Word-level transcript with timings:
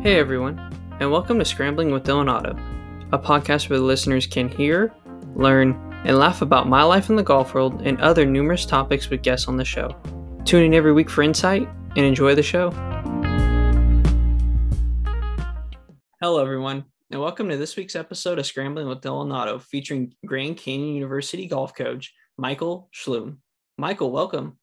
Hey 0.00 0.20
everyone, 0.20 0.60
and 1.00 1.10
welcome 1.10 1.40
to 1.40 1.44
Scrambling 1.44 1.90
with 1.90 2.04
Dylan 2.04 2.30
Otto, 2.30 2.56
a 3.12 3.18
podcast 3.18 3.68
where 3.68 3.80
the 3.80 3.84
listeners 3.84 4.28
can 4.28 4.48
hear, 4.48 4.94
learn, 5.34 5.72
and 6.04 6.16
laugh 6.16 6.40
about 6.40 6.68
my 6.68 6.84
life 6.84 7.10
in 7.10 7.16
the 7.16 7.22
golf 7.24 7.52
world 7.52 7.82
and 7.82 8.00
other 8.00 8.24
numerous 8.24 8.64
topics 8.64 9.10
with 9.10 9.22
guests 9.22 9.48
on 9.48 9.56
the 9.56 9.64
show. 9.64 9.90
Tune 10.44 10.62
in 10.62 10.72
every 10.72 10.92
week 10.92 11.10
for 11.10 11.22
insight 11.22 11.68
and 11.96 12.06
enjoy 12.06 12.36
the 12.36 12.44
show. 12.44 12.70
Hello 16.20 16.40
everyone, 16.40 16.84
and 17.10 17.20
welcome 17.20 17.48
to 17.48 17.56
this 17.56 17.74
week's 17.74 17.96
episode 17.96 18.38
of 18.38 18.46
Scrambling 18.46 18.86
with 18.86 19.00
Dylan 19.00 19.34
Otto, 19.34 19.58
featuring 19.58 20.14
Grand 20.24 20.58
Canyon 20.58 20.94
University 20.94 21.48
golf 21.48 21.74
coach 21.74 22.14
Michael 22.36 22.88
Schloom. 22.94 23.38
Michael, 23.78 24.12
welcome. 24.12 24.58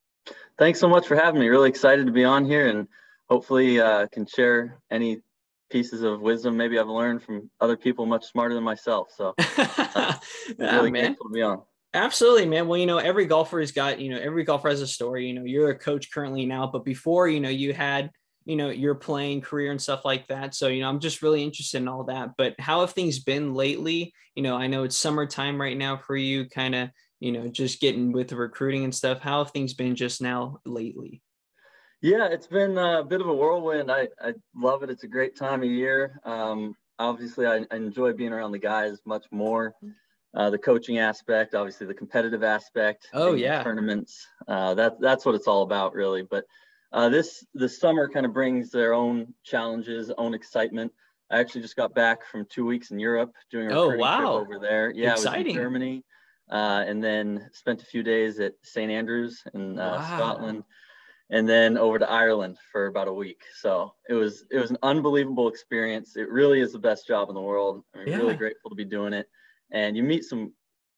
Thanks 0.57 0.79
so 0.79 0.87
much 0.87 1.05
for 1.05 1.17
having 1.17 1.41
me. 1.41 1.49
Really 1.49 1.69
excited 1.69 2.05
to 2.05 2.13
be 2.13 2.23
on 2.23 2.45
here 2.45 2.69
and 2.69 2.87
hopefully 3.29 3.81
uh, 3.81 4.07
can 4.13 4.25
share 4.25 4.79
any 4.91 5.21
pieces 5.69 6.03
of 6.03 6.21
wisdom 6.21 6.55
maybe 6.55 6.79
I've 6.79 6.87
learned 6.87 7.23
from 7.23 7.49
other 7.59 7.75
people 7.77 8.05
much 8.05 8.25
smarter 8.25 8.55
than 8.55 8.63
myself. 8.63 9.09
So 9.15 9.33
uh, 9.57 10.13
yeah, 10.59 10.75
really 10.75 10.91
man. 10.91 11.05
grateful 11.05 11.29
to 11.29 11.33
be 11.33 11.41
on. 11.41 11.61
Absolutely, 11.93 12.45
man. 12.45 12.67
Well, 12.67 12.77
you 12.77 12.85
know, 12.85 12.97
every 12.97 13.25
golfer 13.25 13.61
has 13.61 13.71
got, 13.71 14.01
you 14.01 14.09
know, 14.09 14.19
every 14.19 14.43
golfer 14.43 14.67
has 14.67 14.81
a 14.81 14.87
story. 14.87 15.27
You 15.27 15.33
know, 15.33 15.45
you're 15.45 15.69
a 15.69 15.79
coach 15.79 16.11
currently 16.11 16.45
now, 16.45 16.67
but 16.67 16.83
before, 16.83 17.29
you 17.29 17.39
know, 17.39 17.49
you 17.49 17.73
had, 17.73 18.11
you 18.43 18.57
know, 18.57 18.69
your 18.69 18.95
playing 18.95 19.41
career 19.41 19.71
and 19.71 19.81
stuff 19.81 20.03
like 20.03 20.27
that. 20.27 20.53
So, 20.53 20.67
you 20.67 20.81
know, 20.81 20.89
I'm 20.89 20.99
just 20.99 21.21
really 21.21 21.41
interested 21.41 21.77
in 21.77 21.87
all 21.87 22.03
that. 22.05 22.31
But 22.37 22.55
how 22.59 22.81
have 22.81 22.91
things 22.91 23.19
been 23.19 23.53
lately? 23.53 24.13
You 24.35 24.43
know, 24.43 24.57
I 24.57 24.67
know 24.67 24.83
it's 24.83 24.97
summertime 24.97 25.59
right 25.59 25.77
now 25.77 25.95
for 25.95 26.17
you, 26.17 26.49
kind 26.49 26.75
of, 26.75 26.89
you 27.21 27.31
know, 27.31 27.47
just 27.47 27.79
getting 27.79 28.11
with 28.11 28.27
the 28.27 28.35
recruiting 28.35 28.83
and 28.83 28.93
stuff. 28.93 29.21
How 29.21 29.41
have 29.41 29.51
things 29.51 29.73
been 29.73 29.95
just 29.95 30.21
now 30.21 30.59
lately? 30.65 31.21
Yeah, 32.05 32.27
it's 32.27 32.45
been 32.45 32.77
a 32.77 33.03
bit 33.03 33.19
of 33.19 33.27
a 33.27 33.33
whirlwind. 33.33 33.91
I, 33.91 34.09
I 34.21 34.35
love 34.55 34.83
it. 34.83 34.91
It's 34.91 35.03
a 35.03 35.07
great 35.07 35.35
time 35.35 35.63
of 35.63 35.69
year. 35.69 36.21
Um, 36.23 36.75
obviously, 36.99 37.47
I, 37.47 37.65
I, 37.71 37.77
enjoy 37.77 38.13
being 38.13 38.31
around 38.31 38.51
the 38.51 38.59
guys 38.59 38.99
much 39.07 39.25
more. 39.31 39.73
Uh, 40.35 40.51
the 40.51 40.57
coaching 40.59 40.99
aspect, 40.99 41.55
obviously, 41.55 41.87
the 41.87 41.95
competitive 41.95 42.43
aspect. 42.43 43.07
Oh 43.11 43.33
yeah, 43.33 43.63
tournaments. 43.63 44.27
Uh, 44.47 44.75
that 44.75 45.01
that's 45.01 45.25
what 45.25 45.33
it's 45.33 45.47
all 45.47 45.63
about, 45.63 45.95
really. 45.95 46.21
But 46.21 46.45
uh, 46.93 47.09
this 47.09 47.43
this 47.55 47.79
summer 47.79 48.07
kind 48.07 48.27
of 48.27 48.33
brings 48.33 48.69
their 48.69 48.93
own 48.93 49.33
challenges, 49.43 50.11
own 50.15 50.35
excitement. 50.35 50.91
I 51.31 51.39
actually 51.39 51.61
just 51.61 51.75
got 51.75 51.95
back 51.95 52.27
from 52.27 52.45
two 52.51 52.67
weeks 52.67 52.91
in 52.91 52.99
Europe 52.99 53.33
doing 53.49 53.71
a 53.71 53.73
oh 53.73 53.97
wow 53.97 54.33
over 54.33 54.59
there. 54.59 54.91
Yeah, 54.93 55.13
Exciting. 55.13 55.33
I 55.33 55.43
was 55.43 55.47
in 55.47 55.55
Germany, 55.55 56.03
uh, 56.51 56.83
and 56.85 57.03
then 57.03 57.49
spent 57.51 57.81
a 57.81 57.85
few 57.85 58.03
days 58.03 58.39
at 58.39 58.53
St 58.61 58.91
Andrews 58.91 59.41
in 59.55 59.79
uh, 59.79 59.95
Wow. 59.97 60.17
Scotland 60.17 60.63
and 61.29 61.47
then 61.49 61.77
over 61.77 61.97
to 61.99 62.09
Ireland 62.09 62.57
for 62.71 62.87
about 62.87 63.07
a 63.07 63.13
week. 63.13 63.41
So 63.59 63.93
it 64.09 64.13
was 64.13 64.45
it 64.51 64.59
was 64.59 64.69
an 64.71 64.77
unbelievable 64.83 65.47
experience. 65.47 66.15
It 66.15 66.29
really 66.29 66.61
is 66.61 66.71
the 66.73 66.79
best 66.79 67.07
job 67.07 67.29
in 67.29 67.35
the 67.35 67.41
world. 67.41 67.83
I'm 67.95 68.07
Yeah. 68.07 68.17
really 68.17 68.35
grateful 68.35 68.69
to 68.69 68.75
be 68.75 68.85
doing 68.85 69.13
it. 69.13 69.27
And 69.71 69.97
you 69.97 70.03
meet 70.03 70.23
some 70.25 70.53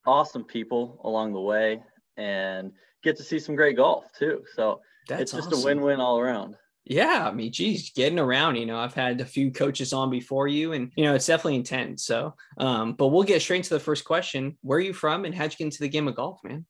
awesome 0.05 0.43
people 0.43 0.99
along 1.03 1.33
the 1.33 1.39
way 1.41 1.81
and 2.17 2.71
get 3.03 3.15
to 3.17 3.23
see 3.23 3.39
some 3.39 3.55
great 3.55 3.77
golf 3.77 4.11
too. 4.13 4.43
So 4.55 4.81
That's 5.07 5.21
it's 5.23 5.31
just 5.31 5.47
awesome. 5.49 5.61
a 5.61 5.65
win-win 5.65 5.99
all 5.99 6.19
around. 6.19 6.55
Yeah, 6.89 7.27
I 7.27 7.33
mean, 7.33 7.51
geez, 7.51 7.91
getting 7.91 8.17
around, 8.17 8.55
you 8.55 8.65
know, 8.65 8.79
I've 8.79 8.93
had 8.93 9.19
a 9.19 9.25
few 9.25 9.51
coaches 9.51 9.91
on 9.91 10.09
before 10.09 10.47
you, 10.47 10.71
and 10.71 10.89
you 10.95 11.03
know, 11.03 11.15
it's 11.15 11.25
definitely 11.25 11.55
intense. 11.57 12.05
So, 12.05 12.33
um, 12.57 12.93
but 12.93 13.07
we'll 13.07 13.23
get 13.23 13.41
straight 13.41 13.65
to 13.65 13.73
the 13.73 13.79
first 13.79 14.05
question. 14.05 14.57
Where 14.61 14.77
are 14.77 14.81
you 14.81 14.93
from, 14.93 15.25
and 15.25 15.35
how'd 15.35 15.51
you 15.51 15.57
get 15.57 15.65
into 15.65 15.79
the 15.79 15.89
game 15.89 16.07
of 16.07 16.15
golf, 16.15 16.39
man? 16.45 16.65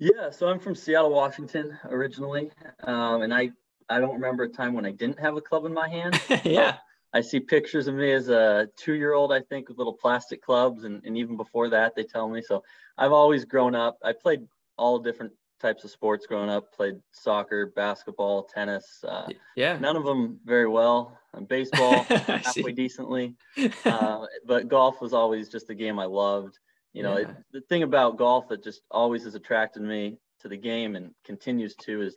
Yeah, 0.00 0.30
so 0.30 0.48
I'm 0.48 0.58
from 0.58 0.74
Seattle, 0.74 1.10
Washington 1.10 1.78
originally. 1.84 2.50
Um, 2.82 3.22
and 3.22 3.32
I 3.32 3.50
I 3.88 4.00
don't 4.00 4.14
remember 4.14 4.44
a 4.44 4.48
time 4.48 4.72
when 4.72 4.86
I 4.86 4.92
didn't 4.92 5.20
have 5.20 5.36
a 5.36 5.40
club 5.40 5.66
in 5.66 5.74
my 5.74 5.88
hand. 5.88 6.20
yeah, 6.44 6.78
I 7.12 7.20
see 7.20 7.38
pictures 7.38 7.86
of 7.86 7.94
me 7.96 8.12
as 8.12 8.28
a 8.28 8.68
two 8.76 8.94
year 8.94 9.12
old, 9.12 9.32
I 9.32 9.40
think, 9.40 9.68
with 9.68 9.78
little 9.78 9.92
plastic 9.92 10.42
clubs. 10.42 10.84
And, 10.84 11.04
and 11.04 11.18
even 11.18 11.36
before 11.36 11.68
that, 11.68 11.94
they 11.94 12.04
tell 12.04 12.28
me. 12.28 12.40
So 12.40 12.62
I've 12.96 13.12
always 13.12 13.44
grown 13.44 13.74
up. 13.74 13.98
I 14.02 14.12
played 14.12 14.46
all 14.78 14.98
different 14.98 15.32
types 15.60 15.84
of 15.84 15.90
sports 15.90 16.26
growing 16.26 16.48
up, 16.48 16.72
played 16.72 16.94
soccer, 17.12 17.66
basketball, 17.66 18.44
tennis, 18.44 19.04
uh, 19.06 19.28
yeah. 19.56 19.76
none 19.78 19.96
of 19.96 20.04
them 20.04 20.40
very 20.44 20.66
well. 20.66 21.18
And 21.34 21.46
baseball, 21.46 22.02
halfway 22.04 22.72
decently. 22.72 23.34
Uh, 23.84 24.26
but 24.46 24.68
golf 24.68 25.00
was 25.00 25.12
always 25.12 25.48
just 25.48 25.68
a 25.70 25.74
game 25.74 25.98
I 25.98 26.06
loved. 26.06 26.58
You 26.92 27.02
know, 27.04 27.16
it, 27.16 27.28
the 27.52 27.60
thing 27.60 27.82
about 27.82 28.16
golf 28.16 28.48
that 28.48 28.64
just 28.64 28.82
always 28.90 29.24
has 29.24 29.34
attracted 29.34 29.82
me 29.82 30.18
to 30.40 30.48
the 30.48 30.56
game 30.56 30.96
and 30.96 31.12
continues 31.24 31.76
to 31.76 32.02
is, 32.02 32.16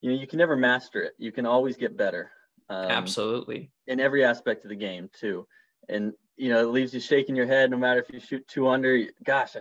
you 0.00 0.10
know, 0.10 0.18
you 0.18 0.26
can 0.26 0.38
never 0.38 0.56
master 0.56 1.02
it. 1.02 1.12
You 1.18 1.30
can 1.30 1.46
always 1.46 1.76
get 1.76 1.96
better. 1.96 2.30
Um, 2.68 2.90
Absolutely. 2.90 3.70
in 3.86 4.00
every 4.00 4.24
aspect 4.24 4.64
of 4.64 4.70
the 4.70 4.76
game 4.76 5.10
too. 5.12 5.46
And 5.88 6.12
you 6.36 6.48
know, 6.48 6.60
it 6.60 6.72
leaves 6.72 6.94
you 6.94 7.00
shaking 7.00 7.36
your 7.36 7.46
head 7.46 7.70
no 7.70 7.76
matter 7.76 8.00
if 8.00 8.12
you 8.12 8.18
shoot 8.18 8.46
two 8.48 8.68
under. 8.68 9.04
Gosh, 9.24 9.56
I 9.56 9.60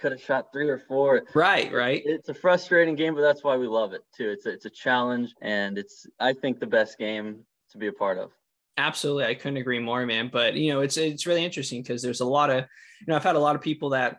could 0.00 0.12
have 0.12 0.22
shot 0.22 0.52
three 0.52 0.68
or 0.68 0.78
four. 0.78 1.24
Right, 1.34 1.72
right. 1.72 2.02
It's 2.04 2.28
a 2.28 2.34
frustrating 2.34 2.94
game, 2.94 3.14
but 3.14 3.22
that's 3.22 3.42
why 3.42 3.56
we 3.56 3.66
love 3.66 3.92
it 3.92 4.02
too. 4.16 4.30
It's 4.30 4.46
a, 4.46 4.50
it's 4.50 4.64
a 4.64 4.70
challenge, 4.70 5.34
and 5.40 5.78
it's 5.78 6.06
I 6.20 6.32
think 6.32 6.60
the 6.60 6.66
best 6.66 6.98
game 6.98 7.44
to 7.70 7.78
be 7.78 7.88
a 7.88 7.92
part 7.92 8.18
of. 8.18 8.30
Absolutely, 8.78 9.26
I 9.26 9.34
couldn't 9.34 9.58
agree 9.58 9.78
more, 9.78 10.04
man. 10.06 10.30
But 10.32 10.54
you 10.54 10.72
know, 10.72 10.80
it's 10.80 10.96
it's 10.96 11.26
really 11.26 11.44
interesting 11.44 11.82
because 11.82 12.02
there's 12.02 12.20
a 12.20 12.24
lot 12.26 12.50
of, 12.50 12.64
you 13.00 13.06
know, 13.06 13.16
I've 13.16 13.22
had 13.24 13.36
a 13.36 13.40
lot 13.40 13.54
of 13.54 13.60
people 13.62 13.90
that 13.90 14.18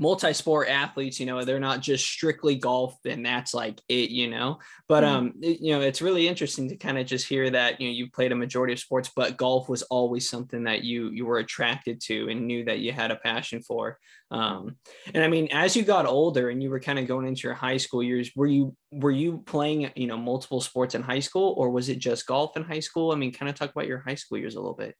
multi-sport 0.00 0.68
athletes, 0.68 1.20
you 1.20 1.26
know, 1.26 1.44
they're 1.44 1.60
not 1.60 1.80
just 1.80 2.06
strictly 2.06 2.56
golf 2.56 2.96
and 3.04 3.24
that's 3.24 3.54
like 3.54 3.80
it, 3.88 4.10
you 4.10 4.28
know. 4.28 4.58
But 4.88 5.02
Mhm. 5.02 5.04
um, 5.04 5.34
it- 5.42 5.60
you 5.60 5.72
know, 5.72 5.80
it's 5.80 6.02
really 6.02 6.28
interesting 6.28 6.68
to 6.68 6.76
kind 6.76 6.98
of 6.98 7.06
just 7.06 7.28
hear 7.28 7.50
that 7.50 7.80
you 7.80 7.88
know 7.88 7.92
you 7.94 8.10
played 8.10 8.32
a 8.32 8.36
majority 8.36 8.72
of 8.72 8.78
sports, 8.78 9.10
but 9.14 9.36
golf 9.36 9.68
was 9.68 9.82
always 9.84 10.28
something 10.28 10.64
that 10.64 10.84
you 10.84 11.10
you 11.10 11.26
were 11.26 11.38
attracted 11.38 12.00
to 12.02 12.28
and 12.28 12.46
knew 12.46 12.64
that 12.64 12.78
you 12.80 12.92
had 12.92 13.10
a 13.10 13.16
passion 13.16 13.62
for. 13.62 13.98
Um, 14.30 14.76
and 15.14 15.22
I 15.24 15.28
mean, 15.28 15.48
as 15.52 15.76
you 15.76 15.84
got 15.84 16.06
older 16.06 16.50
and 16.50 16.62
you 16.62 16.70
were 16.70 16.80
kind 16.80 16.98
of 16.98 17.06
going 17.06 17.26
into 17.26 17.42
your 17.46 17.54
high 17.54 17.76
school 17.78 18.02
years, 18.02 18.30
were 18.36 18.46
you 18.46 18.76
were 18.90 19.10
you 19.10 19.38
playing 19.46 19.90
you 19.96 20.06
know 20.06 20.16
multiple 20.16 20.60
sports 20.60 20.94
in 20.94 21.02
high 21.02 21.20
school, 21.20 21.54
or 21.56 21.70
was 21.70 21.88
it 21.88 21.98
just 21.98 22.26
golf 22.26 22.56
in 22.56 22.64
high 22.64 22.80
school? 22.80 23.12
I 23.12 23.16
mean, 23.16 23.32
kind 23.32 23.48
of 23.48 23.54
talk 23.54 23.70
about 23.70 23.86
your 23.86 23.98
high 24.00 24.14
school 24.16 24.38
years 24.38 24.54
a 24.54 24.60
little 24.60 24.74
bit. 24.76 24.94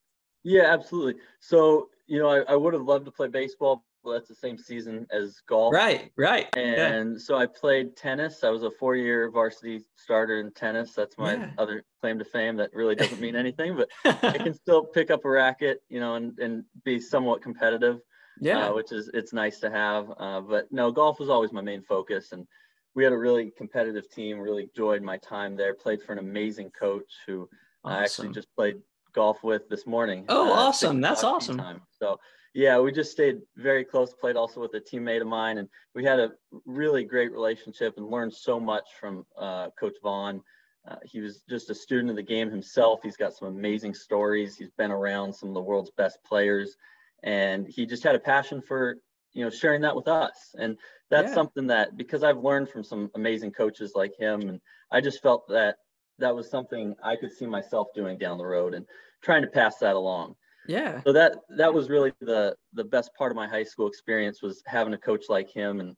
Yeah, 0.45 0.73
absolutely. 0.73 1.21
So 1.41 1.91
you 2.07 2.19
know, 2.19 2.29
I, 2.31 2.41
I 2.53 2.57
would 2.57 2.73
have 2.75 2.83
loved 2.85 3.05
to 3.05 3.11
play 3.13 3.29
baseball, 3.29 3.85
but 4.03 4.13
that's 4.13 4.29
the 4.29 4.35
same 4.35 4.57
season 4.57 5.07
as 5.11 5.41
golf. 5.49 5.75
Right, 5.75 6.13
right. 6.17 6.47
yeah. 6.57 6.93
And 6.93 7.21
so 7.21 7.37
I 7.37 7.47
played 7.47 7.97
tennis. 7.97 8.45
I 8.45 8.51
was 8.51 8.63
a 8.63 8.71
four-year 8.71 9.31
varsity 9.31 9.85
starter 9.97 10.41
in 10.41 10.53
tennis. 10.53 10.93
That's 10.93 11.19
my 11.19 11.35
Yeah. 11.35 11.51
other 11.59 11.85
claim 12.01 12.19
to 12.19 12.25
fame. 12.25 12.57
That 12.57 12.73
really 12.73 12.95
doesn't 12.95 13.21
mean 13.21 13.37
anything, 13.37 13.77
but 13.77 13.89
I 14.25 14.39
can 14.39 14.55
still 14.55 14.85
pick 14.85 15.11
up 15.11 15.25
a 15.25 15.31
racket, 15.31 15.83
you 15.89 16.01
know, 16.01 16.15
and, 16.15 16.39
and 16.39 16.65
be 16.85 17.01
somewhat 17.01 17.43
competitive, 17.43 18.01
yeah. 18.41 18.69
uh, 18.69 18.75
which 18.75 18.93
is 18.93 19.11
it's 19.15 19.33
nice 19.33 19.61
to 19.61 19.71
have. 19.71 20.13
Uh, 20.19 20.41
but 20.41 20.71
no, 20.71 20.91
golf 20.91 21.19
was 21.19 21.29
always 21.29 21.53
my 21.53 21.63
main 21.63 21.83
focus, 21.83 22.33
and 22.33 22.47
we 22.95 23.05
had 23.05 23.13
a 23.13 23.19
really 23.19 23.53
competitive 23.57 24.09
team. 24.11 24.39
Really 24.39 24.65
enjoyed 24.65 25.03
my 25.03 25.19
time 25.19 25.57
there. 25.57 25.75
Played 25.75 26.03
for 26.03 26.13
an 26.13 26.19
amazing 26.19 26.71
coach 26.71 27.13
who 27.27 27.49
I 27.85 28.03
actually 28.03 28.31
just 28.31 28.49
played 28.55 28.77
golf 29.13 29.43
with 29.43 29.69
this 29.69 29.87
morning. 29.87 30.25
Oh, 30.29 30.51
uh, 30.51 30.55
awesome. 30.55 31.01
That's 31.01 31.25
awesome. 31.25 31.59
Time. 31.59 31.83
So 31.91 32.19
yeah, 32.59 32.81
we 32.81 32.91
just 32.91 33.13
stayed 33.13 33.39
very 33.57 33.85
close. 33.85 34.13
Played 34.13 34.35
also 34.35 34.61
with 34.61 34.75
a 34.75 34.81
teammate 34.81 35.21
of 35.21 35.29
mine, 35.29 35.59
and 35.59 35.69
we 35.95 36.03
had 36.03 36.19
a 36.19 36.33
really 36.67 37.05
great 37.05 37.31
relationship 37.31 37.95
and 37.97 38.11
learned 38.11 38.35
so 38.35 38.59
much 38.59 38.89
from 38.99 39.25
uh, 39.39 39.69
Coach 39.79 39.95
Vaughn. 40.03 40.43
Uh, 40.89 40.97
he 41.05 41.21
was 41.21 41.45
just 41.49 41.71
a 41.71 41.75
student 41.75 42.11
of 42.11 42.17
the 42.17 42.23
game 42.23 42.51
himself. 42.51 42.99
He's 43.01 43.17
got 43.17 43.33
some 43.33 43.47
amazing 43.47 43.95
stories. 43.95 44.57
He's 44.57 44.73
been 44.73 44.91
around 44.91 45.33
some 45.33 45.51
of 45.51 45.55
the 45.55 45.61
world's 45.61 45.93
best 45.93 46.19
players, 46.25 46.77
and 47.23 47.69
he 47.69 47.87
just 47.87 48.03
had 48.03 48.17
a 48.17 48.19
passion 48.19 48.61
for 48.61 48.97
you 49.35 49.45
know 49.45 49.51
sharing 49.51 49.83
that 49.83 49.95
with 49.95 50.09
us. 50.09 50.57
And 50.59 50.77
that's 51.11 51.29
Yeah. 51.29 51.35
something 51.35 51.69
that 51.69 51.97
because 51.97 52.25
I've 52.25 52.43
learned 52.43 52.71
from 52.71 52.83
some 52.83 53.09
amazing 53.15 53.53
coaches 53.53 53.93
like 53.95 54.17
him, 54.19 54.49
and 54.49 54.61
I 54.91 55.00
just 55.00 55.23
felt 55.23 55.47
that 55.47 55.77
that 56.19 56.35
was 56.35 56.50
something 56.50 56.97
I 57.05 57.15
could 57.15 57.31
see 57.31 57.47
myself 57.47 57.94
doing 57.94 58.19
down 58.19 58.37
the 58.37 58.47
road 58.47 58.75
and 58.75 58.85
trying 59.23 59.43
to 59.43 59.49
pass 59.49 59.79
that 59.79 59.94
along 59.94 60.35
yeah. 60.69 61.00
so 61.05 61.12
that 61.12 61.37
that 61.56 61.73
was 61.73 61.88
really 61.88 62.12
the 62.20 62.55
the 62.75 62.85
best 62.85 63.11
part 63.15 63.32
of 63.32 63.37
my 63.37 63.49
high 63.49 63.65
school 63.65 63.88
experience 63.88 64.43
was 64.43 64.62
having 64.67 64.94
a 64.94 64.99
coach 64.99 65.25
like 65.29 65.50
him 65.50 65.81
and 65.81 65.97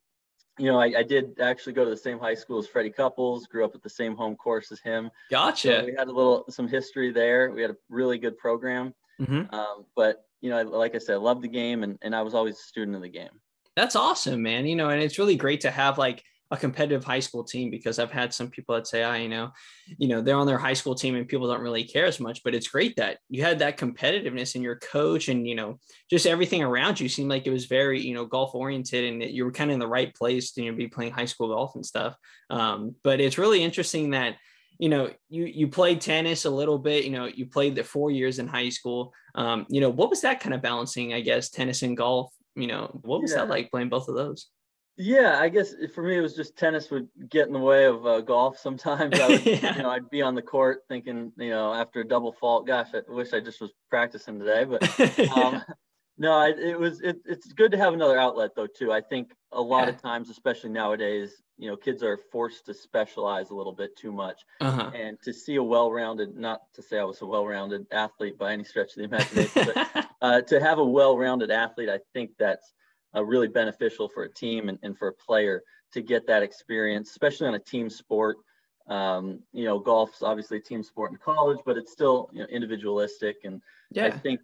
you 0.59 0.67
know 0.71 0.79
I, 0.79 0.93
I 0.99 1.03
did 1.03 1.39
actually 1.41 1.73
go 1.75 1.85
to 1.85 1.91
the 1.91 1.97
same 1.97 2.19
high 2.19 2.35
school 2.35 2.59
as 2.59 2.67
freddie 2.67 2.91
couples 2.91 3.47
grew 3.47 3.65
up 3.65 3.75
at 3.75 3.83
the 3.83 3.91
same 3.91 4.15
home 4.17 4.37
course 4.37 4.71
as 4.73 4.81
him 4.81 5.07
so 5.07 5.11
Gotcha. 5.31 5.83
we 5.85 5.95
had 5.99 6.09
a 6.09 6.13
little 6.13 6.45
some 6.49 6.69
history 6.69 7.11
there 7.13 7.51
we 7.51 7.61
had 7.63 7.71
a 7.73 7.77
really 7.89 8.19
good 8.19 8.37
program 8.39 8.95
Mhm. 9.21 9.53
um, 9.53 9.85
but 9.97 10.25
you 10.41 10.49
know 10.51 10.63
like 10.63 10.95
i 10.95 10.99
said 10.99 11.15
i 11.15 11.19
loved 11.19 11.43
the 11.43 11.49
game 11.49 11.83
and, 11.83 11.99
and 12.03 12.15
i 12.17 12.23
was 12.23 12.33
always 12.35 12.55
a 12.55 12.63
student 12.63 12.97
of 12.97 13.03
the 13.03 13.09
game 13.11 13.35
That's 13.77 13.95
awesome, 13.97 14.43
man. 14.43 14.67
You 14.67 14.77
know, 14.77 14.89
and 14.91 15.01
it's 15.03 15.19
really 15.19 15.37
great 15.37 15.61
to 15.63 15.71
have 15.71 15.97
like 15.97 16.25
a 16.51 16.57
competitive 16.57 17.05
high 17.05 17.21
school 17.21 17.45
team 17.45 17.71
because 17.71 17.99
I've 17.99 18.11
had 18.11 18.35
some 18.35 18.51
people 18.51 18.75
that 18.75 18.87
say, 18.87 19.05
ah, 19.05 19.15
you 19.15 19.29
know, 19.29 19.53
you 19.99 20.09
know, 20.09 20.21
they're 20.21 20.37
on 20.37 20.47
their 20.47 20.59
high 20.59 20.73
school 20.73 20.97
team 20.97 21.15
and 21.15 21.29
people 21.29 21.47
don't 21.47 21.61
really 21.61 21.85
care 21.85 22.07
as 22.07 22.19
much, 22.19 22.43
but 22.43 22.55
it's 22.55 22.69
great 22.69 22.97
that 22.97 23.19
you 23.29 23.43
had 23.43 23.61
that 23.61 23.79
competitiveness 23.79 24.57
in 24.57 24.63
your 24.63 24.77
coach 24.77 25.29
and, 25.29 25.47
you 25.47 25.55
know, 25.55 25.79
just 26.11 26.27
everything 26.27 26.63
around 26.63 26.99
you 26.99 27.09
seemed 27.09 27.31
like 27.31 27.47
it 27.47 27.53
was 27.53 27.67
very, 27.67 28.01
you 28.01 28.15
know, 28.15 28.27
golf 28.27 28.55
oriented 28.55 29.05
and 29.05 29.23
that 29.23 29.31
you 29.31 29.45
were 29.45 29.53
kind 29.53 29.71
of 29.71 29.75
in 29.75 29.81
the 29.81 29.87
right 29.87 30.13
place 30.15 30.51
to 30.53 30.63
you 30.63 30.73
know, 30.73 30.77
be 30.77 30.89
playing 30.89 31.13
high 31.13 31.25
school 31.25 31.49
golf 31.49 31.77
and 31.77 31.87
stuff. 31.87 32.17
Um, 32.51 32.97
but 33.05 33.21
it's 33.21 33.39
really 33.39 33.63
interesting 33.63 34.11
that, 34.11 34.35
you 34.81 34.89
know, 34.89 35.11
you 35.29 35.45
you 35.45 35.69
played 35.69 36.01
tennis 36.01 36.47
a 36.47 36.51
little 36.51 36.79
bit. 36.79 37.05
You 37.05 37.11
know, 37.11 37.27
you 37.27 37.45
played 37.45 37.75
the 37.75 37.85
four 37.85 38.11
years 38.11 38.39
in 38.39 38.49
high 38.49 38.71
school. 38.71 39.13
Um, 39.35 39.67
you 39.69 39.79
know, 39.79 39.91
what 39.91 40.09
was 40.09 40.23
that 40.23 40.41
kind 40.41 40.55
of 40.55 40.63
balancing? 40.63 41.13
I 41.13 41.21
guess 41.21 41.51
tennis 41.51 41.83
and 41.83 41.95
golf. 41.95 42.33
You 42.57 42.67
know, 42.67 42.99
what 43.03 43.21
was 43.21 43.33
yeah. 43.33 43.41
that 43.41 43.51
like 43.51 43.71
playing 43.71 43.91
both 43.91 44.09
of 44.09 44.15
those? 44.15 44.47
Yeah, 45.03 45.39
I 45.41 45.49
guess 45.49 45.75
for 45.95 46.03
me 46.03 46.19
it 46.19 46.21
was 46.21 46.35
just 46.35 46.59
tennis 46.59 46.91
would 46.91 47.09
get 47.31 47.47
in 47.47 47.55
the 47.55 47.59
way 47.59 47.87
of 47.87 48.05
uh, 48.05 48.21
golf 48.21 48.59
sometimes. 48.59 49.19
I 49.19 49.29
would, 49.29 49.47
yeah. 49.47 49.75
You 49.77 49.83
know, 49.83 49.91
I'd 49.91 50.11
be 50.11 50.21
on 50.21 50.35
the 50.35 50.43
court 50.43 50.83
thinking, 50.91 51.33
you 51.39 51.49
know, 51.49 51.73
after 51.73 52.01
a 52.01 52.05
double 52.07 52.33
fault, 52.33 52.67
gosh, 52.67 52.89
I 52.93 53.01
wish 53.11 53.33
I 53.33 53.41
just 53.41 53.63
was 53.63 53.73
practicing 53.89 54.39
today. 54.39 54.65
But 54.65 54.83
um, 55.39 55.63
no, 56.19 56.33
I, 56.33 56.49
it 56.49 56.79
was 56.79 57.01
it, 57.01 57.17
it's 57.25 57.51
good 57.55 57.73
to 57.73 57.79
have 57.79 57.95
another 57.95 58.19
outlet 58.19 58.51
though 58.55 58.67
too. 58.67 58.93
I 58.93 59.01
think 59.01 59.33
a 59.53 59.63
lot 59.63 59.85
yeah. 59.85 59.95
of 59.95 60.03
times, 60.03 60.29
especially 60.29 60.69
nowadays, 60.69 61.43
you 61.57 61.71
know, 61.71 61.77
kids 61.79 62.03
are 62.03 62.19
forced 62.31 62.67
to 62.67 62.75
specialize 62.75 63.49
a 63.49 63.55
little 63.55 63.73
bit 63.73 63.97
too 63.97 64.13
much, 64.13 64.43
uh-huh. 64.61 64.91
and 64.95 65.17
to 65.23 65.33
see 65.33 65.57
a 65.57 65.63
well-rounded, 65.63 66.37
not 66.37 66.61
to 66.75 66.83
say 66.83 66.99
I 66.99 67.05
was 67.05 67.23
a 67.23 67.27
well-rounded 67.27 67.87
athlete 67.91 68.37
by 68.37 68.53
any 68.53 68.65
stretch 68.65 68.91
of 68.91 68.97
the 68.97 69.05
imagination, 69.05 69.73
but 69.75 70.07
uh, 70.21 70.41
to 70.43 70.61
have 70.61 70.79
a 70.79 70.85
well-rounded 70.85 71.51
athlete, 71.51 71.89
I 71.89 72.01
think 72.13 72.33
that's 72.39 72.75
uh, 73.15 73.25
really 73.25 73.49
beneficial 73.49 74.09
for 74.09 74.25
a 74.25 74.33
team 74.33 74.69
and, 74.69 74.79
and 74.83 74.97
for 74.97 75.09
a 75.09 75.13
player 75.13 75.63
to 75.93 76.01
get 76.01 76.27
that 76.27 76.43
experience, 76.43 77.11
especially 77.11 77.49
on 77.49 77.55
a 77.55 77.59
team 77.59 77.91
sport. 77.91 78.37
Um, 78.89 79.41
you 79.53 79.65
know, 79.65 79.79
golf's 79.79 80.23
obviously 80.23 80.59
a 80.59 80.61
team 80.61 80.83
sport 80.83 81.13
in 81.13 81.19
college, 81.19 81.59
but 81.65 81.77
it's 81.77 81.93
still 81.93 82.29
you 82.33 82.41
know, 82.41 82.47
individualistic. 82.47 83.37
And 83.45 83.63
yeah. 83.93 84.07
I 84.07 84.11
think 84.11 84.41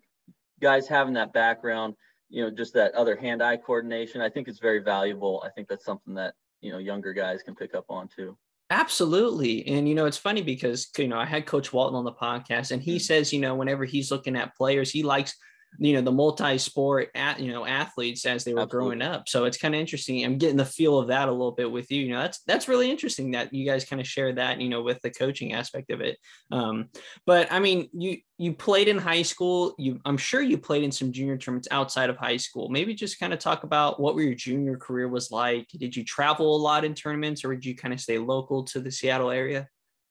guys 0.61 0.87
having 0.87 1.15
that 1.15 1.33
background, 1.33 1.95
you 2.29 2.43
know, 2.43 2.51
just 2.51 2.75
that 2.75 2.95
other 2.95 3.17
hand-eye 3.17 3.59
coordination, 3.59 4.21
I 4.21 4.29
think 4.29 4.49
is 4.49 4.59
very 4.59 4.81
valuable. 4.81 5.43
I 5.45 5.51
think 5.51 5.69
that's 5.69 5.85
something 5.85 6.15
that 6.15 6.35
you 6.61 6.73
know 6.73 6.79
younger 6.79 7.13
guys 7.13 7.43
can 7.43 7.55
pick 7.55 7.75
up 7.75 7.87
on 7.89 8.09
too. 8.09 8.37
Absolutely. 8.71 9.67
And, 9.69 9.89
you 9.89 9.95
know, 9.95 10.07
it's 10.07 10.17
funny 10.17 10.43
because, 10.43 10.89
you 10.99 11.07
know, 11.07 11.19
I 11.19 11.25
had 11.25 11.47
Coach 11.47 11.73
Walton 11.73 11.95
on 11.95 12.05
the 12.05 12.13
podcast 12.13 12.73
and 12.73 12.83
he 12.83 12.97
mm-hmm. 12.97 12.99
says, 12.99 13.33
you 13.33 13.39
know, 13.39 13.55
whenever 13.55 13.85
he's 13.85 14.11
looking 14.11 14.35
at 14.35 14.57
players, 14.57 14.91
he 14.91 15.05
likes 15.05 15.37
you 15.79 15.95
know 15.95 16.01
the 16.01 16.13
multi-sport 16.13 17.11
at, 17.15 17.41
you 17.41 17.53
know 17.53 17.67
athletes 17.67 18.25
as 18.27 18.45
they 18.45 18.55
were 18.55 18.63
Absolutely. 18.63 18.99
growing 18.99 19.03
up. 19.03 19.29
So 19.29 19.45
it's 19.45 19.59
kind 19.59 19.75
of 19.75 19.81
interesting. 19.81 20.25
I'm 20.25 20.39
getting 20.39 20.57
the 20.57 20.65
feel 20.65 20.99
of 20.99 21.09
that 21.09 21.29
a 21.29 21.33
little 21.33 21.53
bit 21.53 21.71
with 21.71 21.91
you. 21.91 22.03
You 22.03 22.13
know 22.13 22.21
that's 22.21 22.41
that's 22.41 22.69
really 22.69 22.91
interesting 22.91 23.33
that 23.33 23.53
you 23.53 23.67
guys 23.67 23.85
kind 23.85 24.01
of 24.01 24.07
share 24.07 24.33
that 24.35 24.61
you 24.61 24.69
know 24.69 24.83
with 24.83 25.01
the 25.03 25.11
coaching 25.11 25.53
aspect 25.53 25.91
of 25.91 26.01
it. 26.01 26.19
Um, 26.51 26.89
but 27.27 27.51
i 27.51 27.59
mean 27.59 27.89
you 27.93 28.19
you 28.39 28.53
played 28.53 28.89
in 28.89 28.99
high 28.99 29.23
school. 29.23 29.75
You 29.79 30.01
i'm 30.05 30.19
sure 30.19 30.43
you 30.43 30.59
played 30.59 30.83
in 30.83 30.93
some 30.93 31.13
junior 31.13 31.37
tournaments 31.37 31.69
outside 31.71 32.11
of 32.11 32.17
high 32.17 32.37
school. 32.37 32.69
Maybe 32.69 32.95
just 32.95 33.19
kind 33.19 33.33
of 33.33 33.39
talk 33.39 33.65
about 33.65 34.01
what 34.01 34.17
your 34.17 34.35
junior 34.35 34.77
career 34.77 35.09
was 35.09 35.31
like. 35.31 35.69
Did 35.69 35.97
you 35.97 36.05
travel 36.05 36.57
a 36.57 36.59
lot 36.59 36.85
in 36.85 36.95
tournaments 36.95 37.45
or 37.45 37.55
did 37.55 37.65
you 37.65 37.77
kind 37.77 37.95
of 37.95 38.01
stay 38.01 38.19
local 38.19 38.65
to 38.65 38.81
the 38.81 38.91
seattle 38.91 39.31
area? 39.31 39.69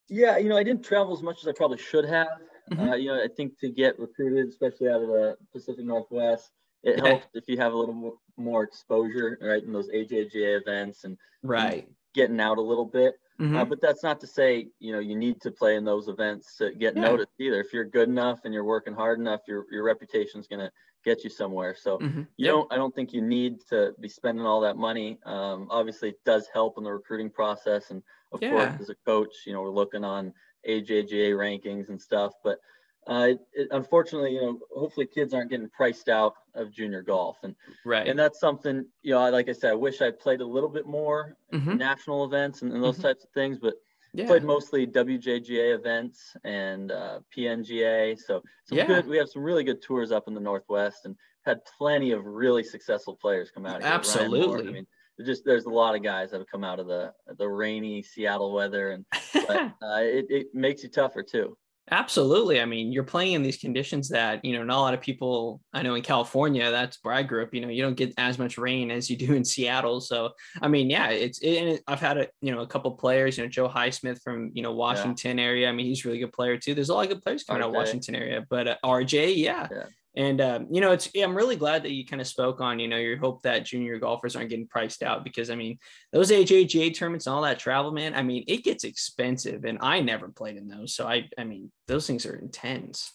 Yeah 0.10 0.38
you 0.38 0.50
know 0.50 0.58
i 0.58 0.64
didn't 0.64 0.84
travel 0.84 1.14
as 1.14 1.24
much 1.24 1.40
as 1.42 1.48
i 1.48 1.52
probably 1.52 1.78
should 1.78 2.06
have 2.06 2.28
Mm-hmm. 2.72 2.90
Uh, 2.90 2.96
you 2.96 3.08
know, 3.08 3.24
I 3.24 3.28
think 3.36 3.60
to 3.60 3.70
get 3.70 4.00
recruited, 4.00 4.48
especially 4.48 4.90
out 4.90 5.02
of 5.02 5.08
the 5.08 5.38
Pacific 5.52 5.86
Northwest, 5.86 6.52
it 6.84 6.98
yeah. 6.98 7.10
helps 7.10 7.28
if 7.34 7.48
you 7.48 7.58
have 7.58 7.74
a 7.74 7.78
little 7.78 7.94
more, 7.94 8.14
more 8.38 8.64
exposure, 8.64 9.38
right, 9.42 9.64
in 9.64 9.74
those 9.74 9.90
AJGA 9.90 10.62
events 10.62 11.04
and 11.04 11.18
right 11.44 11.84
and 11.86 11.94
getting 12.14 12.40
out 12.40 12.58
a 12.58 12.62
little 12.62 12.86
bit. 12.86 13.16
Mm-hmm. 13.40 13.58
Uh, 13.58 13.66
but 13.66 13.82
that's 13.82 14.02
not 14.02 14.22
to 14.22 14.28
say 14.28 14.68
you 14.80 14.94
know 14.94 15.00
you 15.00 15.16
need 15.16 15.42
to 15.42 15.52
play 15.52 15.76
in 15.76 15.84
those 15.84 16.08
events 16.08 16.56
to 16.58 16.72
get 16.74 16.96
yeah. 16.96 17.02
noticed 17.02 17.34
either. 17.40 17.60
If 17.60 17.74
you're 17.74 17.86
good 17.86 18.08
enough 18.08 18.40
and 18.46 18.54
you're 18.54 18.64
working 18.64 18.94
hard 18.94 19.20
enough, 19.20 19.42
your 19.48 19.66
your 19.72 19.84
reputation 19.84 20.40
is 20.40 20.48
gonna 20.48 20.72
get 21.04 21.24
you 21.24 21.30
somewhere. 21.30 21.76
So 21.78 21.98
mm-hmm. 21.98 22.20
you 22.38 22.46
yep. 22.46 22.52
don't. 22.52 22.74
I 22.74 22.78
don't 22.78 22.96
think 22.96 23.14
you 23.14 23.22
need 23.22 23.60
to 23.70 23.94
be 24.00 24.08
spending 24.08 24.46
all 24.46 24.62
that 24.62 24.78
money. 24.78 25.20
Um, 25.26 25.68
obviously, 25.70 26.10
it 26.10 26.24
does 26.26 26.48
help 26.54 26.78
in 26.78 26.86
the 26.86 26.94
recruiting 26.94 27.30
process, 27.30 27.92
and 27.92 28.02
of 28.32 28.42
yeah. 28.42 28.52
course, 28.52 28.82
as 28.82 28.90
a 28.90 28.96
coach, 29.06 29.34
you 29.46 29.52
know 29.52 29.62
we're 29.62 29.70
looking 29.70 30.06
on 30.06 30.34
AJGA 30.68 31.32
rankings 31.32 31.90
and 31.90 32.02
stuff. 32.02 32.34
But 32.44 32.60
uh, 33.08 33.28
it, 33.30 33.40
it, 33.54 33.68
unfortunately, 33.72 34.34
you 34.34 34.42
know, 34.42 34.60
hopefully 34.76 35.06
kids 35.06 35.34
aren't 35.34 35.52
getting 35.52 35.70
priced 35.70 36.10
out 36.10 36.34
of 36.56 36.72
junior 36.72 37.04
golf, 37.04 37.38
and 37.44 37.56
right, 37.86 38.08
and 38.08 38.18
that's 38.18 38.40
something 38.40 38.86
you 39.04 39.14
know, 39.14 39.30
like 39.30 39.48
I 39.48 39.54
said, 39.54 39.72
I 39.72 39.76
wish 39.76 40.02
I 40.02 40.10
played 40.10 40.42
a 40.42 40.46
little 40.46 40.70
bit 40.70 40.88
more 40.88 41.38
mm-hmm. 41.54 41.78
national 41.78 42.26
events 42.26 42.64
and, 42.64 42.74
and 42.74 42.84
those 42.84 42.96
mm-hmm. 42.96 43.04
types 43.04 43.24
of 43.24 43.30
things, 43.32 43.60
but 43.60 43.76
yeah. 44.14 44.26
played 44.26 44.44
mostly 44.44 44.88
WJGA 44.88 45.76
events 45.76 46.36
and 46.44 46.92
uh, 46.92 47.20
PNGA. 47.36 48.18
So 48.20 48.42
some 48.64 48.78
yeah. 48.78 48.88
good. 48.88 49.06
We 49.08 49.18
have 49.18 49.30
some 49.30 49.44
really 49.44 49.64
good 49.64 49.84
tours 49.84 50.12
up 50.12 50.28
in 50.28 50.34
the 50.34 50.40
Northwest, 50.40 51.06
and 51.06 51.16
had 51.46 51.60
plenty 51.78 52.12
of 52.12 52.26
really 52.26 52.64
successful 52.64 53.16
players 53.16 53.52
come 53.52 53.68
out. 53.68 53.84
Here. 53.84 53.92
Absolutely. 53.92 54.68
I 54.68 54.72
mean, 54.72 54.88
just 55.24 55.46
there's 55.46 55.66
a 55.66 55.70
lot 55.70 55.96
of 55.96 56.04
guys 56.04 56.32
that 56.32 56.40
have 56.40 56.48
come 56.48 56.64
out 56.64 56.80
of 56.80 56.88
the 56.88 57.14
the 57.38 57.48
rainy 57.48 58.02
Seattle 58.02 58.54
weather, 58.54 58.92
and 58.92 59.06
but 59.34 59.50
uh, 59.82 60.02
it 60.02 60.26
it 60.30 60.48
makes 60.54 60.84
you 60.84 60.90
tougher 60.90 61.24
too. 61.24 61.58
Absolutely. 61.92 62.60
I 62.60 62.66
mean, 62.66 62.92
you're 62.92 63.04
playing 63.04 63.34
in 63.34 63.44
these 63.44 63.58
conditions 63.58 64.10
that, 64.10 64.44
you 64.44 64.58
know, 64.58 64.64
not 64.64 64.78
a 64.78 64.82
lot 64.82 64.94
of 64.96 65.02
people 65.02 65.62
I 65.72 65.84
know 65.84 65.94
in 65.94 66.02
California, 66.02 66.72
that's 66.72 66.98
where 67.04 67.14
I 67.14 67.22
grew 67.22 67.44
up, 67.44 67.54
you 67.54 67.62
know, 67.62 67.68
you 67.68 67.84
don't 67.84 67.96
get 67.96 68.12
as 68.18 68.40
much 68.40 68.58
rain 68.58 68.90
as 68.90 69.08
you 69.08 69.16
do 69.16 69.34
in 69.34 69.46
Seattle. 69.46 70.02
So, 70.02 70.32
I 70.64 70.68
mean, 70.68 70.90
yeah, 70.90 71.10
it's, 71.10 71.38
it, 71.40 71.58
and 71.58 71.70
it, 71.70 71.84
I've 71.88 72.00
had 72.00 72.18
a, 72.18 72.28
you 72.42 72.52
know, 72.52 72.62
a 72.62 72.68
couple 72.68 72.92
players, 72.94 73.38
you 73.38 73.44
know, 73.44 73.50
Joe 73.50 73.70
Highsmith 73.70 74.20
from, 74.24 74.50
you 74.56 74.64
know, 74.64 74.72
Washington 74.72 75.38
yeah. 75.38 75.44
area. 75.44 75.70
I 75.70 75.74
mean, 75.74 75.86
he's 75.86 76.04
a 76.04 76.08
really 76.08 76.20
good 76.20 76.34
player 76.34 76.58
too. 76.58 76.74
There's 76.74 76.90
a 76.90 76.94
lot 76.94 77.04
of 77.04 77.10
good 77.10 77.24
players 77.24 77.44
coming 77.44 77.62
RJ. 77.62 77.66
out 77.66 77.70
of 77.70 77.76
Washington 77.76 78.16
area, 78.16 78.44
but 78.50 78.68
uh, 78.68 78.78
RJ, 78.84 79.38
yeah. 79.38 79.68
yeah. 79.72 79.84
And 80.18 80.40
um, 80.40 80.68
you 80.72 80.82
know, 80.82 80.92
it's 80.92 81.10
I'm 81.16 81.36
really 81.36 81.58
glad 81.58 81.84
that 81.84 81.92
you 81.92 82.06
kind 82.06 82.22
of 82.22 82.28
spoke 82.28 82.62
on, 82.62 82.80
you 82.80 82.88
know, 82.88 82.98
your 82.98 83.18
hope 83.18 83.42
that 83.44 83.66
junior 83.66 84.00
golfers 84.00 84.36
aren't 84.36 84.50
getting 84.50 84.68
priced 84.68 85.04
out 85.04 85.24
because 85.24 85.50
I 85.50 85.56
mean, 85.56 85.78
those 86.14 86.32
AJGA 86.32 86.96
tournaments 86.96 87.28
and 87.28 87.36
all 87.36 87.42
that 87.42 87.60
travel, 87.60 87.92
man. 87.92 88.16
I 88.16 88.24
mean, 88.24 88.46
it 88.48 88.64
gets 88.64 88.86
expensive, 88.86 89.66
and 89.66 89.78
I 89.82 90.00
never 90.00 90.30
played 90.30 90.58
in 90.58 90.68
those, 90.68 90.96
so 90.96 91.08
I 91.08 91.30
I 91.38 91.44
mean, 91.44 91.72
those 91.88 92.08
things 92.08 92.26
are 92.26 92.36
intense. 92.36 93.12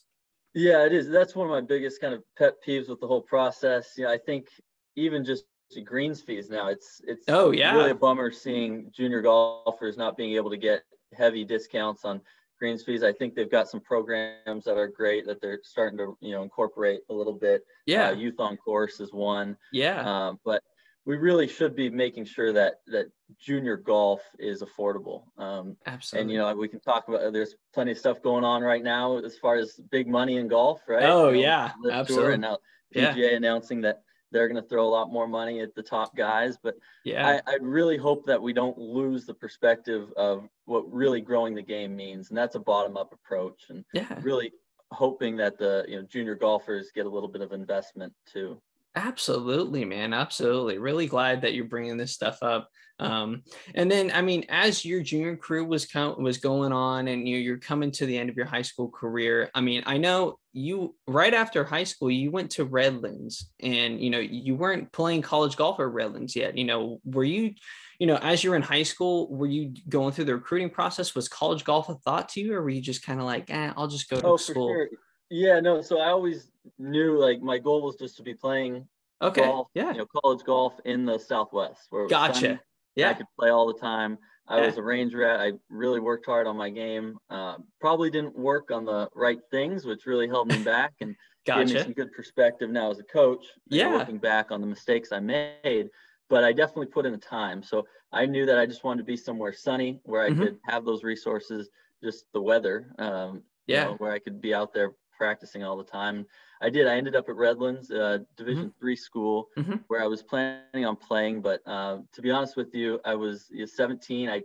Yeah, 0.54 0.84
it 0.84 0.92
is. 0.92 1.08
That's 1.08 1.34
one 1.34 1.46
of 1.46 1.50
my 1.52 1.60
biggest 1.60 2.00
kind 2.00 2.12
of 2.12 2.22
pet 2.36 2.54
peeves 2.66 2.88
with 2.88 3.00
the 3.00 3.06
whole 3.06 3.22
process. 3.22 3.92
You 3.96 4.04
know, 4.04 4.12
I 4.12 4.18
think 4.18 4.48
even 4.96 5.24
just 5.24 5.44
greens 5.84 6.20
fees 6.20 6.50
now, 6.50 6.68
it's 6.68 7.00
it's 7.06 7.24
oh 7.28 7.52
yeah, 7.52 7.74
really 7.74 7.90
a 7.90 7.94
bummer 7.94 8.30
seeing 8.30 8.90
junior 8.94 9.22
golfers 9.22 9.96
not 9.96 10.16
being 10.16 10.34
able 10.34 10.50
to 10.50 10.56
get 10.56 10.82
heavy 11.14 11.44
discounts 11.44 12.04
on 12.04 12.20
greens 12.60 12.82
fees. 12.82 13.02
I 13.02 13.12
think 13.12 13.34
they've 13.34 13.50
got 13.50 13.68
some 13.68 13.80
programs 13.80 14.64
that 14.64 14.76
are 14.76 14.86
great 14.86 15.26
that 15.26 15.40
they're 15.40 15.60
starting 15.64 15.98
to 15.98 16.16
you 16.20 16.32
know 16.32 16.42
incorporate 16.42 17.00
a 17.08 17.14
little 17.14 17.32
bit. 17.32 17.64
Yeah, 17.86 18.10
uh, 18.10 18.12
youth 18.12 18.38
on 18.38 18.56
course 18.56 19.00
is 19.00 19.12
one. 19.12 19.56
Yeah, 19.72 20.02
um, 20.02 20.38
but 20.44 20.62
we 21.06 21.16
really 21.16 21.48
should 21.48 21.74
be 21.74 21.88
making 21.88 22.26
sure 22.26 22.52
that 22.52 22.74
that 22.88 23.06
junior 23.40 23.76
golf 23.76 24.22
is 24.38 24.62
affordable. 24.62 25.22
Um, 25.38 25.76
Absolutely. 25.86 26.22
And 26.22 26.30
you 26.30 26.38
know 26.38 26.54
we 26.54 26.68
can 26.68 26.80
talk 26.80 27.08
about 27.08 27.32
there's 27.32 27.56
plenty 27.74 27.92
of 27.92 27.98
stuff 27.98 28.22
going 28.22 28.44
on 28.44 28.62
right 28.62 28.82
now 28.82 29.18
as 29.18 29.36
far 29.38 29.56
as 29.56 29.80
big 29.90 30.06
money 30.06 30.36
in 30.36 30.46
golf, 30.46 30.82
right? 30.86 31.02
Oh 31.02 31.30
you 31.30 31.42
know, 31.42 31.48
yeah, 31.48 31.72
absolutely. 31.90 32.34
and 32.34 32.42
now 32.42 32.58
PGA 32.94 33.16
yeah. 33.16 33.36
announcing 33.36 33.80
that 33.82 34.02
they're 34.30 34.48
going 34.48 34.62
to 34.62 34.68
throw 34.68 34.86
a 34.86 34.88
lot 34.88 35.12
more 35.12 35.26
money 35.26 35.60
at 35.60 35.74
the 35.74 35.82
top 35.82 36.16
guys. 36.16 36.56
But 36.62 36.76
yeah, 37.04 37.40
I, 37.46 37.52
I, 37.52 37.56
really 37.60 37.96
hope 37.96 38.26
that 38.26 38.40
we 38.40 38.52
don't 38.52 38.78
lose 38.78 39.26
the 39.26 39.34
perspective 39.34 40.12
of 40.16 40.48
what 40.64 40.90
really 40.92 41.20
growing 41.20 41.54
the 41.54 41.62
game 41.62 41.96
means, 41.96 42.28
and 42.28 42.38
that's 42.38 42.54
a 42.54 42.60
bottom 42.60 42.96
up 42.96 43.12
approach. 43.12 43.66
And 43.68 43.84
yeah, 43.92 44.18
really 44.22 44.52
hoping 44.92 45.36
that 45.36 45.58
the 45.58 45.84
you 45.88 45.96
know 45.96 46.02
junior 46.02 46.34
golfers 46.34 46.90
get 46.94 47.06
a 47.06 47.10
little 47.10 47.28
bit 47.28 47.42
of 47.42 47.52
investment 47.52 48.12
too. 48.30 48.60
Absolutely, 48.96 49.84
man. 49.84 50.12
Absolutely. 50.12 50.78
Really 50.78 51.06
glad 51.06 51.42
that 51.42 51.54
you're 51.54 51.66
bringing 51.66 51.96
this 51.96 52.12
stuff 52.12 52.42
up. 52.42 52.68
Um, 52.98 53.42
and 53.74 53.90
then, 53.90 54.10
I 54.12 54.20
mean, 54.20 54.44
as 54.48 54.84
your 54.84 55.00
junior 55.00 55.36
career 55.36 55.64
was 55.64 55.86
count 55.86 56.18
was 56.18 56.38
going 56.38 56.72
on, 56.72 57.06
and 57.08 57.26
you 57.26 57.38
you're 57.38 57.56
coming 57.56 57.92
to 57.92 58.06
the 58.06 58.18
end 58.18 58.30
of 58.30 58.36
your 58.36 58.46
high 58.46 58.62
school 58.62 58.88
career. 58.88 59.48
I 59.54 59.60
mean, 59.60 59.84
I 59.86 59.96
know 59.96 60.39
you 60.52 60.94
right 61.06 61.32
after 61.32 61.64
high 61.64 61.84
school, 61.84 62.10
you 62.10 62.30
went 62.30 62.50
to 62.52 62.64
Redlands, 62.64 63.50
and 63.60 64.00
you 64.00 64.10
know 64.10 64.18
you 64.18 64.54
weren't 64.54 64.92
playing 64.92 65.22
college 65.22 65.56
golf 65.56 65.80
at 65.80 65.88
Redlands 65.88 66.34
yet. 66.36 66.56
You 66.56 66.64
know, 66.64 67.00
were 67.04 67.24
you? 67.24 67.54
You 67.98 68.06
know, 68.06 68.16
as 68.16 68.42
you're 68.42 68.56
in 68.56 68.62
high 68.62 68.82
school, 68.82 69.28
were 69.30 69.46
you 69.46 69.74
going 69.90 70.12
through 70.12 70.24
the 70.24 70.34
recruiting 70.34 70.70
process? 70.70 71.14
Was 71.14 71.28
college 71.28 71.64
golf 71.64 71.90
a 71.90 71.96
thought 71.96 72.30
to 72.30 72.40
you, 72.40 72.54
or 72.54 72.62
were 72.62 72.70
you 72.70 72.80
just 72.80 73.04
kind 73.04 73.20
of 73.20 73.26
like, 73.26 73.50
eh, 73.50 73.72
I'll 73.76 73.88
just 73.88 74.08
go 74.08 74.18
to 74.18 74.26
oh, 74.26 74.36
school? 74.38 74.68
Sure. 74.68 74.88
Yeah, 75.28 75.60
no. 75.60 75.82
So 75.82 76.00
I 76.00 76.08
always 76.08 76.50
knew 76.78 77.18
like 77.18 77.40
my 77.40 77.58
goal 77.58 77.82
was 77.82 77.96
just 77.96 78.16
to 78.16 78.22
be 78.22 78.34
playing 78.34 78.86
okay 79.22 79.42
golf, 79.42 79.68
yeah 79.74 79.92
you 79.92 79.98
know 79.98 80.06
college 80.22 80.44
golf 80.44 80.74
in 80.84 81.04
the 81.04 81.18
southwest 81.18 81.86
where 81.90 82.06
gotcha 82.06 82.60
yeah 82.96 83.10
i 83.10 83.14
could 83.14 83.26
play 83.38 83.50
all 83.50 83.66
the 83.66 83.78
time 83.78 84.18
i 84.50 84.60
was 84.60 84.76
a 84.76 84.82
range 84.82 85.14
rat 85.14 85.40
i 85.40 85.52
really 85.68 86.00
worked 86.00 86.26
hard 86.26 86.46
on 86.46 86.56
my 86.56 86.68
game 86.68 87.18
uh, 87.30 87.56
probably 87.80 88.10
didn't 88.10 88.36
work 88.38 88.70
on 88.70 88.84
the 88.84 89.08
right 89.14 89.40
things 89.50 89.84
which 89.84 90.06
really 90.06 90.28
held 90.28 90.48
me 90.48 90.58
back 90.62 90.92
and 91.00 91.16
gotcha. 91.46 91.64
gave 91.64 91.74
me 91.74 91.82
some 91.82 91.92
good 91.92 92.12
perspective 92.12 92.70
now 92.70 92.90
as 92.90 92.98
a 92.98 93.04
coach 93.04 93.44
yeah 93.68 93.88
looking 93.88 94.18
back 94.18 94.50
on 94.50 94.60
the 94.60 94.66
mistakes 94.66 95.12
i 95.12 95.20
made 95.20 95.88
but 96.28 96.44
i 96.44 96.52
definitely 96.52 96.86
put 96.86 97.06
in 97.06 97.12
the 97.12 97.18
time 97.18 97.62
so 97.62 97.86
i 98.12 98.26
knew 98.26 98.44
that 98.44 98.58
i 98.58 98.66
just 98.66 98.84
wanted 98.84 98.98
to 98.98 99.04
be 99.04 99.16
somewhere 99.16 99.52
sunny 99.52 100.00
where 100.04 100.22
i 100.22 100.30
mm-hmm. 100.30 100.42
could 100.42 100.58
have 100.64 100.84
those 100.84 101.02
resources 101.02 101.70
just 102.02 102.26
the 102.32 102.40
weather 102.40 102.92
um, 102.98 103.42
yeah 103.66 103.84
you 103.84 103.90
know, 103.90 103.96
where 103.96 104.12
i 104.12 104.18
could 104.18 104.40
be 104.40 104.52
out 104.52 104.74
there 104.74 104.92
practicing 105.20 105.62
all 105.62 105.76
the 105.76 105.84
time. 105.84 106.24
I 106.62 106.70
did. 106.70 106.88
I 106.88 106.96
ended 106.96 107.14
up 107.14 107.28
at 107.28 107.36
Redlands, 107.36 107.90
uh, 107.90 108.18
Division 108.38 108.64
mm-hmm. 108.64 108.80
three 108.80 108.96
school, 108.96 109.48
mm-hmm. 109.58 109.76
where 109.88 110.02
I 110.02 110.06
was 110.06 110.22
planning 110.22 110.86
on 110.86 110.96
playing. 110.96 111.42
But 111.42 111.60
uh, 111.66 111.98
to 112.14 112.22
be 112.22 112.30
honest 112.30 112.56
with 112.56 112.74
you, 112.74 113.00
I 113.04 113.14
was 113.14 113.50
17. 113.66 114.30
I 114.30 114.42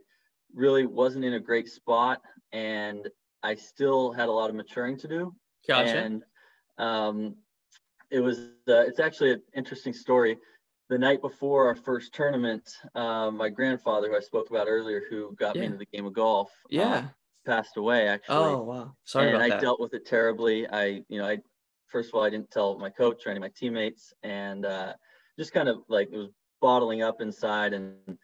really 0.54 0.86
wasn't 0.86 1.24
in 1.24 1.36
a 1.36 1.40
great 1.40 1.70
spot, 1.70 2.22
and 2.52 3.08
I 3.42 3.56
still 3.56 4.12
had 4.12 4.28
a 4.28 4.32
lot 4.34 4.50
of 4.50 4.56
maturing 4.58 4.98
to 4.98 5.08
do. 5.08 5.34
Gotcha. 5.66 5.98
And 5.98 6.24
um, 6.78 7.36
it 8.12 8.20
was 8.20 8.38
uh, 8.68 8.84
it's 8.90 9.00
actually 9.00 9.32
an 9.32 9.42
interesting 9.56 9.94
story. 9.94 10.38
The 10.90 10.98
night 10.98 11.22
before 11.22 11.68
our 11.68 11.76
first 11.76 12.14
tournament, 12.14 12.70
um, 12.96 13.38
my 13.38 13.50
grandfather, 13.50 14.10
who 14.10 14.18
I 14.18 14.20
spoke 14.20 14.50
about 14.50 14.68
earlier, 14.68 15.04
who 15.10 15.34
got 15.36 15.56
Yeah. 15.56 15.62
me 15.62 15.66
into 15.68 15.78
the 15.78 15.86
game 15.86 16.06
of 16.06 16.14
golf, 16.14 16.52
uh, 16.66 16.68
yeah. 16.70 17.08
Passed 17.46 17.78
away. 17.78 18.08
Actually, 18.08 18.58
Oh 18.58 18.64
wow. 18.64 18.96
Sorry 19.04 19.28
and 19.28 19.36
about 19.36 19.44
I 19.44 19.50
that. 19.50 19.60
dealt 19.62 19.80
with 19.80 19.94
it 19.94 20.06
terribly. 20.06 20.68
I, 20.70 21.04
you 21.10 21.20
know, 21.20 21.28
I 21.28 21.40
first 21.88 22.10
of 22.10 22.16
all 22.16 22.24
I 22.24 22.30
didn't 22.30 22.52
tell 22.52 22.78
my 22.80 22.90
coach 22.90 23.26
or 23.26 23.30
any 23.30 23.38
of 23.38 23.42
my 23.42 23.52
teammates, 23.56 24.14
and 24.24 24.66
uh, 24.66 24.94
just 25.40 25.54
kind 25.54 25.70
of 25.70 25.84
like 25.90 26.10
it 26.12 26.18
was 26.18 26.30
bottling 26.62 27.04
up 27.04 27.22
inside 27.22 27.74
and 27.74 28.18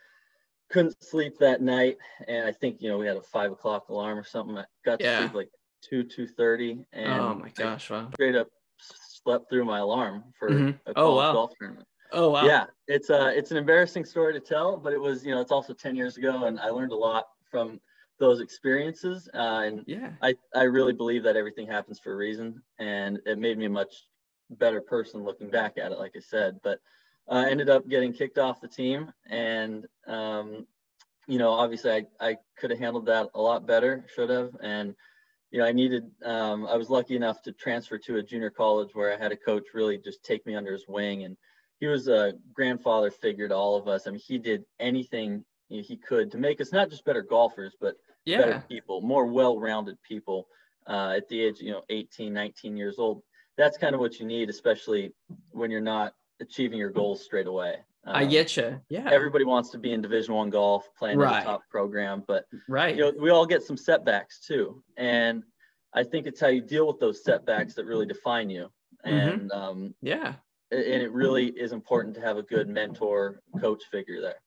couldn't 0.69 1.01
sleep 1.03 1.37
that 1.39 1.61
night. 1.61 1.97
And 2.27 2.47
I 2.47 2.51
think 2.51 2.81
you 2.81 2.89
know 2.89 2.97
we 2.97 3.07
had 3.07 3.17
a 3.17 3.21
five 3.21 3.51
o'clock 3.51 3.89
alarm 3.89 4.17
or 4.17 4.23
something. 4.23 4.57
I 4.57 4.65
got 4.85 4.99
to 4.99 5.05
Yeah. 5.05 5.17
sleep 5.17 5.33
like 5.35 5.49
two 5.81 6.03
two 6.03 6.27
thirty, 6.27 6.85
and 6.93 7.17
oh 7.17 7.35
my 7.35 7.49
gosh. 7.49 7.89
Wow. 7.89 8.11
straight 8.13 8.35
up 8.35 8.47
slept 8.79 9.49
through 9.49 9.65
my 9.65 9.79
alarm 9.79 10.23
for 10.39 10.49
Mhm. 10.49 10.79
a 10.87 10.93
Oh, 10.95 11.15
wow. 11.17 11.33
golf 11.33 11.51
tournament. 11.59 11.87
Oh 12.11 12.29
wow. 12.31 12.47
Yeah, 12.47 12.65
it's 12.87 13.09
uh 13.09 13.31
it's 13.33 13.51
an 13.51 13.57
embarrassing 13.57 14.05
story 14.05 14.33
to 14.33 14.39
tell, 14.39 14.77
but 14.77 14.93
it 14.93 14.99
was 14.99 15.25
you 15.25 15.33
know 15.33 15.41
it's 15.41 15.51
also 15.51 15.73
ten 15.73 15.95
years 15.95 16.17
ago, 16.17 16.45
and 16.45 16.59
I 16.59 16.69
learned 16.69 16.91
a 16.91 16.95
lot 16.95 17.25
from 17.49 17.79
those 18.21 18.39
experiences. 18.39 19.27
Uh, 19.33 19.63
and 19.65 19.83
Yeah. 19.85 20.11
I, 20.21 20.35
I 20.55 20.63
really 20.63 20.93
believe 20.93 21.23
that 21.23 21.35
everything 21.35 21.67
happens 21.67 21.99
for 21.99 22.13
a 22.13 22.15
reason 22.15 22.61
and 22.79 23.19
it 23.25 23.37
made 23.37 23.57
me 23.57 23.65
a 23.65 23.69
much 23.69 24.07
better 24.51 24.79
person 24.81 25.23
looking 25.23 25.49
back 25.49 25.77
at 25.77 25.91
it 25.91 25.97
like 25.97 26.13
i 26.15 26.19
said 26.19 26.59
but 26.63 26.79
i 27.29 27.43
uh, 27.43 27.45
ended 27.45 27.69
up 27.69 27.87
getting 27.87 28.11
kicked 28.11 28.37
off 28.37 28.61
the 28.61 28.67
team 28.67 29.11
and 29.29 29.85
um, 30.07 30.67
you 31.27 31.37
know 31.37 31.51
obviously 31.51 31.91
i, 31.91 32.05
I 32.19 32.37
could 32.57 32.69
have 32.69 32.79
handled 32.79 33.05
that 33.05 33.29
a 33.33 33.41
lot 33.41 33.65
better 33.65 34.05
should 34.13 34.29
have 34.29 34.51
and 34.61 34.93
you 35.51 35.59
know 35.59 35.65
i 35.65 35.71
needed 35.71 36.03
um, 36.25 36.67
i 36.67 36.75
was 36.75 36.89
lucky 36.89 37.15
enough 37.15 37.41
to 37.43 37.53
transfer 37.53 37.97
to 37.99 38.17
a 38.17 38.23
junior 38.23 38.49
college 38.49 38.89
where 38.93 39.13
i 39.13 39.17
had 39.17 39.31
a 39.31 39.37
coach 39.37 39.67
really 39.73 39.97
just 39.97 40.23
take 40.23 40.45
me 40.45 40.55
under 40.55 40.73
his 40.73 40.85
wing 40.87 41.23
and 41.23 41.37
he 41.79 41.87
was 41.87 42.07
a 42.07 42.33
grandfather 42.53 43.09
figure 43.09 43.47
to 43.47 43.55
all 43.55 43.77
of 43.77 43.87
us 43.87 44.05
i 44.05 44.11
mean 44.11 44.19
he 44.19 44.37
did 44.37 44.65
anything 44.79 45.43
he 45.69 45.95
could 45.95 46.29
to 46.29 46.37
make 46.37 46.59
us 46.59 46.73
not 46.73 46.89
just 46.89 47.05
better 47.05 47.21
golfers 47.21 47.77
but 47.79 47.95
Yeah. 48.25 48.37
better 48.39 48.63
people, 48.67 49.01
more 49.01 49.25
well-rounded 49.25 49.97
people 50.03 50.47
uh, 50.87 51.13
at 51.17 51.27
the 51.29 51.41
age, 51.41 51.59
you 51.59 51.71
know, 51.71 51.83
18, 51.89 52.33
19 52.33 52.77
years 52.77 52.99
old. 52.99 53.23
That's 53.57 53.77
kind 53.77 53.93
of 53.95 54.01
what 54.01 54.19
you 54.19 54.25
need, 54.25 54.49
especially 54.49 55.13
when 55.51 55.71
you're 55.71 55.81
not 55.81 56.13
achieving 56.39 56.77
your 56.79 56.89
goals 56.89 57.23
straight 57.23 57.47
away. 57.47 57.77
I 58.05 58.23
Um, 58.23 58.29
get 58.29 58.57
you. 58.57 58.81
Yeah. 58.89 59.07
Everybody 59.11 59.43
wants 59.45 59.69
to 59.71 59.77
be 59.77 59.93
in 59.93 60.01
Division 60.01 60.33
One 60.33 60.49
golf, 60.49 60.89
playing 60.97 61.19
Right. 61.19 61.37
at 61.37 61.43
a 61.43 61.45
top 61.45 61.61
program, 61.69 62.23
but 62.27 62.45
right. 62.67 62.95
you 62.95 63.01
know, 63.01 63.13
we 63.19 63.29
all 63.29 63.45
get 63.45 63.61
some 63.63 63.77
setbacks 63.77 64.39
too, 64.39 64.83
and 64.97 65.43
I 65.93 66.03
think 66.03 66.25
it's 66.25 66.39
how 66.39 66.47
you 66.47 66.61
deal 66.61 66.87
with 66.87 66.99
those 66.99 67.23
setbacks 67.23 67.75
that 67.75 67.85
really 67.85 68.05
define 68.07 68.49
you. 68.49 68.71
Mm-hmm. 69.05 69.29
And 69.29 69.51
um, 69.51 69.95
yeah. 70.01 70.33
and 70.71 70.81
it 70.81 71.11
really 71.11 71.47
is 71.47 71.73
important 71.73 72.15
to 72.15 72.21
have 72.21 72.37
a 72.37 72.43
good 72.43 72.67
mentor, 72.69 73.41
coach 73.59 73.83
figure 73.91 74.21
there. 74.21 74.41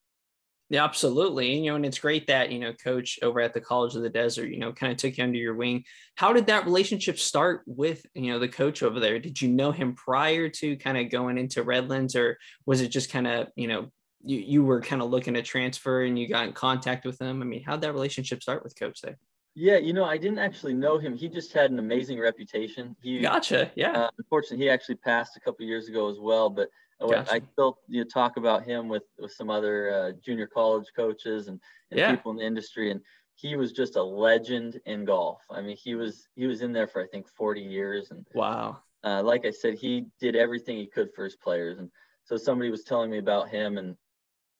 Yeah, 0.74 0.82
absolutely. 0.82 1.54
And, 1.54 1.64
you 1.64 1.70
know, 1.70 1.76
and 1.76 1.86
it's 1.86 2.00
great 2.00 2.26
that, 2.26 2.50
you 2.50 2.58
know, 2.58 2.72
coach 2.72 3.20
over 3.22 3.38
at 3.38 3.54
the 3.54 3.60
College 3.60 3.94
of 3.94 4.02
the 4.02 4.10
Desert, 4.10 4.48
you 4.48 4.58
know, 4.58 4.72
kind 4.72 4.90
of 4.90 4.98
took 4.98 5.16
you 5.16 5.22
under 5.22 5.38
your 5.38 5.54
wing. 5.54 5.84
How 6.16 6.32
did 6.32 6.48
that 6.48 6.64
relationship 6.64 7.16
start 7.16 7.62
with, 7.64 8.04
you 8.14 8.32
know, 8.32 8.40
the 8.40 8.48
coach 8.48 8.82
over 8.82 8.98
there? 8.98 9.20
Did 9.20 9.40
you 9.40 9.50
know 9.50 9.70
him 9.70 9.94
prior 9.94 10.48
to 10.48 10.76
kind 10.76 10.98
of 10.98 11.10
going 11.10 11.38
into 11.38 11.62
Redlands 11.62 12.16
or 12.16 12.38
was 12.66 12.80
it 12.80 12.88
just 12.88 13.08
kind 13.08 13.28
of, 13.28 13.46
you 13.54 13.68
know, 13.68 13.92
you, 14.24 14.38
you 14.38 14.64
were 14.64 14.80
kind 14.80 15.00
of 15.00 15.10
looking 15.10 15.34
to 15.34 15.42
transfer 15.42 16.02
and 16.02 16.18
you 16.18 16.26
got 16.26 16.48
in 16.48 16.52
contact 16.52 17.06
with 17.06 17.20
him? 17.20 17.40
I 17.40 17.44
mean, 17.44 17.62
how'd 17.62 17.82
that 17.82 17.92
relationship 17.92 18.42
start 18.42 18.64
with 18.64 18.76
coach 18.76 19.00
there? 19.00 19.16
Yeah, 19.54 19.76
you 19.76 19.92
know, 19.92 20.04
I 20.04 20.18
didn't 20.18 20.40
actually 20.40 20.74
know 20.74 20.98
him. 20.98 21.16
He 21.16 21.28
just 21.28 21.52
had 21.52 21.70
an 21.70 21.78
amazing 21.78 22.18
reputation. 22.18 22.96
He 23.00 23.20
Gotcha. 23.20 23.70
Yeah. 23.76 23.92
Uh, 23.92 24.10
unfortunately, 24.18 24.64
he 24.64 24.70
actually 24.70 24.96
passed 24.96 25.36
a 25.36 25.40
couple 25.40 25.64
years 25.64 25.86
ago 25.86 26.10
as 26.10 26.18
well. 26.18 26.50
But 26.50 26.68
Gotcha. 27.10 27.32
I 27.34 27.40
still 27.52 27.78
you 27.88 28.02
know, 28.02 28.08
talk 28.12 28.36
about 28.36 28.64
him 28.64 28.88
with 28.88 29.04
with 29.18 29.32
some 29.32 29.50
other 29.50 29.92
uh, 29.94 30.12
junior 30.24 30.46
college 30.46 30.86
coaches 30.96 31.48
and, 31.48 31.60
and 31.90 32.00
Yeah. 32.00 32.10
people 32.14 32.30
in 32.32 32.38
the 32.38 32.44
industry, 32.44 32.90
and 32.90 33.00
he 33.36 33.56
was 33.56 33.72
just 33.72 33.96
a 33.96 34.02
legend 34.02 34.80
in 34.86 35.04
golf. 35.04 35.42
I 35.50 35.60
mean, 35.60 35.76
he 35.76 35.94
was 35.94 36.28
he 36.34 36.46
was 36.46 36.62
in 36.62 36.72
there 36.72 36.86
for 36.86 37.02
I 37.02 37.06
think 37.06 37.28
40 37.28 37.60
years, 37.60 38.10
and 38.10 38.26
wow. 38.34 38.78
uh, 39.02 39.22
like 39.22 39.44
I 39.44 39.50
said, 39.50 39.74
he 39.74 40.06
did 40.20 40.36
everything 40.36 40.76
he 40.76 40.86
could 40.86 41.12
for 41.14 41.24
his 41.24 41.36
players. 41.36 41.78
And 41.78 41.90
so 42.24 42.36
somebody 42.36 42.70
was 42.70 42.84
telling 42.84 43.10
me 43.10 43.18
about 43.18 43.48
him, 43.48 43.76
and 43.76 43.96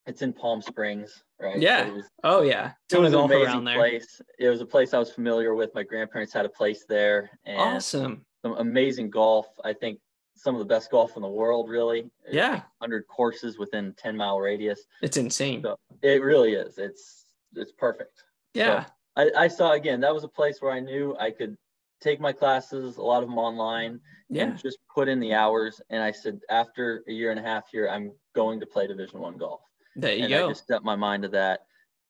it's 0.06 0.20
in 0.22 0.32
Palm 0.34 0.60
Springs, 0.60 1.24
right? 1.40 1.58
Yeah. 1.58 1.86
it 1.86 1.94
was, 1.94 2.04
Oh, 2.24 2.42
yeah. 2.42 2.72
it 2.92 2.98
was 2.98 3.14
an 3.14 3.20
amazing 3.20 3.64
there. 3.64 3.76
place. 3.76 4.20
It 4.38 4.48
was 4.50 4.60
a 4.60 4.66
place 4.66 4.92
I 4.92 4.98
was 4.98 5.10
familiar 5.12 5.54
with. 5.54 5.74
My 5.74 5.82
grandparents 5.82 6.32
had 6.32 6.44
a 6.44 6.50
place 6.50 6.84
there, 6.88 7.30
and 7.46 7.56
Awesome. 7.76 8.24
some 8.42 8.54
amazing 8.58 9.08
golf. 9.08 9.46
I 9.64 9.72
think 9.72 9.98
some 10.36 10.54
of 10.54 10.58
the 10.58 10.64
best 10.64 10.90
golf 10.90 11.16
in 11.16 11.22
the 11.22 11.28
world, 11.28 11.68
really. 11.68 12.10
Yeah. 12.30 12.50
like 12.52 12.62
100 12.78 13.06
courses 13.06 13.58
within 13.58 13.94
10 13.96 14.16
mile 14.16 14.38
radius. 14.40 14.84
It's 15.02 15.16
insane. 15.16 15.62
So 15.62 15.76
it 16.02 16.22
really 16.22 16.54
is. 16.54 16.78
It's 16.78 17.24
it's 17.54 17.72
perfect. 17.72 18.24
Yeah. 18.52 18.86
I, 19.16 19.30
I 19.36 19.48
saw 19.48 19.72
again. 19.72 20.00
That 20.00 20.12
was 20.12 20.24
a 20.24 20.28
place 20.28 20.60
where 20.60 20.72
I 20.72 20.80
knew 20.80 21.16
I 21.20 21.30
could 21.30 21.56
take 22.00 22.20
my 22.20 22.32
classes, 22.32 22.96
a 22.96 23.02
lot 23.02 23.22
of 23.22 23.28
them 23.28 23.38
online, 23.38 24.00
Yeah. 24.28 24.44
and 24.44 24.58
just 24.58 24.78
put 24.92 25.08
in 25.08 25.20
the 25.20 25.32
hours. 25.34 25.80
And 25.90 26.02
I 26.02 26.10
said, 26.10 26.40
after 26.50 27.04
a 27.08 27.12
year 27.12 27.30
and 27.30 27.38
a 27.38 27.42
half 27.42 27.70
here, 27.70 27.88
I'm 27.88 28.12
going 28.34 28.58
to 28.60 28.66
play 28.66 28.86
Division 28.88 29.20
One 29.20 29.36
golf. 29.38 29.60
There 29.96 30.14
you 30.14 30.24
and 30.24 30.30
go. 30.30 30.46
I 30.46 30.48
just 30.50 30.66
set 30.66 30.82
my 30.82 30.96
mind 30.96 31.22
to 31.22 31.28
that. 31.30 31.60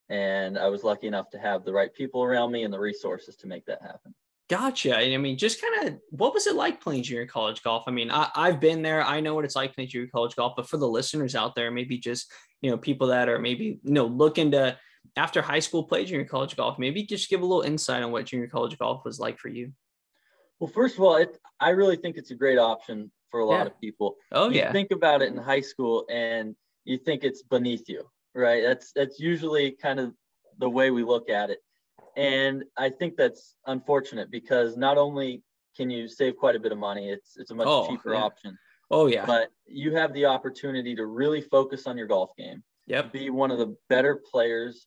And 0.09 0.59
I 0.59 0.69
was 0.69 0.83
lucky 0.83 1.07
enough 1.07 1.31
to 1.31 1.39
have 1.39 1.65
the 1.65 1.73
right 1.73 1.93
people 1.95 2.23
around 2.25 2.53
me 2.53 2.65
and 2.65 2.73
the 2.73 2.79
resources 2.81 3.37
to 3.37 3.47
make 3.47 3.65
that 3.67 3.83
happen. 3.83 4.15
Gotcha. 4.51 4.97
And 4.97 5.15
I 5.15 5.17
mean, 5.17 5.39
just 5.39 5.61
kind 5.61 5.89
of 5.89 5.99
what 6.11 6.35
was 6.35 6.47
it 6.47 6.55
like 6.55 6.81
playing 6.81 7.03
junior 7.03 7.27
college 7.27 7.63
golf? 7.63 7.85
I 7.87 7.91
mean, 7.91 8.11
I, 8.11 8.29
I've 8.35 8.61
been 8.61 8.83
there. 8.83 9.03
I 9.03 9.21
know 9.21 9.35
what 9.35 9.45
it's 9.47 9.57
like 9.57 9.75
playing 9.75 9.89
junior 9.89 10.09
college 10.09 10.37
golf, 10.37 10.53
but 10.57 10.69
for 10.69 10.77
the 10.77 10.89
listeners 10.89 11.35
out 11.35 11.55
there, 11.55 11.71
maybe 11.71 11.97
just, 11.97 12.31
you 12.61 12.71
know, 12.71 12.77
people 12.77 13.07
that 13.09 13.29
are 13.29 13.39
maybe, 13.39 13.81
you 13.83 13.93
know, 13.93 14.07
looking 14.07 14.51
to 14.51 14.77
after 15.17 15.41
high 15.41 15.61
school 15.61 15.85
play 15.85 16.05
junior 16.05 16.27
college 16.27 16.57
golf, 16.57 16.79
maybe 16.79 17.05
just 17.05 17.31
give 17.31 17.41
a 17.41 17.47
little 17.47 17.63
insight 17.63 18.03
on 18.03 18.13
what 18.13 18.27
junior 18.27 18.47
college 18.49 18.77
golf 18.79 19.03
was 19.05 19.19
like 19.19 19.39
for 19.39 19.49
you. 19.49 19.73
Well, 20.61 20.71
first 20.71 20.97
of 20.97 21.03
all, 21.03 21.17
it, 21.17 21.39
I 21.59 21.71
really 21.71 21.97
think 21.97 22.17
it's 22.17 22.31
a 22.31 22.35
great 22.35 22.59
option 22.59 23.11
for 23.31 23.41
a 23.41 23.47
lot 23.47 23.61
Yeah. 23.61 23.67
of 23.67 23.81
people. 23.81 24.17
Oh, 24.31 24.51
you 24.51 24.59
yeah. 24.59 24.73
think 24.73 24.91
about 24.91 25.23
it 25.23 25.33
in 25.33 25.39
high 25.39 25.61
school 25.63 26.05
and 26.11 26.55
you 26.85 26.99
think 26.99 27.25
it's 27.25 27.43
beneath 27.43 27.89
you, 27.89 28.09
right? 28.35 28.63
That's 28.63 28.93
that's 28.93 29.19
usually 29.19 29.73
kind 29.73 29.99
of 30.01 30.13
the 30.59 30.69
way 30.69 30.91
we 30.91 31.03
look 31.03 31.31
at 31.31 31.51
it. 31.51 31.61
And 32.17 32.65
I 32.77 32.91
think 32.91 33.17
that's 33.17 33.57
unfortunate 33.67 34.31
because 34.31 34.77
not 34.77 34.99
only 34.99 35.43
can 35.77 35.91
you 35.91 36.09
save 36.09 36.37
quite 36.37 36.57
a 36.57 36.61
bit 36.61 36.73
of 36.73 36.79
money, 36.79 37.11
it's 37.11 37.37
it's 37.37 37.51
a 37.51 37.55
much 37.55 37.67
Oh, 37.69 37.89
cheaper 37.89 38.15
yeah. 38.15 38.21
option, 38.21 38.59
oh, 38.91 39.07
yeah. 39.07 39.27
but 39.27 39.51
you 39.67 39.95
have 39.97 40.13
the 40.13 40.27
opportunity 40.27 40.95
to 40.95 41.07
really 41.07 41.41
focus 41.41 41.87
on 41.87 41.99
your 41.99 42.07
golf 42.07 42.31
game, 42.37 42.63
yep. 42.87 43.13
be 43.13 43.31
one 43.31 43.51
of 43.51 43.59
the 43.59 43.77
better 43.89 44.21
players 44.31 44.87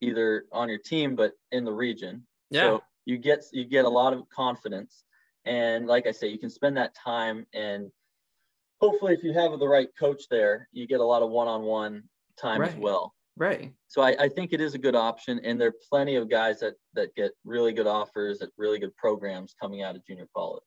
either 0.00 0.44
on 0.52 0.68
your 0.68 0.78
team 0.78 1.16
but 1.16 1.32
in 1.52 1.64
the 1.64 1.72
region. 1.72 2.26
Yeah. 2.50 2.62
So 2.62 2.82
you 3.04 3.18
get 3.18 3.44
you 3.52 3.64
get 3.64 3.84
a 3.84 3.88
lot 3.88 4.12
of 4.12 4.28
confidence, 4.28 5.04
and 5.44 5.86
like 5.86 6.06
I 6.06 6.12
say, 6.12 6.28
you 6.28 6.38
can 6.38 6.50
spend 6.50 6.76
that 6.76 6.94
time 6.94 7.46
and 7.54 7.90
hopefully, 8.80 9.14
if 9.14 9.22
you 9.22 9.32
have 9.32 9.58
the 9.58 9.68
right 9.68 9.88
coach 9.98 10.24
there, 10.30 10.68
you 10.72 10.86
get 10.86 11.00
a 11.00 11.04
lot 11.04 11.22
of 11.22 11.30
one-on-one 11.30 12.02
time 12.36 12.62
as 12.62 12.74
well. 12.76 13.14
Right. 13.36 13.72
So 13.88 14.02
I, 14.02 14.16
I 14.18 14.28
think 14.28 14.52
it 14.52 14.60
is 14.60 14.74
a 14.74 14.78
good 14.78 14.96
option, 14.96 15.40
and 15.44 15.60
there 15.60 15.68
are 15.68 15.74
plenty 15.90 16.16
of 16.16 16.28
guys 16.28 16.60
that 16.60 16.74
that 16.94 17.14
get 17.14 17.32
really 17.44 17.72
good 17.72 17.86
offers 17.86 18.42
at 18.42 18.50
really 18.56 18.78
good 18.78 18.96
programs 18.96 19.54
coming 19.60 19.82
out 19.82 19.96
of 19.96 20.04
junior 20.06 20.28
college. 20.34 20.64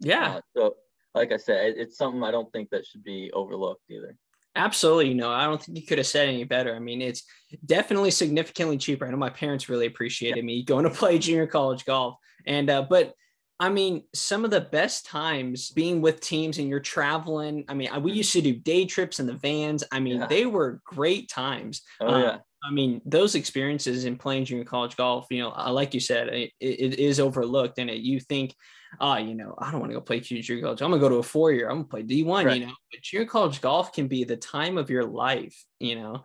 Yeah. 0.00 0.36
Uh, 0.36 0.40
so, 0.56 0.76
like 1.14 1.32
I 1.32 1.36
said, 1.36 1.66
it, 1.66 1.76
it's 1.78 1.96
something 1.96 2.22
I 2.22 2.30
don't 2.30 2.50
think 2.52 2.70
that 2.70 2.86
should 2.86 3.04
be 3.04 3.30
overlooked 3.32 3.82
either. 3.90 4.16
Absolutely. 4.56 5.12
No, 5.12 5.30
I 5.30 5.44
don't 5.44 5.62
think 5.62 5.76
you 5.76 5.86
could 5.86 5.98
have 5.98 6.06
said 6.06 6.28
any 6.28 6.44
better. 6.44 6.74
I 6.74 6.78
mean, 6.78 7.02
it's 7.02 7.24
definitely 7.66 8.10
significantly 8.10 8.78
cheaper. 8.78 9.06
I 9.06 9.10
know 9.10 9.18
my 9.18 9.28
parents 9.28 9.68
really 9.68 9.86
appreciated 9.86 10.42
me 10.42 10.62
going 10.62 10.84
to 10.84 10.90
play 10.90 11.18
junior 11.18 11.46
college 11.46 11.84
golf. 11.84 12.16
And, 12.46 12.70
uh, 12.70 12.86
but 12.88 13.12
I 13.58 13.70
mean, 13.70 14.02
some 14.14 14.44
of 14.44 14.50
the 14.50 14.60
best 14.60 15.06
times 15.06 15.70
being 15.70 16.02
with 16.02 16.20
teams 16.20 16.58
and 16.58 16.68
you're 16.68 16.80
traveling. 16.80 17.64
I 17.68 17.74
mean, 17.74 17.88
we 18.02 18.12
used 18.12 18.32
to 18.32 18.42
do 18.42 18.54
day 18.54 18.84
trips 18.84 19.18
in 19.18 19.26
the 19.26 19.34
vans. 19.34 19.82
I 19.90 19.98
mean, 20.00 20.18
Yeah. 20.20 20.26
they 20.26 20.44
were 20.46 20.80
great 20.84 21.30
times. 21.30 21.82
Oh 22.00 22.06
Um, 22.06 22.22
yeah, 22.22 22.38
I 22.62 22.70
mean, 22.70 23.00
those 23.06 23.34
experiences 23.34 24.04
in 24.04 24.16
playing 24.18 24.44
junior 24.44 24.64
college 24.64 24.96
golf, 24.96 25.26
you 25.30 25.40
know, 25.40 25.52
uh, 25.56 25.72
like 25.72 25.94
you 25.94 26.00
said, 26.00 26.28
it, 26.28 26.52
it 26.60 26.98
is 26.98 27.18
overlooked. 27.18 27.78
And 27.78 27.88
it, 27.88 28.00
you 28.00 28.20
think, 28.20 28.54
ah, 29.00 29.16
you 29.16 29.34
know, 29.34 29.54
I 29.58 29.70
don't 29.70 29.80
want 29.80 29.90
to 29.90 29.94
go 29.98 30.02
play 30.02 30.20
junior 30.20 30.60
college. 30.60 30.82
I'm 30.82 30.90
gonna 30.90 31.00
go 31.00 31.08
to 31.08 31.16
a 31.16 31.22
four 31.22 31.50
year. 31.52 31.70
I'm 31.70 31.76
gonna 31.76 31.88
play 31.88 32.02
D1. 32.02 32.44
Right. 32.44 32.60
You 32.60 32.66
know, 32.66 32.74
but 32.92 33.00
junior 33.00 33.26
college 33.26 33.62
golf 33.62 33.92
can 33.92 34.06
be 34.06 34.24
the 34.24 34.36
time 34.36 34.76
of 34.76 34.90
your 34.90 35.04
life. 35.04 35.64
You 35.80 35.94
know. 35.96 36.24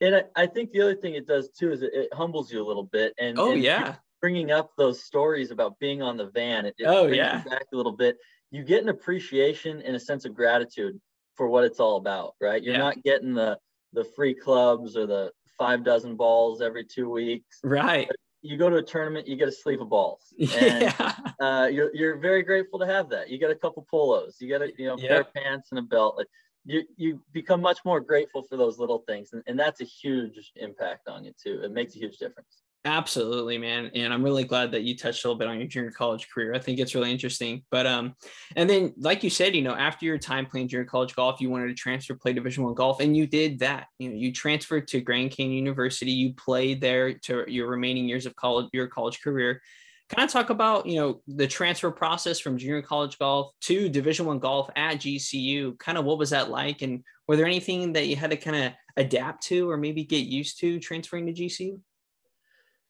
and 0.00 0.14
I, 0.14 0.22
I 0.36 0.46
think 0.46 0.70
the 0.70 0.82
other 0.82 0.94
thing 0.94 1.14
it 1.14 1.26
does 1.26 1.50
too 1.50 1.72
is 1.72 1.82
it, 1.82 1.90
it 1.92 2.14
humbles 2.14 2.52
you 2.52 2.62
a 2.64 2.66
little 2.66 2.84
bit. 2.84 3.14
And 3.18 3.36
Oh 3.36 3.50
and 3.50 3.62
yeah. 3.62 3.96
Bringing 4.20 4.50
up 4.50 4.70
those 4.76 5.02
stories 5.02 5.50
about 5.50 5.78
being 5.78 6.02
on 6.02 6.16
the 6.16 6.30
van. 6.30 6.66
It, 6.66 6.74
it 6.78 6.86
Oh, 6.86 7.06
yeah. 7.06 7.42
back 7.44 7.66
a 7.72 7.76
little 7.76 7.92
bit. 7.92 8.16
You 8.50 8.64
get 8.64 8.82
an 8.82 8.88
appreciation 8.88 9.82
and 9.82 9.94
a 9.94 10.00
sense 10.00 10.24
of 10.24 10.34
gratitude 10.34 11.00
for 11.36 11.48
what 11.48 11.64
it's 11.64 11.80
all 11.80 11.96
about, 11.96 12.34
right? 12.40 12.62
You're 12.62 12.74
Yeah. 12.74 12.80
not 12.80 13.02
getting 13.02 13.34
the 13.34 13.58
the 13.94 14.04
free 14.04 14.34
clubs 14.34 14.98
or 14.98 15.06
the 15.06 15.32
five 15.56 15.82
dozen 15.82 16.14
balls 16.14 16.60
every 16.60 16.84
two 16.84 17.08
weeks. 17.08 17.58
Right. 17.64 18.06
You 18.42 18.58
go 18.58 18.68
to 18.68 18.76
a 18.76 18.82
tournament, 18.82 19.26
you 19.26 19.34
get 19.34 19.48
a 19.48 19.52
sleeve 19.52 19.80
of 19.80 19.88
balls. 19.88 20.32
And, 20.38 20.82
Yeah. 20.82 21.14
uh, 21.40 21.68
you're, 21.72 21.94
you're 21.94 22.18
very 22.18 22.42
grateful 22.42 22.78
to 22.80 22.86
have 22.86 23.08
that. 23.10 23.30
You 23.30 23.38
get 23.38 23.50
a 23.50 23.54
couple 23.54 23.86
polos, 23.90 24.36
you 24.40 24.48
get 24.48 24.60
a 24.62 24.72
you 24.76 24.86
know 24.86 24.96
pair 24.98 25.20
of 25.22 25.32
pants 25.32 25.68
and 25.70 25.78
a 25.78 25.82
belt. 25.82 26.16
Like 26.18 26.26
you, 26.66 26.82
you 26.96 27.22
become 27.32 27.62
much 27.62 27.78
more 27.84 27.98
grateful 28.00 28.42
for 28.42 28.56
those 28.58 28.78
little 28.78 28.98
things, 29.08 29.30
and, 29.32 29.42
and 29.46 29.58
that's 29.58 29.80
a 29.80 29.84
huge 29.84 30.52
impact 30.56 31.08
on 31.08 31.24
you 31.24 31.32
too. 31.42 31.62
It 31.64 31.72
makes 31.72 31.96
a 31.96 31.98
huge 31.98 32.18
difference. 32.18 32.62
Absolutely, 32.84 33.58
man. 33.58 33.90
And 33.94 34.14
I'm 34.14 34.22
really 34.22 34.44
glad 34.44 34.70
that 34.72 34.82
you 34.82 34.96
touched 34.96 35.24
a 35.24 35.28
little 35.28 35.38
bit 35.38 35.48
on 35.48 35.58
your 35.58 35.66
junior 35.66 35.90
college 35.90 36.28
career. 36.30 36.54
I 36.54 36.60
think 36.60 36.78
it's 36.78 36.94
really 36.94 37.10
interesting. 37.10 37.62
But 37.70 37.86
um, 37.86 38.14
and 38.56 38.70
then 38.70 38.94
like 38.98 39.24
you 39.24 39.30
said, 39.30 39.54
you 39.56 39.62
know, 39.62 39.74
after 39.74 40.06
your 40.06 40.16
time 40.16 40.46
playing 40.46 40.68
junior 40.68 40.84
college 40.86 41.14
golf, 41.14 41.40
you 41.40 41.50
wanted 41.50 41.68
to 41.68 41.74
transfer 41.74 42.14
play 42.14 42.32
Division 42.32 42.64
One 42.64 42.74
golf, 42.74 43.00
and 43.00 43.16
you 43.16 43.26
did 43.26 43.58
that. 43.58 43.88
You 43.98 44.10
know, 44.10 44.14
you 44.14 44.32
transferred 44.32 44.86
to 44.88 45.00
Grand 45.00 45.32
Canyon 45.32 45.56
University. 45.56 46.12
You 46.12 46.34
played 46.34 46.80
there 46.80 47.14
to 47.14 47.44
your 47.48 47.68
remaining 47.68 48.08
years 48.08 48.26
of 48.26 48.36
college, 48.36 48.68
your 48.72 48.86
college 48.86 49.20
career. 49.22 49.60
Can 50.08 50.20
I 50.20 50.26
talk 50.26 50.48
about 50.50 50.86
you 50.86 51.00
know 51.00 51.20
the 51.26 51.48
transfer 51.48 51.90
process 51.90 52.38
from 52.38 52.56
junior 52.56 52.80
college 52.80 53.18
golf 53.18 53.52
to 53.62 53.88
Division 53.88 54.24
One 54.24 54.38
golf 54.38 54.70
at 54.76 55.00
GCU? 55.00 55.78
Kind 55.78 55.98
of 55.98 56.04
what 56.04 56.16
was 56.16 56.30
that 56.30 56.48
like, 56.48 56.82
and 56.82 57.02
were 57.26 57.36
there 57.36 57.46
anything 57.46 57.92
that 57.94 58.06
you 58.06 58.14
had 58.14 58.30
to 58.30 58.36
kind 58.36 58.56
of 58.56 58.72
adapt 58.96 59.42
to 59.48 59.68
or 59.68 59.76
maybe 59.76 60.04
get 60.04 60.26
used 60.26 60.60
to 60.60 60.78
transferring 60.78 61.26
to 61.26 61.32
GCU? 61.32 61.80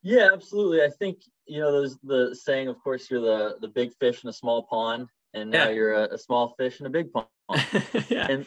Yeah, 0.02 0.28
absolutely. 0.32 0.82
I 0.82 0.90
think 0.98 1.18
you 1.46 1.60
know 1.60 1.72
there's 1.72 1.96
the 2.02 2.34
saying, 2.34 2.68
of 2.68 2.78
course, 2.82 3.10
you're 3.10 3.20
the 3.20 3.56
the 3.60 3.68
big 3.68 3.92
fish 3.98 4.22
in 4.22 4.30
a 4.30 4.32
small 4.32 4.62
pond, 4.64 5.08
and 5.34 5.50
now 5.50 5.64
Yeah. 5.64 5.70
you're 5.70 5.94
a, 5.94 6.14
a 6.14 6.18
small 6.18 6.54
fish 6.58 6.80
in 6.80 6.86
a 6.86 6.90
big 6.90 7.12
pond. 7.12 7.28
yeah. 8.08 8.26
And 8.30 8.46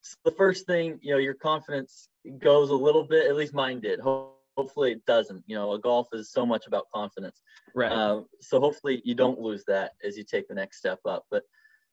so 0.00 0.16
the 0.24 0.30
first 0.32 0.66
thing, 0.66 0.98
you 1.02 1.12
know, 1.12 1.18
your 1.18 1.34
confidence 1.34 2.08
goes 2.38 2.70
a 2.70 2.74
little 2.74 3.04
bit. 3.04 3.26
At 3.26 3.36
least 3.36 3.54
mine 3.54 3.80
did. 3.80 4.00
Hopefully, 4.00 4.92
it 4.92 5.04
doesn't. 5.04 5.44
You 5.46 5.56
know, 5.56 5.72
a 5.72 5.78
golf 5.78 6.08
is 6.12 6.30
so 6.30 6.46
much 6.46 6.66
about 6.66 6.86
confidence. 6.94 7.42
Right. 7.74 7.92
Um, 7.92 8.26
so 8.40 8.60
hopefully, 8.60 9.02
you 9.04 9.14
don't 9.14 9.40
lose 9.40 9.64
that 9.68 9.92
as 10.02 10.16
you 10.16 10.24
take 10.24 10.48
the 10.48 10.54
next 10.54 10.78
step 10.78 11.00
up. 11.04 11.26
But 11.30 11.42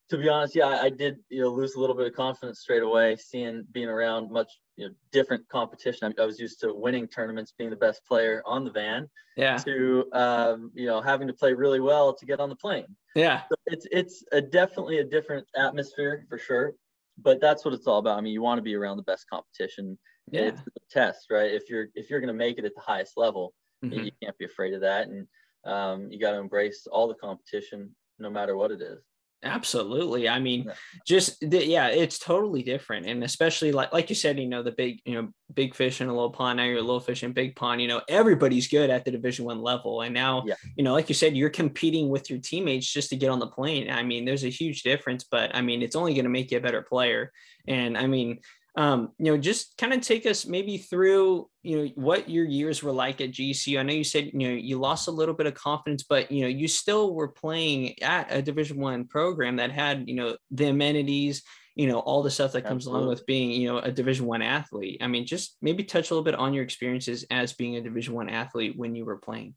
to 0.09 0.17
be 0.17 0.29
honest, 0.29 0.55
yeah, 0.55 0.67
I, 0.67 0.89
did, 0.89 1.17
you 1.29 1.41
know, 1.41 1.49
lose 1.49 1.75
a 1.75 1.79
little 1.79 1.95
bit 1.95 2.07
of 2.07 2.13
confidence 2.13 2.59
straight 2.59 2.83
away, 2.83 3.15
seeing 3.15 3.65
being 3.71 3.87
around 3.87 4.31
much 4.31 4.51
you 4.75 4.87
know, 4.87 4.93
different 5.11 5.47
competition. 5.49 6.13
I, 6.17 6.21
I 6.21 6.25
was 6.25 6.39
used 6.39 6.59
to 6.61 6.73
winning 6.73 7.07
tournaments, 7.07 7.53
being 7.57 7.69
the 7.69 7.75
best 7.75 8.05
player 8.05 8.43
on 8.45 8.63
the 8.65 8.71
van, 8.71 9.09
yeah. 9.37 9.57
to 9.57 10.05
um, 10.13 10.71
you 10.73 10.85
know 10.87 11.01
having 11.01 11.27
to 11.27 11.33
play 11.33 11.53
really 11.53 11.79
well 11.79 12.13
to 12.13 12.25
get 12.25 12.39
on 12.39 12.49
the 12.49 12.55
plane. 12.55 12.95
Yeah. 13.15 13.43
So 13.49 13.55
it's 13.67 13.87
it's 13.91 14.23
a 14.31 14.41
definitely 14.41 14.99
a 14.99 15.03
different 15.03 15.47
atmosphere 15.55 16.25
for 16.29 16.37
sure. 16.37 16.73
But 17.17 17.39
that's 17.39 17.63
what 17.63 17.75
it's 17.75 17.85
all 17.85 17.99
about. 17.99 18.17
I 18.17 18.21
mean, 18.21 18.33
you 18.33 18.41
want 18.41 18.57
to 18.57 18.63
be 18.63 18.75
around 18.75 18.97
the 18.97 19.03
best 19.03 19.29
competition. 19.29 19.97
Yeah. 20.31 20.41
It's 20.41 20.61
a 20.61 20.71
test, 20.89 21.27
right? 21.29 21.51
If 21.51 21.69
you're 21.69 21.87
if 21.95 22.09
you're 22.09 22.19
going 22.19 22.27
to 22.29 22.33
make 22.33 22.57
it 22.57 22.65
at 22.65 22.73
the 22.75 22.81
highest 22.81 23.17
level, 23.17 23.53
you- 23.81 23.89
Mhm. 23.89 24.05
you 24.05 24.11
can't 24.21 24.37
be 24.37 24.45
afraid 24.45 24.73
of 24.73 24.81
that, 24.81 25.07
and 25.07 25.27
um, 25.65 26.11
you 26.11 26.19
got 26.19 26.31
to 26.31 26.37
embrace 26.37 26.87
all 26.87 27.07
the 27.07 27.13
competition, 27.15 27.95
no 28.19 28.29
matter 28.29 28.57
what 28.57 28.71
it 28.71 28.81
is. 28.81 29.01
Absolutely. 29.43 30.29
I 30.29 30.39
mean, 30.39 30.63
Yeah. 30.65 30.73
just 31.05 31.39
the, 31.49 31.65
yeah, 31.65 31.87
it's 31.89 32.17
totally 32.17 32.63
different, 32.63 33.05
and 33.05 33.23
especially 33.23 33.71
like 33.71 33.91
like 33.93 34.09
you 34.09 34.15
said, 34.15 34.39
you 34.39 34.47
know, 34.47 34.63
the 34.63 34.71
big 34.71 35.01
you 35.05 35.15
know 35.15 35.29
big 35.53 35.75
fish 35.75 36.01
in 36.01 36.07
a 36.07 36.13
little 36.13 36.31
pond. 36.31 36.57
Now 36.57 36.63
you're 36.63 36.77
a 36.77 36.81
little 36.81 36.99
fish 36.99 37.23
in 37.23 37.33
big 37.33 37.55
pond. 37.55 37.81
You 37.81 37.87
know, 37.87 38.01
everybody's 38.07 38.67
good 38.67 38.89
at 38.89 39.05
the 39.05 39.11
Division 39.11 39.45
One 39.45 39.61
level, 39.61 40.01
and 40.01 40.13
now 40.13 40.43
Yeah. 40.47 40.55
you 40.77 40.83
know, 40.83 40.93
like 40.93 41.09
you 41.09 41.15
said, 41.15 41.35
you're 41.35 41.49
competing 41.49 42.09
with 42.09 42.29
your 42.29 42.39
teammates 42.39 42.91
just 42.91 43.09
to 43.09 43.15
get 43.17 43.29
on 43.29 43.39
the 43.39 43.47
plane. 43.47 43.89
I 43.89 44.03
mean, 44.03 44.25
there's 44.25 44.45
a 44.45 44.49
huge 44.49 44.83
difference, 44.83 45.23
but 45.25 45.53
I 45.55 45.61
mean, 45.61 45.81
it's 45.81 45.95
only 45.95 46.13
going 46.13 46.25
to 46.25 46.29
make 46.29 46.51
you 46.51 46.57
a 46.57 46.61
better 46.61 46.81
player. 46.81 47.31
And 47.67 47.97
I 47.97 48.07
mean, 48.07 48.39
um, 48.75 49.11
you 49.19 49.25
know, 49.25 49.37
just 49.37 49.77
kind 49.77 49.93
of 49.93 50.01
take 50.01 50.25
us 50.25 50.47
maybe 50.47 50.77
through, 50.77 51.47
you 51.61 51.77
know, 51.77 51.91
what 51.95 52.27
your 52.29 52.45
years 52.45 52.81
were 52.81 52.91
like 52.91 53.21
at 53.21 53.31
GCU. 53.31 53.79
I 53.79 53.83
know 53.83 53.93
you 53.93 54.03
said, 54.03 54.31
you 54.33 54.47
know, 54.47 54.53
you 54.53 54.79
lost 54.79 55.07
a 55.07 55.11
little 55.11 55.35
bit 55.35 55.45
of 55.45 55.53
confidence, 55.53 56.03
but 56.03 56.31
you 56.31 56.41
know, 56.41 56.47
you 56.47 56.67
still 56.67 57.13
were 57.13 57.27
playing 57.27 58.01
at 58.01 58.33
a 58.33 58.41
Division 58.41 58.77
One 58.79 59.05
program 59.05 59.57
that 59.57 59.71
had, 59.71 60.07
you 60.07 60.15
know, 60.15 60.37
the 60.49 60.69
amenities, 60.69 61.43
you 61.75 61.87
know, 61.87 61.99
all 61.99 62.23
the 62.23 62.31
stuff 62.31 62.53
that 62.53 62.65
comes 62.65 62.87
along 62.87 63.07
with 63.07 63.25
being, 63.27 63.51
you 63.51 63.71
know, 63.71 63.77
a 63.77 63.91
Division 63.91 64.25
One 64.25 64.41
athlete. 64.41 64.97
I 65.01 65.07
mean, 65.07 65.27
just 65.27 65.55
maybe 65.61 65.83
touch 65.83 66.09
a 66.09 66.13
little 66.13 66.23
bit 66.23 66.35
on 66.35 66.53
your 66.53 66.63
experiences 66.63 67.25
as 67.29 67.53
being 67.53 67.75
a 67.75 67.81
Division 67.81 68.15
One 68.15 68.29
athlete 68.29 68.75
when 68.75 68.95
you 68.95 69.05
were 69.05 69.17
playing. 69.17 69.53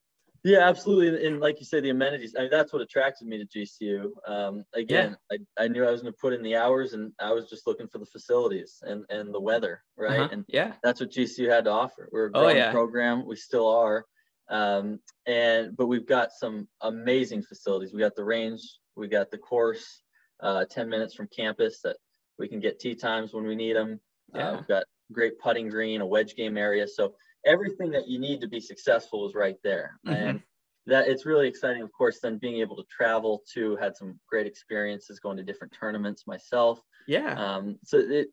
Yeah, 0.47 0.61
absolutely. 0.69 1.27
And 1.27 1.41
like 1.41 1.59
you 1.59 1.67
say, 1.67 1.81
the 1.81 1.91
amenities, 1.91 2.37
I 2.39 2.43
mean, 2.43 2.51
that's 2.53 2.73
what 2.73 2.81
attracted 2.81 3.27
me 3.27 3.45
to 3.45 3.47
GCU. 3.59 4.11
Um, 4.29 4.65
again, 4.75 5.17
I, 5.33 5.39
I 5.59 5.67
knew 5.67 5.85
I 5.85 5.91
was 5.91 6.03
going 6.03 6.13
to 6.13 6.19
put 6.21 6.33
in 6.33 6.43
the 6.45 6.55
hours 6.55 6.93
and 6.93 7.11
I 7.21 7.33
was 7.33 7.51
just 7.51 7.67
looking 7.67 7.89
for 7.89 7.99
the 7.99 8.07
facilities 8.07 8.79
and, 8.83 9.05
and 9.11 9.35
the 9.35 9.41
weather, 9.41 9.83
right? 9.97 10.21
Uh-huh. 10.21 10.29
And 10.31 10.45
Yeah. 10.47 10.75
that's 10.85 11.01
what 11.01 11.11
GCU 11.11 11.51
had 11.51 11.65
to 11.65 11.71
offer. 11.73 12.09
We're 12.13 12.29
a 12.29 12.31
Oh, 12.33 12.49
yeah. 12.51 12.71
program. 12.71 13.27
We 13.27 13.35
still 13.35 13.67
are. 13.69 14.07
Um, 14.49 15.01
and, 15.27 15.77
but 15.77 15.87
we've 15.89 16.07
got 16.07 16.31
some 16.31 16.69
amazing 16.81 17.43
facilities. 17.43 17.93
We 17.93 17.99
got 17.99 18.15
the 18.15 18.25
range, 18.25 18.63
we 18.95 19.09
got 19.09 19.33
the 19.33 19.39
course, 19.39 20.03
uh, 20.39 20.65
10 20.67 20.89
minutes 20.89 21.13
from 21.15 21.27
campus 21.27 21.81
that 21.83 21.97
we 22.39 22.47
can 22.47 22.61
get 22.61 22.79
tee 22.79 22.95
times 22.95 23.35
when 23.35 23.47
we 23.49 23.57
need 23.57 23.75
them. 23.75 23.99
Yeah. 24.33 24.51
Uh, 24.51 24.55
we've 24.59 24.69
got 24.69 24.85
great 25.11 25.41
putting 25.41 25.69
green, 25.71 26.03
a 26.03 26.07
wedge 26.07 26.37
game 26.37 26.57
area. 26.57 26.87
So 26.87 27.15
everything 27.47 27.91
that 27.93 28.09
you 28.09 28.19
need 28.19 28.41
to 28.41 28.49
be 28.49 28.61
successful 28.61 29.27
is 29.27 29.35
right 29.35 29.57
there. 29.63 29.99
Mhm. 30.07 30.13
And 30.13 30.43
that 30.87 31.09
it's 31.09 31.27
really 31.27 31.49
exciting, 31.49 31.83
of 31.83 31.91
course, 31.93 32.21
then 32.21 32.39
being 32.39 32.61
able 32.61 32.77
to 32.77 32.85
travel 32.85 33.43
to 33.55 33.77
had 33.77 33.97
some 33.97 34.21
great 34.29 34.47
experiences 34.47 35.19
going 35.19 35.37
to 35.37 35.43
different 35.43 35.73
tournaments 35.73 36.27
myself. 36.27 36.81
Yeah. 37.09 37.35
Um, 37.35 37.79
so 37.83 37.99
it, 37.99 38.29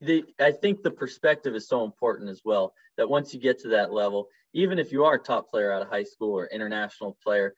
the, 0.00 0.24
I 0.38 0.52
think 0.52 0.82
the 0.82 0.90
perspective 0.90 1.54
is 1.54 1.68
so 1.68 1.84
important 1.84 2.28
as 2.28 2.42
well 2.44 2.74
that 2.96 3.08
once 3.08 3.32
you 3.32 3.40
get 3.40 3.58
to 3.60 3.68
that 3.68 3.92
level, 3.92 4.28
even 4.52 4.78
if 4.78 4.92
you 4.92 5.04
are 5.04 5.14
a 5.14 5.18
top 5.18 5.48
player 5.50 5.72
out 5.72 5.82
of 5.82 5.88
high 5.88 6.04
school 6.04 6.32
or 6.32 6.46
international 6.46 7.16
player, 7.22 7.54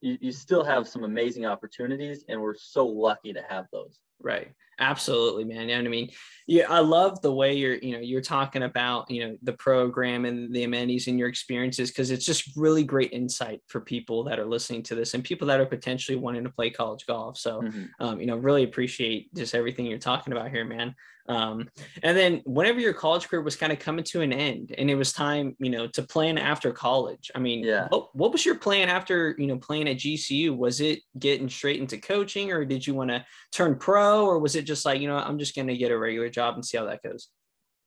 you, 0.00 0.16
you 0.20 0.32
still 0.32 0.64
have 0.64 0.88
some 0.88 1.04
amazing 1.04 1.44
opportunities 1.44 2.24
and 2.28 2.40
we're 2.40 2.56
so 2.56 2.86
lucky 2.86 3.32
to 3.32 3.42
have 3.48 3.66
those. 3.72 4.00
Right. 4.20 4.52
Absolutely, 4.78 5.44
man. 5.44 5.68
And 5.68 5.86
I 5.86 5.90
mean, 5.90 6.10
yeah, 6.46 6.64
I 6.70 6.78
love 6.78 7.20
the 7.20 7.32
way 7.32 7.52
you're, 7.54 7.74
you 7.76 7.92
know, 7.92 7.98
you're 7.98 8.22
talking 8.22 8.62
about, 8.62 9.10
you 9.10 9.28
know, 9.28 9.36
the 9.42 9.52
program 9.52 10.24
and 10.24 10.54
the 10.54 10.64
amenities 10.64 11.06
and 11.06 11.18
your 11.18 11.28
experiences 11.28 11.90
because 11.90 12.10
it's 12.10 12.24
just 12.24 12.56
really 12.56 12.82
great 12.82 13.12
insight 13.12 13.60
for 13.66 13.82
people 13.82 14.24
that 14.24 14.38
are 14.38 14.46
listening 14.46 14.82
to 14.84 14.94
this 14.94 15.12
and 15.12 15.22
people 15.22 15.46
that 15.48 15.60
are 15.60 15.66
potentially 15.66 16.16
wanting 16.16 16.44
to 16.44 16.50
play 16.50 16.70
college 16.70 17.04
golf. 17.06 17.36
So, 17.36 17.60
Mhm. 17.60 17.90
um, 18.00 18.20
you 18.20 18.26
know, 18.26 18.36
really 18.36 18.64
appreciate 18.64 19.32
just 19.34 19.54
everything 19.54 19.84
you're 19.84 19.98
talking 19.98 20.32
about 20.32 20.50
here, 20.50 20.64
man. 20.64 20.94
Um, 21.28 21.68
and 22.02 22.16
then 22.16 22.42
whenever 22.44 22.80
your 22.80 22.94
college 22.94 23.28
career 23.28 23.42
was 23.42 23.54
kind 23.54 23.72
of 23.72 23.78
coming 23.78 24.02
to 24.06 24.20
an 24.20 24.32
end 24.32 24.74
and 24.76 24.90
it 24.90 24.96
was 24.96 25.12
time, 25.12 25.54
you 25.60 25.70
know, 25.70 25.86
to 25.88 26.02
plan 26.02 26.38
after 26.38 26.72
college. 26.72 27.30
I 27.36 27.38
mean, 27.38 27.62
Yeah. 27.62 27.86
what, 27.90 28.16
what 28.16 28.32
was 28.32 28.44
your 28.44 28.56
plan 28.56 28.88
after, 28.88 29.36
you 29.38 29.46
know, 29.46 29.58
playing 29.58 29.88
at 29.88 29.98
GCU? 29.98 30.56
Was 30.56 30.80
it 30.80 31.00
getting 31.20 31.48
straight 31.48 31.78
into 31.80 31.98
coaching 31.98 32.50
or 32.50 32.64
did 32.64 32.84
you 32.84 32.94
want 32.94 33.10
to 33.10 33.24
turn 33.52 33.76
pro 33.78 34.09
or 34.18 34.38
was 34.38 34.56
it 34.56 34.62
just 34.62 34.84
like, 34.84 35.00
you 35.00 35.08
know, 35.08 35.16
I'm 35.16 35.38
just 35.38 35.54
going 35.54 35.68
to 35.68 35.76
get 35.76 35.90
a 35.90 35.98
regular 35.98 36.28
job 36.28 36.54
and 36.54 36.64
see 36.64 36.78
how 36.78 36.84
that 36.86 37.02
goes? 37.02 37.28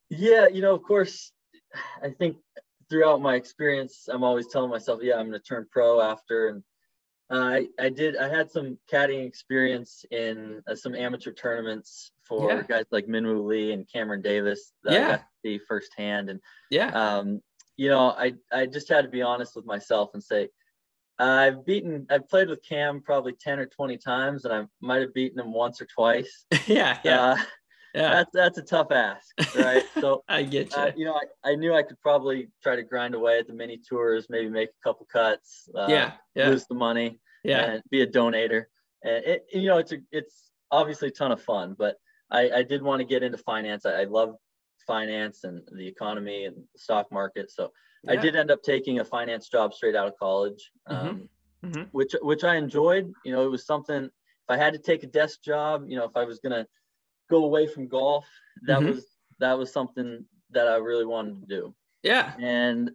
Yeah, 0.09 0.47
you 0.47 0.61
know, 0.61 0.75
of 0.75 0.83
course, 0.83 1.31
I 2.03 2.09
think 2.09 2.37
throughout 2.89 3.21
my 3.21 3.35
experience, 3.35 4.07
I'm 4.11 4.23
always 4.23 4.47
telling 4.47 4.69
myself, 4.69 4.99
yeah, 5.01 5.15
I'm 5.15 5.29
going 5.29 5.39
to 5.39 5.45
turn 5.45 5.67
pro 5.71 6.01
after. 6.01 6.49
And 6.49 6.63
uh, 7.31 7.57
I, 7.57 7.67
I 7.79 7.89
did, 7.89 8.17
I 8.17 8.29
had 8.29 8.51
some 8.51 8.77
caddying 8.91 9.25
experience 9.25 10.05
in 10.11 10.61
uh, 10.69 10.75
some 10.75 10.93
amateur 10.95 11.31
tournaments 11.31 12.11
for 12.27 12.49
Yeah. 12.49 12.61
guys 12.63 12.85
like 12.91 13.07
Minwoo 13.07 13.45
Lee 13.45 13.71
and 13.71 13.89
Cameron 13.91 14.21
Davis 14.21 14.73
that 14.83 14.93
I 14.93 14.95
Yeah. 14.95 15.07
got 15.07 15.17
to 15.17 15.25
see 15.43 15.59
firsthand. 15.67 16.29
And, 16.29 16.39
Yeah. 16.69 16.89
um, 16.89 17.41
you 17.75 17.89
know, 17.89 18.09
I, 18.09 18.33
I 18.51 18.67
just 18.67 18.89
had 18.89 19.03
to 19.03 19.09
be 19.09 19.23
honest 19.23 19.55
with 19.55 19.65
myself 19.65 20.11
and 20.13 20.23
say, 20.23 20.49
I've 21.19 21.65
beaten, 21.65 22.07
I've 22.09 22.27
played 22.27 22.49
with 22.49 22.63
Cam 22.67 23.01
probably 23.01 23.33
10 23.33 23.59
or 23.59 23.65
20 23.65 23.97
times, 23.97 24.45
and 24.45 24.53
I 24.53 24.63
might 24.81 25.01
have 25.01 25.13
beaten 25.13 25.39
him 25.39 25.53
once 25.53 25.81
or 25.81 25.85
twice. 25.85 26.45
yeah. 26.67 26.99
Yeah. 27.03 27.21
Uh, 27.21 27.37
yeah. 27.93 28.09
that's, 28.13 28.31
that's 28.33 28.57
a 28.57 28.63
tough 28.63 28.91
ask, 28.91 29.27
right? 29.55 29.83
So, 30.01 30.23
I 30.27 30.41
get 30.43 30.71
you. 30.75 30.81
uh, 30.81 30.91
you 30.95 31.05
know, 31.05 31.13
I, 31.45 31.51
I 31.51 31.55
knew 31.55 31.73
I 31.75 31.83
could 31.83 31.99
probably 32.01 32.49
try 32.63 32.75
to 32.75 32.83
grind 32.83 33.13
away 33.13 33.37
at 33.39 33.47
the 33.47 33.53
mini 33.53 33.77
tours, 33.77 34.27
maybe 34.29 34.49
make 34.49 34.69
a 34.69 34.83
couple 34.87 35.05
cuts, 35.11 35.69
uh, 35.77 35.85
yeah. 35.87 36.13
Yeah. 36.33 36.49
lose 36.49 36.65
the 36.65 36.75
money, 36.75 37.19
Yeah. 37.43 37.73
and 37.73 37.83
be 37.91 38.01
a 38.01 38.07
donator. 38.07 38.65
And 39.03 39.23
it, 39.25 39.45
you 39.53 39.67
know, 39.67 39.77
it's 39.77 39.91
a, 39.91 39.97
it's 40.11 40.49
obviously 40.71 41.09
a 41.09 41.11
ton 41.11 41.31
of 41.31 41.41
fun, 41.41 41.75
but 41.77 41.97
I, 42.31 42.49
I 42.49 42.63
did 42.63 42.81
want 42.81 43.01
to 43.01 43.05
get 43.05 43.21
into 43.21 43.37
finance. 43.37 43.85
I, 43.85 44.01
I 44.01 44.03
love 44.05 44.35
finance 44.85 45.43
and 45.43 45.67
the 45.75 45.87
economy 45.87 46.45
and 46.45 46.57
the 46.73 46.79
stock 46.79 47.11
market. 47.11 47.51
So 47.51 47.71
I 48.07 48.15
did 48.15 48.35
end 48.35 48.51
up 48.51 48.61
taking 48.63 48.99
a 48.99 49.05
finance 49.05 49.49
job 49.49 49.73
straight 49.73 49.95
out 49.95 50.07
of 50.07 50.17
college, 50.17 50.71
Mhm. 50.89 51.19
um, 51.19 51.29
Mhm. 51.63 51.91
which 51.91 52.13
which 52.21 52.43
I 52.43 52.55
enjoyed. 52.57 53.13
You 53.23 53.33
know, 53.33 53.45
it 53.45 53.49
was 53.49 53.65
something. 53.65 54.05
If 54.05 54.49
I 54.49 54.57
had 54.57 54.73
to 54.73 54.79
take 54.79 55.03
a 55.03 55.07
desk 55.07 55.41
job, 55.43 55.85
you 55.87 55.97
know, 55.97 56.05
if 56.05 56.15
I 56.17 56.25
was 56.25 56.39
gonna 56.39 56.67
go 57.29 57.45
away 57.45 57.67
from 57.67 57.87
golf, 57.87 58.27
that 58.63 58.79
Mhm. 58.79 58.83
was 58.83 59.17
that 59.39 59.57
was 59.57 59.71
something 59.71 60.25
that 60.51 60.67
I 60.67 60.77
really 60.77 61.05
wanted 61.05 61.41
to 61.41 61.47
do. 61.47 61.75
Yeah. 62.03 62.35
And 62.37 62.91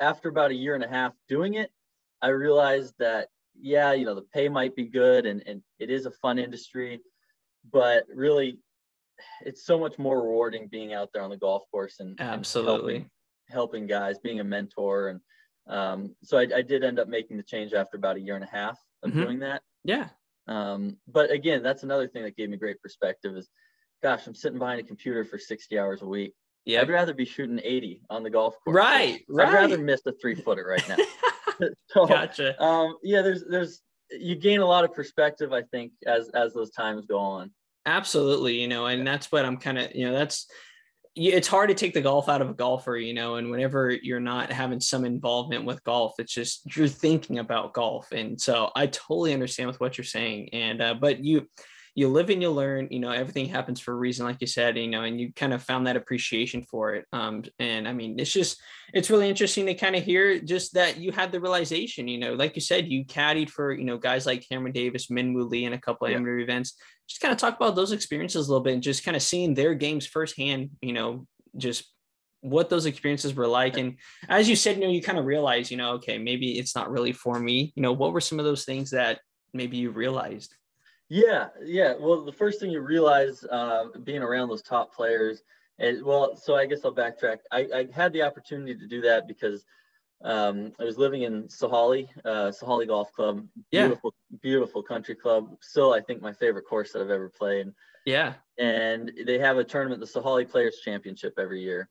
after 0.00 0.28
about 0.28 0.50
a 0.50 0.54
year 0.54 0.74
and 0.74 0.84
a 0.84 0.88
half 0.88 1.14
doing 1.28 1.54
it, 1.54 1.72
I 2.22 2.28
realized 2.28 2.94
that 2.98 3.28
yeah, 3.58 3.92
you 3.92 4.04
know, 4.04 4.14
the 4.14 4.22
pay 4.22 4.48
might 4.50 4.76
be 4.76 4.86
good 4.86 5.26
and, 5.26 5.42
and 5.46 5.62
it 5.78 5.90
is 5.90 6.06
a 6.06 6.10
fun 6.10 6.38
industry, 6.38 7.00
but 7.72 8.04
really 8.08 8.60
it's 9.42 9.64
so 9.64 9.78
much 9.78 9.98
more 9.98 10.22
rewarding 10.22 10.68
being 10.68 10.92
out 10.92 11.10
there 11.12 11.22
on 11.22 11.30
the 11.30 11.36
golf 11.36 11.62
course 11.70 12.00
and 12.00 12.18
and 12.20 12.30
Absolutely. 12.30 12.94
helping, 12.94 13.10
helping 13.48 13.86
guys, 13.86 14.18
being 14.18 14.40
a 14.40 14.44
mentor. 14.44 15.08
And 15.08 15.20
um, 15.68 16.14
so 16.22 16.38
I, 16.38 16.46
I, 16.54 16.62
did 16.62 16.84
end 16.84 16.98
up 16.98 17.08
making 17.08 17.36
the 17.36 17.42
change 17.42 17.72
after 17.72 17.96
about 17.96 18.16
a 18.16 18.20
year 18.20 18.36
and 18.36 18.44
a 18.44 18.48
half 18.48 18.78
of 19.02 19.10
mm-hmm. 19.10 19.22
doing 19.22 19.38
that. 19.40 19.62
Yeah. 19.84 20.08
Um, 20.48 20.96
but 21.08 21.30
again, 21.30 21.62
that's 21.62 21.82
another 21.82 22.06
thing 22.06 22.22
that 22.22 22.36
gave 22.36 22.48
me 22.50 22.56
great 22.56 22.80
perspective 22.80 23.36
is, 23.36 23.48
gosh, 24.02 24.26
I'm 24.26 24.34
sitting 24.34 24.58
behind 24.58 24.80
a 24.80 24.84
computer 24.84 25.24
for 25.24 25.38
60 25.38 25.78
hours 25.78 26.02
a 26.02 26.06
week. 26.06 26.34
Yeah. 26.64 26.82
I'd 26.82 26.88
rather 26.88 27.14
be 27.14 27.24
shooting 27.24 27.60
80 27.62 28.02
on 28.10 28.22
the 28.22 28.30
golf 28.30 28.54
course. 28.64 28.76
Right. 28.76 29.24
right. 29.28 29.48
I'd 29.48 29.54
rather 29.54 29.78
miss 29.78 30.02
a 30.06 30.12
three 30.12 30.34
footer 30.34 30.64
right 30.64 30.88
now. 30.88 30.96
so, 31.88 32.06
gotcha. 32.06 32.62
Um, 32.62 32.96
yeah, 33.02 33.22
there's, 33.22 33.44
there's, 33.48 33.80
you 34.10 34.36
gain 34.36 34.60
a 34.60 34.66
lot 34.66 34.84
of 34.84 34.92
perspective, 34.92 35.52
I 35.52 35.62
think, 35.62 35.92
as, 36.06 36.28
as 36.30 36.52
those 36.52 36.70
times 36.70 37.06
go 37.06 37.18
on. 37.18 37.50
Absolutely. 37.86 38.60
You 38.60 38.68
know, 38.68 38.86
and 38.86 39.06
that's 39.06 39.30
what 39.32 39.44
I'm 39.44 39.56
kind 39.56 39.78
of, 39.78 39.94
you 39.94 40.06
know, 40.06 40.12
that's, 40.12 40.46
it's 41.14 41.48
hard 41.48 41.70
to 41.70 41.74
take 41.74 41.94
the 41.94 42.02
golf 42.02 42.28
out 42.28 42.42
of 42.42 42.50
a 42.50 42.54
golfer, 42.54 42.96
you 42.96 43.14
know, 43.14 43.36
and 43.36 43.50
whenever 43.50 43.90
you're 43.90 44.20
not 44.20 44.52
having 44.52 44.80
some 44.80 45.06
involvement 45.06 45.64
with 45.64 45.82
golf, 45.84 46.12
it's 46.18 46.32
just 46.34 46.76
you're 46.76 46.88
thinking 46.88 47.38
about 47.38 47.72
golf. 47.72 48.12
And 48.12 48.38
so 48.38 48.70
I 48.76 48.86
totally 48.88 49.32
understand 49.32 49.68
with 49.68 49.80
what 49.80 49.96
you're 49.96 50.04
saying. 50.04 50.50
And 50.52 50.82
uh, 50.82 50.92
but 50.94 51.24
you 51.24 51.48
you 51.96 52.08
live 52.08 52.28
and 52.28 52.42
you 52.42 52.50
learn, 52.50 52.88
you 52.90 53.00
know, 53.00 53.10
everything 53.10 53.46
happens 53.46 53.80
for 53.80 53.92
a 53.92 53.96
reason, 53.96 54.26
like 54.26 54.40
you 54.40 54.46
said, 54.46 54.76
you 54.76 54.86
know, 54.86 55.02
and 55.02 55.18
you 55.18 55.32
kind 55.32 55.54
of 55.54 55.62
found 55.62 55.86
that 55.86 55.96
appreciation 55.96 56.62
for 56.62 56.94
it. 56.94 57.06
Um, 57.12 57.42
and 57.58 57.88
I 57.88 57.92
mean, 57.92 58.20
it's 58.20 58.32
just 58.32 58.60
it's 58.92 59.10
really 59.10 59.28
interesting 59.28 59.64
to 59.66 59.74
kind 59.74 59.96
of 59.96 60.04
hear 60.04 60.38
just 60.38 60.74
that 60.74 60.98
you 60.98 61.10
had 61.10 61.32
the 61.32 61.40
realization, 61.40 62.06
you 62.06 62.18
know, 62.18 62.34
like 62.34 62.54
you 62.54 62.60
said, 62.60 62.86
you 62.86 63.06
caddied 63.06 63.48
for, 63.48 63.72
you 63.72 63.84
know, 63.84 63.96
guys 63.96 64.26
like 64.26 64.46
Cameron 64.46 64.72
Davis, 64.72 65.06
Minwoo 65.06 65.50
Lee, 65.50 65.64
and 65.64 65.74
a 65.74 65.80
couple 65.80 66.06
of 66.06 66.10
yeah. 66.10 66.18
amateur 66.18 66.38
events 66.38 66.76
just 67.08 67.20
kind 67.20 67.32
of 67.32 67.38
talk 67.38 67.56
about 67.56 67.76
those 67.76 67.92
experiences 67.92 68.46
a 68.46 68.50
little 68.50 68.62
bit 68.62 68.74
and 68.74 68.82
just 68.82 69.04
kind 69.04 69.16
of 69.16 69.22
seeing 69.22 69.54
their 69.54 69.74
games 69.74 70.06
firsthand, 70.06 70.70
you 70.82 70.92
know, 70.92 71.26
just 71.56 71.90
what 72.40 72.68
those 72.68 72.86
experiences 72.86 73.34
were 73.34 73.46
like. 73.46 73.78
And 73.78 73.96
as 74.28 74.48
you 74.48 74.56
said, 74.56 74.76
you 74.76 74.82
know, 74.82 74.90
you 74.90 75.02
kind 75.02 75.18
of 75.18 75.24
realize, 75.24 75.70
you 75.70 75.76
know, 75.76 75.92
okay, 75.92 76.18
maybe 76.18 76.58
it's 76.58 76.74
not 76.74 76.90
really 76.90 77.12
for 77.12 77.38
me. 77.38 77.72
You 77.74 77.82
know, 77.82 77.92
what 77.92 78.12
were 78.12 78.20
some 78.20 78.38
of 78.38 78.44
those 78.44 78.64
things 78.64 78.90
that 78.90 79.20
maybe 79.52 79.76
you 79.76 79.90
realized? 79.90 80.54
Yeah, 81.08 81.48
yeah. 81.64 81.94
Well, 81.98 82.24
the 82.24 82.32
first 82.32 82.60
thing 82.60 82.70
you 82.70 82.80
realize 82.80 83.44
uh, 83.44 83.86
being 84.02 84.22
around 84.22 84.48
those 84.48 84.62
top 84.62 84.94
players, 84.94 85.42
and 85.78 86.02
well, 86.04 86.36
so 86.36 86.56
I 86.56 86.66
guess 86.66 86.84
I'll 86.84 86.94
backtrack. 86.94 87.38
I, 87.52 87.68
I 87.74 87.88
had 87.92 88.12
the 88.12 88.22
opportunity 88.22 88.74
to 88.74 88.86
do 88.86 89.00
that 89.02 89.28
because 89.28 89.64
um, 90.24 90.72
I 90.80 90.84
was 90.84 90.98
living 90.98 91.22
in 91.22 91.44
Sahalee, 91.44 92.08
uh, 92.24 92.50
Sahalee 92.50 92.88
Golf 92.88 93.12
Club. 93.12 93.46
Beautiful, 93.70 94.14
yeah. 94.30 94.38
beautiful 94.42 94.82
country 94.82 95.14
club. 95.14 95.56
Still, 95.60 95.92
I 95.92 96.00
think 96.00 96.22
my 96.22 96.32
favorite 96.32 96.66
course 96.66 96.92
that 96.92 97.02
I've 97.02 97.10
ever 97.10 97.28
played. 97.28 97.68
Yeah. 98.04 98.34
And 98.58 99.12
they 99.26 99.38
have 99.38 99.58
a 99.58 99.64
tournament, 99.64 100.00
the 100.00 100.06
Sahalee 100.06 100.48
Players 100.48 100.80
Championship, 100.84 101.34
every 101.38 101.60
year, 101.60 101.88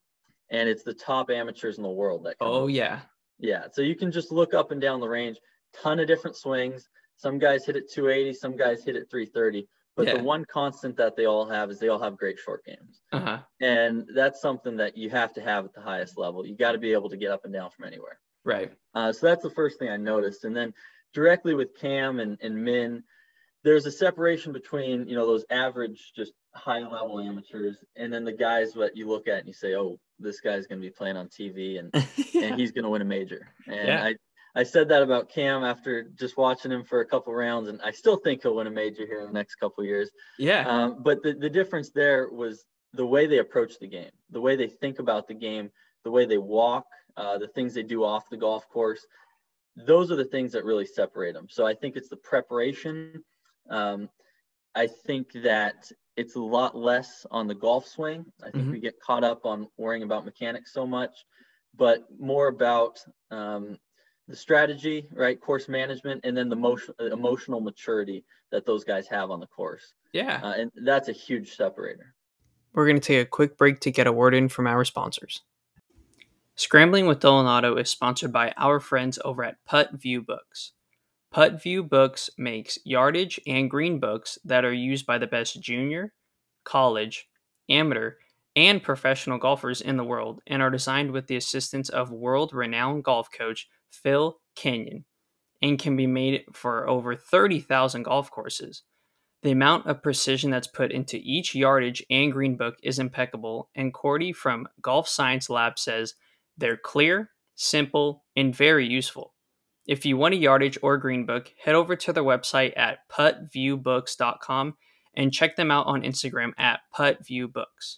and 0.49 0.67
it's 0.67 0.83
the 0.83 0.93
top 0.93 1.29
amateurs 1.29 1.77
in 1.77 1.83
the 1.83 1.89
world 1.89 2.25
that. 2.25 2.35
oh 2.41 2.67
yeah. 2.67 3.01
Yeah. 3.39 3.65
So 3.71 3.81
you 3.81 3.95
can 3.95 4.11
just 4.11 4.31
look 4.31 4.53
up 4.53 4.71
and 4.71 4.81
down 4.81 4.99
the 4.99 5.09
range, 5.09 5.37
ton 5.73 5.99
of 5.99 6.07
different 6.07 6.35
swings. 6.35 6.89
Some 7.17 7.39
guys 7.39 7.65
hit 7.65 7.75
it 7.75 7.91
280, 7.91 8.33
some 8.33 8.57
guys 8.57 8.83
hit 8.83 8.95
it 8.95 9.09
330. 9.09 9.67
But 9.95 10.07
yeah. 10.07 10.17
the 10.17 10.23
one 10.23 10.43
constant 10.45 10.97
that 10.97 11.15
they 11.15 11.25
all 11.25 11.47
have 11.47 11.71
is 11.71 11.79
they 11.79 11.87
all 11.87 12.01
have 12.01 12.17
great 12.17 12.37
short 12.37 12.65
games. 12.65 13.01
Uh-huh. 13.13 13.39
And 13.61 14.05
that's 14.13 14.41
something 14.41 14.75
that 14.77 14.97
you 14.97 15.09
have 15.09 15.33
to 15.33 15.41
have 15.41 15.63
at 15.63 15.73
the 15.73 15.81
highest 15.81 16.17
level. 16.17 16.45
You 16.45 16.55
got 16.55 16.73
to 16.73 16.77
be 16.77 16.91
able 16.91 17.09
to 17.09 17.17
get 17.17 17.31
up 17.31 17.45
and 17.45 17.53
down 17.53 17.69
from 17.69 17.85
anywhere. 17.85 18.19
Right. 18.43 18.73
Uh, 18.93 19.13
so 19.13 19.27
that's 19.27 19.43
the 19.43 19.49
first 19.49 19.79
thing 19.79 19.89
I 19.89 19.97
noticed. 19.97 20.43
And 20.43 20.55
then 20.55 20.73
directly 21.13 21.55
with 21.55 21.79
Cam 21.79 22.19
and, 22.19 22.37
and 22.41 22.61
Min, 22.61 23.03
there's 23.63 23.85
a 23.85 23.91
separation 23.91 24.51
between, 24.51 25.07
you 25.07 25.15
know, 25.15 25.25
those 25.25 25.45
average, 25.49 26.11
just 26.15 26.33
high 26.53 26.79
level 26.79 27.19
amateurs 27.19 27.77
and 27.95 28.13
then 28.13 28.23
the 28.23 28.31
guys 28.31 28.73
that 28.73 28.95
you 28.95 29.07
look 29.07 29.27
at 29.27 29.39
and 29.39 29.47
you 29.47 29.53
say, 29.53 29.75
oh, 29.75 29.99
this 30.19 30.39
guy's 30.39 30.67
going 30.67 30.79
to 30.79 30.85
be 30.85 30.91
playing 30.91 31.17
on 31.17 31.27
TV 31.27 31.79
and, 31.79 31.89
yeah. 32.33 32.41
and 32.43 32.59
he's 32.59 32.71
going 32.71 32.83
to 32.83 32.89
win 32.89 33.01
a 33.01 33.05
major. 33.05 33.47
And 33.65 33.87
yeah. 33.87 34.03
I, 34.03 34.15
I 34.55 34.63
said 34.63 34.87
that 34.89 35.03
about 35.03 35.29
Cam 35.29 35.63
after 35.63 36.03
just 36.03 36.37
watching 36.37 36.71
him 36.71 36.83
for 36.83 37.01
a 37.01 37.05
couple 37.05 37.33
rounds, 37.33 37.67
and 37.67 37.81
I 37.81 37.91
still 37.91 38.15
think 38.15 38.41
he'll 38.41 38.55
win 38.55 38.67
a 38.67 38.71
major 38.71 39.05
here 39.05 39.19
in 39.19 39.27
the 39.27 39.33
next 39.33 39.55
couple 39.55 39.83
years. 39.83 40.09
Yeah. 40.39 40.65
Um, 40.67 41.03
but 41.03 41.21
the, 41.23 41.33
the 41.33 41.49
difference 41.49 41.89
there 41.89 42.29
was 42.29 42.65
the 42.93 43.05
way 43.05 43.25
they 43.27 43.39
approach 43.39 43.79
the 43.79 43.87
game, 43.87 44.11
the 44.29 44.39
way 44.39 44.55
they 44.55 44.67
think 44.67 44.99
about 44.99 45.27
the 45.27 45.33
game, 45.33 45.69
the 46.05 46.11
way 46.11 46.25
they 46.25 46.37
walk, 46.37 46.85
uh, 47.17 47.37
the 47.37 47.49
things 47.49 47.73
they 47.73 47.83
do 47.83 48.03
off 48.03 48.29
the 48.29 48.37
golf 48.37 48.67
course. 48.69 49.05
Those 49.75 50.09
are 50.09 50.15
the 50.15 50.25
things 50.25 50.53
that 50.53 50.63
really 50.63 50.85
separate 50.85 51.33
them. 51.33 51.47
So 51.49 51.67
I 51.67 51.73
think 51.73 51.97
it's 51.97 52.09
the 52.09 52.15
preparation. 52.17 53.23
Um, 53.69 54.09
I 54.73 54.87
think 54.87 55.33
that 55.43 55.91
it's 56.15 56.35
a 56.35 56.41
lot 56.41 56.77
less 56.77 57.25
on 57.29 57.47
the 57.47 57.55
golf 57.55 57.87
swing. 57.87 58.25
I 58.41 58.51
think 58.51 58.63
mm-hmm. 58.63 58.71
we 58.71 58.79
get 58.79 58.99
caught 59.01 59.25
up 59.25 59.45
on 59.45 59.67
worrying 59.77 60.03
about 60.03 60.23
mechanics 60.23 60.71
so 60.71 60.87
much, 60.87 61.25
but 61.75 62.05
more 62.17 62.47
about 62.47 62.99
um, 63.31 63.77
the 64.27 64.35
strategy, 64.35 65.07
right, 65.13 65.39
course 65.39 65.67
management, 65.67 66.21
and 66.23 66.35
then 66.35 66.49
the 66.49 66.55
motion, 66.55 66.93
emotional 66.99 67.61
maturity 67.61 68.23
that 68.51 68.65
those 68.65 68.83
guys 68.83 69.07
have 69.07 69.31
on 69.31 69.39
the 69.39 69.47
course. 69.47 69.93
Yeah, 70.13 70.39
uh, 70.43 70.53
and 70.53 70.71
that's 70.83 71.09
a 71.09 71.13
huge 71.13 71.55
separator. 71.55 72.13
We're 72.73 72.87
going 72.87 72.99
to 72.99 73.05
take 73.05 73.25
a 73.25 73.29
quick 73.29 73.57
break 73.57 73.79
to 73.81 73.91
get 73.91 74.07
a 74.07 74.11
word 74.11 74.33
in 74.33 74.49
from 74.49 74.67
our 74.67 74.83
sponsors. 74.83 75.41
Scrambling 76.55 77.05
with 77.05 77.19
Dylan 77.19 77.45
Otto 77.45 77.75
is 77.77 77.89
sponsored 77.89 78.31
by 78.31 78.53
our 78.57 78.79
friends 78.79 79.19
over 79.25 79.43
at 79.43 79.63
Putt 79.65 79.91
View 79.93 80.21
Books. 80.21 80.71
Putt 81.31 81.61
View 81.61 81.83
Books 81.83 82.29
makes 82.37 82.79
yardage 82.85 83.39
and 83.45 83.69
green 83.69 83.99
books 83.99 84.39
that 84.45 84.63
are 84.63 84.73
used 84.73 85.05
by 85.05 85.17
the 85.17 85.27
best 85.27 85.61
junior, 85.61 86.13
college, 86.63 87.27
amateur, 87.69 88.13
and 88.55 88.81
professional 88.81 89.37
golfers 89.37 89.81
in 89.81 89.97
the 89.97 90.03
world 90.03 90.41
and 90.47 90.61
are 90.61 90.69
designed 90.69 91.11
with 91.11 91.27
the 91.27 91.35
assistance 91.35 91.89
of 91.89 92.11
world 92.11 92.53
renowned 92.53 93.03
golf 93.03 93.29
coach 93.31 93.67
Phil 94.01 94.37
Kenyon 94.55 95.05
and 95.61 95.79
can 95.79 95.95
be 95.95 96.07
made 96.07 96.43
for 96.53 96.87
over 96.87 97.15
30,000 97.15 98.03
golf 98.03 98.29
courses. 98.29 98.83
The 99.43 99.51
amount 99.51 99.85
of 99.85 100.01
precision 100.01 100.51
that's 100.51 100.67
put 100.67 100.91
into 100.91 101.17
each 101.17 101.53
yardage 101.53 102.03
and 102.09 102.31
green 102.31 102.57
book 102.57 102.75
is 102.81 102.99
impeccable, 102.99 103.69
and 103.75 103.93
Cordie 103.93 104.33
from 104.33 104.67
Golf 104.81 105.07
Science 105.07 105.49
Lab 105.49 105.77
says 105.77 106.15
they're 106.57 106.77
clear, 106.77 107.31
simple, 107.55 108.23
and 108.35 108.55
very 108.55 108.87
useful. 108.87 109.33
If 109.87 110.05
you 110.05 110.17
want 110.17 110.33
a 110.33 110.37
yardage 110.37 110.79
or 110.81 110.97
green 110.97 111.25
book, 111.25 111.53
head 111.63 111.75
over 111.75 111.95
to 111.95 112.11
their 112.11 112.23
website 112.23 112.73
at 112.75 113.07
puttviewbooks.com 113.11 114.77
and 115.15 115.31
check 115.31 115.55
them 115.55 115.69
out 115.71 115.85
on 115.85 116.01
Instagram 116.01 116.53
at 116.57 116.79
puttviewbooks. 116.97 117.97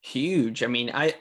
Huge. 0.00 0.62
I 0.62 0.68
mean, 0.68 0.90
I 0.92 1.14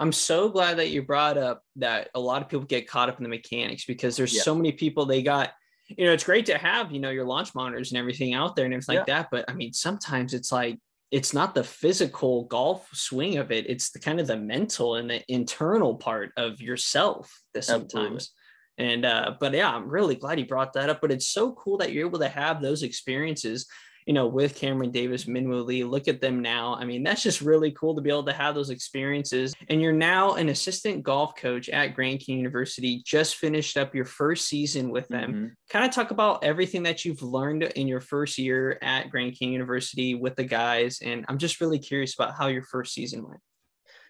I'm 0.00 0.12
so 0.12 0.48
glad 0.48 0.78
that 0.78 0.88
you 0.88 1.02
brought 1.02 1.36
up 1.36 1.62
that 1.76 2.08
a 2.14 2.20
lot 2.20 2.40
of 2.40 2.48
people 2.48 2.64
get 2.64 2.88
caught 2.88 3.10
up 3.10 3.18
in 3.18 3.22
the 3.22 3.28
mechanics 3.28 3.84
because 3.84 4.16
there's 4.16 4.34
yeah. 4.34 4.42
so 4.42 4.54
many 4.54 4.72
people 4.72 5.04
they 5.04 5.22
got 5.22 5.52
you 5.96 6.06
know 6.06 6.12
it's 6.12 6.24
great 6.24 6.46
to 6.46 6.56
have 6.56 6.90
you 6.90 7.00
know 7.00 7.10
your 7.10 7.24
launch 7.24 7.54
monitors 7.54 7.92
and 7.92 7.98
everything 7.98 8.32
out 8.34 8.56
there 8.56 8.64
and 8.64 8.74
everything 8.74 8.94
yeah. 8.94 9.00
like 9.00 9.06
that 9.06 9.28
but 9.30 9.44
i 9.48 9.52
mean 9.52 9.72
sometimes 9.72 10.34
it's 10.34 10.52
like 10.52 10.78
it's 11.10 11.34
not 11.34 11.54
the 11.54 11.64
physical 11.64 12.44
golf 12.44 12.88
swing 12.92 13.38
of 13.38 13.50
it 13.50 13.68
it's 13.68 13.90
the 13.90 13.98
kind 13.98 14.20
of 14.20 14.26
the 14.26 14.36
mental 14.36 14.96
and 14.96 15.10
the 15.10 15.22
internal 15.28 15.96
part 15.96 16.32
of 16.36 16.60
yourself 16.60 17.42
that 17.54 17.64
sometimes 17.64 18.32
Absolutely. 18.78 18.94
and 18.94 19.04
uh 19.04 19.34
but 19.40 19.52
yeah 19.52 19.70
i'm 19.70 19.88
really 19.88 20.14
glad 20.14 20.38
you 20.38 20.46
brought 20.46 20.72
that 20.74 20.90
up 20.90 21.00
but 21.00 21.12
it's 21.12 21.28
so 21.28 21.52
cool 21.52 21.78
that 21.78 21.92
you're 21.92 22.06
able 22.06 22.20
to 22.20 22.28
have 22.28 22.62
those 22.62 22.82
experiences 22.82 23.66
you 24.06 24.12
know, 24.12 24.26
with 24.26 24.54
Cameron 24.54 24.90
Davis, 24.90 25.24
Minwoo 25.24 25.64
Lee. 25.64 25.84
Look 25.84 26.08
at 26.08 26.20
them 26.20 26.40
now. 26.40 26.74
I 26.74 26.84
mean, 26.84 27.02
that's 27.02 27.22
just 27.22 27.40
really 27.40 27.70
cool 27.72 27.94
to 27.94 28.00
be 28.00 28.10
able 28.10 28.24
to 28.24 28.32
have 28.32 28.54
those 28.54 28.70
experiences. 28.70 29.54
And 29.68 29.80
you're 29.80 29.92
now 29.92 30.34
an 30.34 30.48
assistant 30.48 31.02
golf 31.02 31.36
coach 31.36 31.68
at 31.68 31.94
Grand 31.94 32.20
Canyon 32.20 32.38
University, 32.38 33.02
just 33.04 33.36
finished 33.36 33.76
up 33.76 33.94
your 33.94 34.04
first 34.04 34.48
season 34.48 34.90
with 34.90 35.08
them. 35.08 35.32
Mm-hmm. 35.32 35.46
Kind 35.70 35.84
of 35.84 35.90
talk 35.92 36.10
about 36.10 36.44
everything 36.44 36.82
that 36.84 37.04
you've 37.04 37.22
learned 37.22 37.62
in 37.62 37.88
your 37.88 38.00
first 38.00 38.38
year 38.38 38.78
at 38.82 39.10
Grand 39.10 39.38
Canyon 39.38 39.52
University 39.52 40.14
with 40.14 40.36
the 40.36 40.44
guys. 40.44 41.00
And 41.02 41.24
I'm 41.28 41.38
just 41.38 41.60
really 41.60 41.78
curious 41.78 42.14
about 42.14 42.34
how 42.34 42.48
your 42.48 42.62
first 42.62 42.94
season 42.94 43.26
went. 43.26 43.40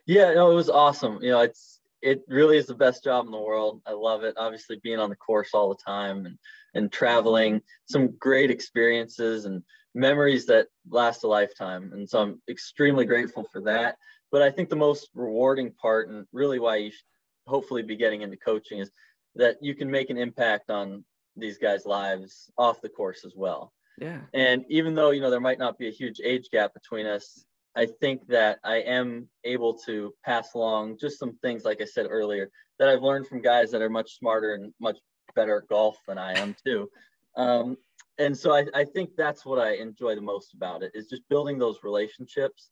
Yeah, 0.07 0.33
no, 0.35 0.51
it 0.51 0.55
was 0.55 0.71
awesome. 0.71 1.19
You 1.23 1.31
know, 1.31 1.41
it's 1.41 1.81
it 2.03 2.23
really 2.29 2.57
is 2.57 2.67
the 2.67 2.75
best 2.75 3.05
job 3.05 3.27
in 3.27 3.33
the 3.33 3.39
world. 3.39 3.83
I 3.87 3.93
love 3.93 4.25
it. 4.25 4.35
Obviously, 4.39 4.81
being 4.83 4.99
on 4.99 5.11
the 5.11 5.17
course 5.17 5.51
all 5.53 5.69
the 5.69 5.83
time 5.85 6.27
and 6.27 6.39
and 6.75 6.91
traveling, 6.91 7.61
some 7.87 8.17
great 8.19 8.51
experiences 8.51 9.45
and 9.45 9.63
memories 9.95 10.47
that 10.47 10.69
last 10.89 11.25
a 11.25 11.29
lifetime. 11.29 11.93
And 11.93 12.09
so 12.09 12.21
I'm 12.21 12.43
extremely 12.49 13.05
grateful 13.05 13.45
for 13.53 13.61
that. 13.63 13.97
But 14.33 14.43
I 14.43 14.51
think 14.51 14.69
the 14.69 14.77
most 14.77 15.11
rewarding 15.15 15.73
part, 15.73 16.09
and 16.09 16.27
really 16.33 16.59
why 16.59 16.77
you 16.77 16.91
should 16.91 17.01
hopefully 17.47 17.83
be 17.83 17.97
getting 17.97 18.23
into 18.23 18.37
coaching, 18.37 18.79
is 18.79 18.91
that 19.35 19.57
you 19.61 19.75
can 19.75 19.91
make 19.91 20.11
an 20.11 20.19
impact 20.19 20.71
on 20.71 21.05
these 21.37 21.59
guys' 21.59 21.87
lives 21.87 22.51
off 22.57 22.81
the 22.81 22.89
course 22.89 23.25
as 23.25 23.35
well. 23.37 23.73
Yeah. 23.99 24.21
And 24.33 24.65
even 24.69 24.95
though, 24.95 25.11
you 25.11 25.21
know, 25.21 25.31
there 25.31 25.41
might 25.41 25.59
not 25.59 25.79
be 25.79 25.89
a 25.89 25.93
huge 25.93 26.21
age 26.23 26.49
gap 26.51 26.73
between 26.75 27.07
us, 27.07 27.45
I 27.77 27.87
think 27.87 28.27
that 28.29 28.59
I 28.65 28.77
am 28.77 29.29
able 29.45 29.75
to 29.87 30.13
pass 30.25 30.55
along 30.55 30.99
just 30.99 31.19
some 31.19 31.37
things, 31.43 31.65
like 31.65 31.81
I 31.81 31.85
said 31.85 32.07
earlier, 32.09 32.51
that 32.79 32.89
I've 32.89 33.03
learned 33.03 33.29
from 33.29 33.43
guys 33.43 33.71
that 33.71 33.83
are 33.83 33.91
much 33.91 34.19
smarter 34.19 34.55
and 34.55 34.73
much 34.81 34.99
better 35.35 35.59
at 35.59 35.69
golf 35.69 35.99
than 36.09 36.19
I 36.19 36.39
am 36.39 36.57
too. 36.65 36.89
Um, 37.37 37.77
and 38.21 38.37
so 38.37 38.55
I, 38.55 38.67
I 38.75 38.85
think 38.85 39.11
that's 39.17 39.45
what 39.45 39.59
I 39.59 39.75
enjoy 39.87 40.15
the 40.15 40.21
most 40.21 40.55
about 40.55 40.85
it 40.85 40.93
is 40.95 41.09
just 41.09 41.29
building 41.29 41.59
those 41.59 41.79
relationships 41.83 42.71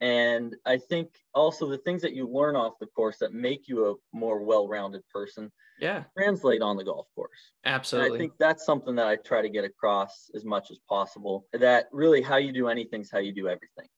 And 0.00 0.54
I 0.66 0.76
think 0.76 1.08
also 1.34 1.68
the 1.68 1.78
things 1.78 2.02
that 2.02 2.12
you 2.12 2.28
learn 2.28 2.54
off 2.54 2.74
the 2.78 2.86
course 2.86 3.16
that 3.18 3.32
make 3.32 3.66
you 3.66 3.90
a 3.90 3.94
more 4.16 4.42
well-rounded 4.42 5.02
person, 5.10 5.50
yeah, 5.80 6.04
translate 6.16 6.60
on 6.60 6.76
the 6.76 6.84
golf 6.84 7.06
course. 7.14 7.52
Absolutely. 7.64 8.08
And 8.08 8.14
I 8.14 8.18
think 8.18 8.32
that's 8.38 8.66
something 8.66 8.94
that 8.96 9.06
I 9.06 9.16
try 9.16 9.40
to 9.40 9.48
get 9.48 9.64
across 9.64 10.30
as 10.34 10.44
much 10.44 10.70
as 10.70 10.78
possible. 10.86 11.46
That 11.54 11.86
really 11.92 12.20
how 12.20 12.36
you 12.36 12.52
do 12.52 12.68
anything 12.68 13.00
is 13.02 13.10
how 13.10 13.20
you 13.20 13.32
do 13.32 13.48
everything. 13.48 13.88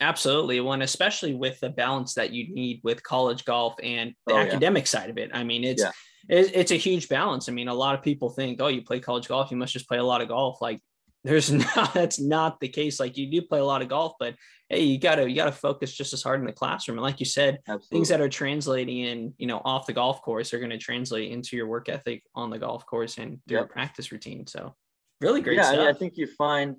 Absolutely. 0.00 0.60
One, 0.60 0.82
especially 0.82 1.34
with 1.34 1.58
the 1.58 1.70
balance 1.70 2.14
that 2.14 2.30
you 2.30 2.54
need 2.54 2.80
with 2.84 3.02
college 3.02 3.44
golf 3.44 3.74
and 3.82 4.14
the 4.28 4.34
oh, 4.34 4.38
academic 4.38 4.84
yeah. 4.84 4.88
side 4.88 5.10
of 5.10 5.18
it. 5.18 5.30
I 5.34 5.42
mean, 5.42 5.64
it's 5.64 5.82
yeah. 5.82 5.90
It's 6.28 6.72
a 6.72 6.76
huge 6.76 7.08
balance. 7.08 7.48
I 7.48 7.52
mean, 7.52 7.68
a 7.68 7.74
lot 7.74 7.94
of 7.94 8.02
people 8.02 8.28
think, 8.28 8.60
oh, 8.60 8.68
you 8.68 8.82
play 8.82 9.00
college 9.00 9.28
golf, 9.28 9.50
you 9.50 9.56
must 9.56 9.72
just 9.72 9.88
play 9.88 9.98
a 9.98 10.04
lot 10.04 10.20
of 10.20 10.28
golf. 10.28 10.60
Like 10.60 10.80
there's 11.24 11.50
not 11.76 11.94
that's 11.94 12.20
not 12.20 12.60
the 12.60 12.68
case. 12.68 13.00
Like 13.00 13.16
you 13.16 13.30
do 13.30 13.42
play 13.42 13.58
a 13.58 13.64
lot 13.64 13.82
of 13.82 13.88
golf, 13.88 14.14
but 14.18 14.34
hey, 14.68 14.82
you 14.82 14.98
gotta 14.98 15.28
you 15.28 15.36
gotta 15.36 15.52
focus 15.52 15.92
just 15.92 16.12
as 16.12 16.22
hard 16.22 16.40
in 16.40 16.46
the 16.46 16.52
classroom. 16.52 16.98
And 16.98 17.04
like 17.04 17.20
you 17.20 17.26
said, 17.26 17.58
Absolutely. 17.66 17.88
things 17.90 18.08
that 18.08 18.20
are 18.20 18.28
translating 18.28 18.98
in, 18.98 19.34
you 19.38 19.46
know, 19.46 19.60
off 19.64 19.86
the 19.86 19.92
golf 19.92 20.22
course 20.22 20.52
are 20.52 20.58
going 20.58 20.70
to 20.70 20.78
translate 20.78 21.32
into 21.32 21.56
your 21.56 21.66
work 21.66 21.88
ethic 21.88 22.22
on 22.34 22.50
the 22.50 22.58
golf 22.58 22.84
course 22.86 23.18
and 23.18 23.40
through 23.46 23.56
yep. 23.56 23.60
your 23.62 23.68
practice 23.68 24.12
routine. 24.12 24.46
So 24.46 24.74
really 25.20 25.40
great 25.40 25.56
yeah, 25.56 25.64
stuff. 25.64 25.80
I, 25.80 25.90
I 25.90 25.92
think 25.92 26.14
you 26.16 26.26
find 26.26 26.76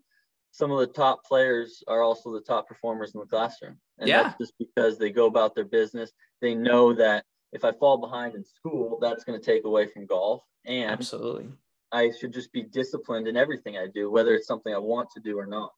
some 0.52 0.72
of 0.72 0.80
the 0.80 0.88
top 0.88 1.24
players 1.24 1.84
are 1.88 2.02
also 2.02 2.34
the 2.34 2.42
top 2.42 2.68
performers 2.68 3.14
in 3.14 3.20
the 3.20 3.26
classroom. 3.26 3.78
And 4.00 4.08
yeah. 4.08 4.24
that's 4.24 4.38
just 4.40 4.54
because 4.58 4.98
they 4.98 5.10
go 5.10 5.26
about 5.26 5.56
their 5.56 5.66
business. 5.66 6.12
They 6.42 6.56
know 6.56 6.94
that 6.94 7.24
if 7.52 7.66
I 7.66 7.72
fall 7.72 7.98
behind 7.98 8.36
in 8.36 8.44
school, 8.44 9.00
that's 9.02 9.24
going 9.24 9.40
to 9.40 9.46
take 9.46 9.66
away 9.66 9.88
from 9.88 10.06
golf. 10.06 10.44
And 10.66 10.92
absolutely, 10.92 11.48
I 11.92 12.12
should 12.12 12.34
just 12.34 12.52
be 12.52 12.64
disciplined 12.64 13.28
in 13.28 13.38
everything 13.38 13.78
I 13.78 13.88
do, 13.94 14.12
whether 14.12 14.34
it's 14.34 14.48
something 14.48 14.74
I 14.74 14.78
want 14.78 15.10
to 15.16 15.20
do 15.22 15.38
or 15.38 15.46
not. 15.46 15.74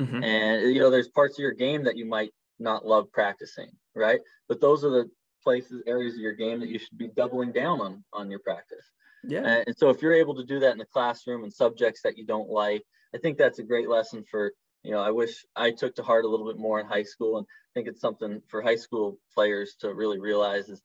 Mm-hmm. 0.00 0.22
And 0.22 0.74
you 0.74 0.80
know, 0.80 0.90
there's 0.90 1.08
parts 1.08 1.38
of 1.38 1.42
your 1.42 1.52
game 1.52 1.84
that 1.84 1.96
you 1.96 2.06
might 2.06 2.30
not 2.58 2.86
love 2.86 3.10
practicing, 3.12 3.70
right? 3.94 4.20
But 4.48 4.60
those 4.60 4.84
are 4.84 4.90
the 4.90 5.10
places, 5.42 5.82
areas 5.86 6.14
of 6.14 6.20
your 6.20 6.34
game 6.34 6.60
that 6.60 6.68
you 6.68 6.78
should 6.78 6.98
be 6.98 7.08
doubling 7.08 7.52
down 7.52 7.80
on 7.80 8.04
on 8.12 8.30
your 8.30 8.40
practice. 8.40 8.84
Yeah. 9.24 9.44
And, 9.44 9.64
and 9.68 9.76
so 9.76 9.90
if 9.90 10.02
you're 10.02 10.14
able 10.14 10.34
to 10.36 10.44
do 10.44 10.60
that 10.60 10.72
in 10.72 10.78
the 10.78 10.86
classroom 10.86 11.44
and 11.44 11.52
subjects 11.52 12.02
that 12.02 12.16
you 12.16 12.26
don't 12.26 12.48
like, 12.48 12.82
I 13.14 13.18
think 13.18 13.38
that's 13.38 13.58
a 13.58 13.64
great 13.64 13.88
lesson 13.88 14.24
for, 14.30 14.52
you 14.82 14.92
know, 14.92 15.00
I 15.00 15.10
wish 15.10 15.44
I 15.56 15.70
took 15.72 15.96
to 15.96 16.02
heart 16.02 16.24
a 16.24 16.28
little 16.28 16.46
bit 16.46 16.58
more 16.58 16.78
in 16.78 16.86
high 16.86 17.02
school. 17.02 17.38
And 17.38 17.46
I 17.46 17.70
think 17.74 17.88
it's 17.88 18.00
something 18.00 18.40
for 18.46 18.62
high 18.62 18.76
school 18.76 19.18
players 19.34 19.74
to 19.80 19.94
really 19.94 20.20
realize 20.20 20.68
is, 20.68 20.82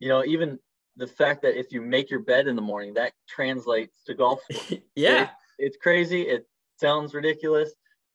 you 0.00 0.08
know, 0.08 0.24
even 0.24 0.58
the 0.96 1.06
fact 1.06 1.42
that 1.42 1.58
if 1.58 1.72
you 1.72 1.80
make 1.80 2.10
your 2.10 2.20
bed 2.20 2.46
in 2.46 2.56
the 2.56 2.62
morning, 2.62 2.94
that 2.94 3.12
translates 3.28 4.02
to 4.04 4.14
golf. 4.14 4.40
yeah. 4.94 5.22
It, 5.24 5.28
it's 5.58 5.76
crazy. 5.76 6.22
It 6.22 6.46
sounds 6.80 7.14
ridiculous. 7.14 7.72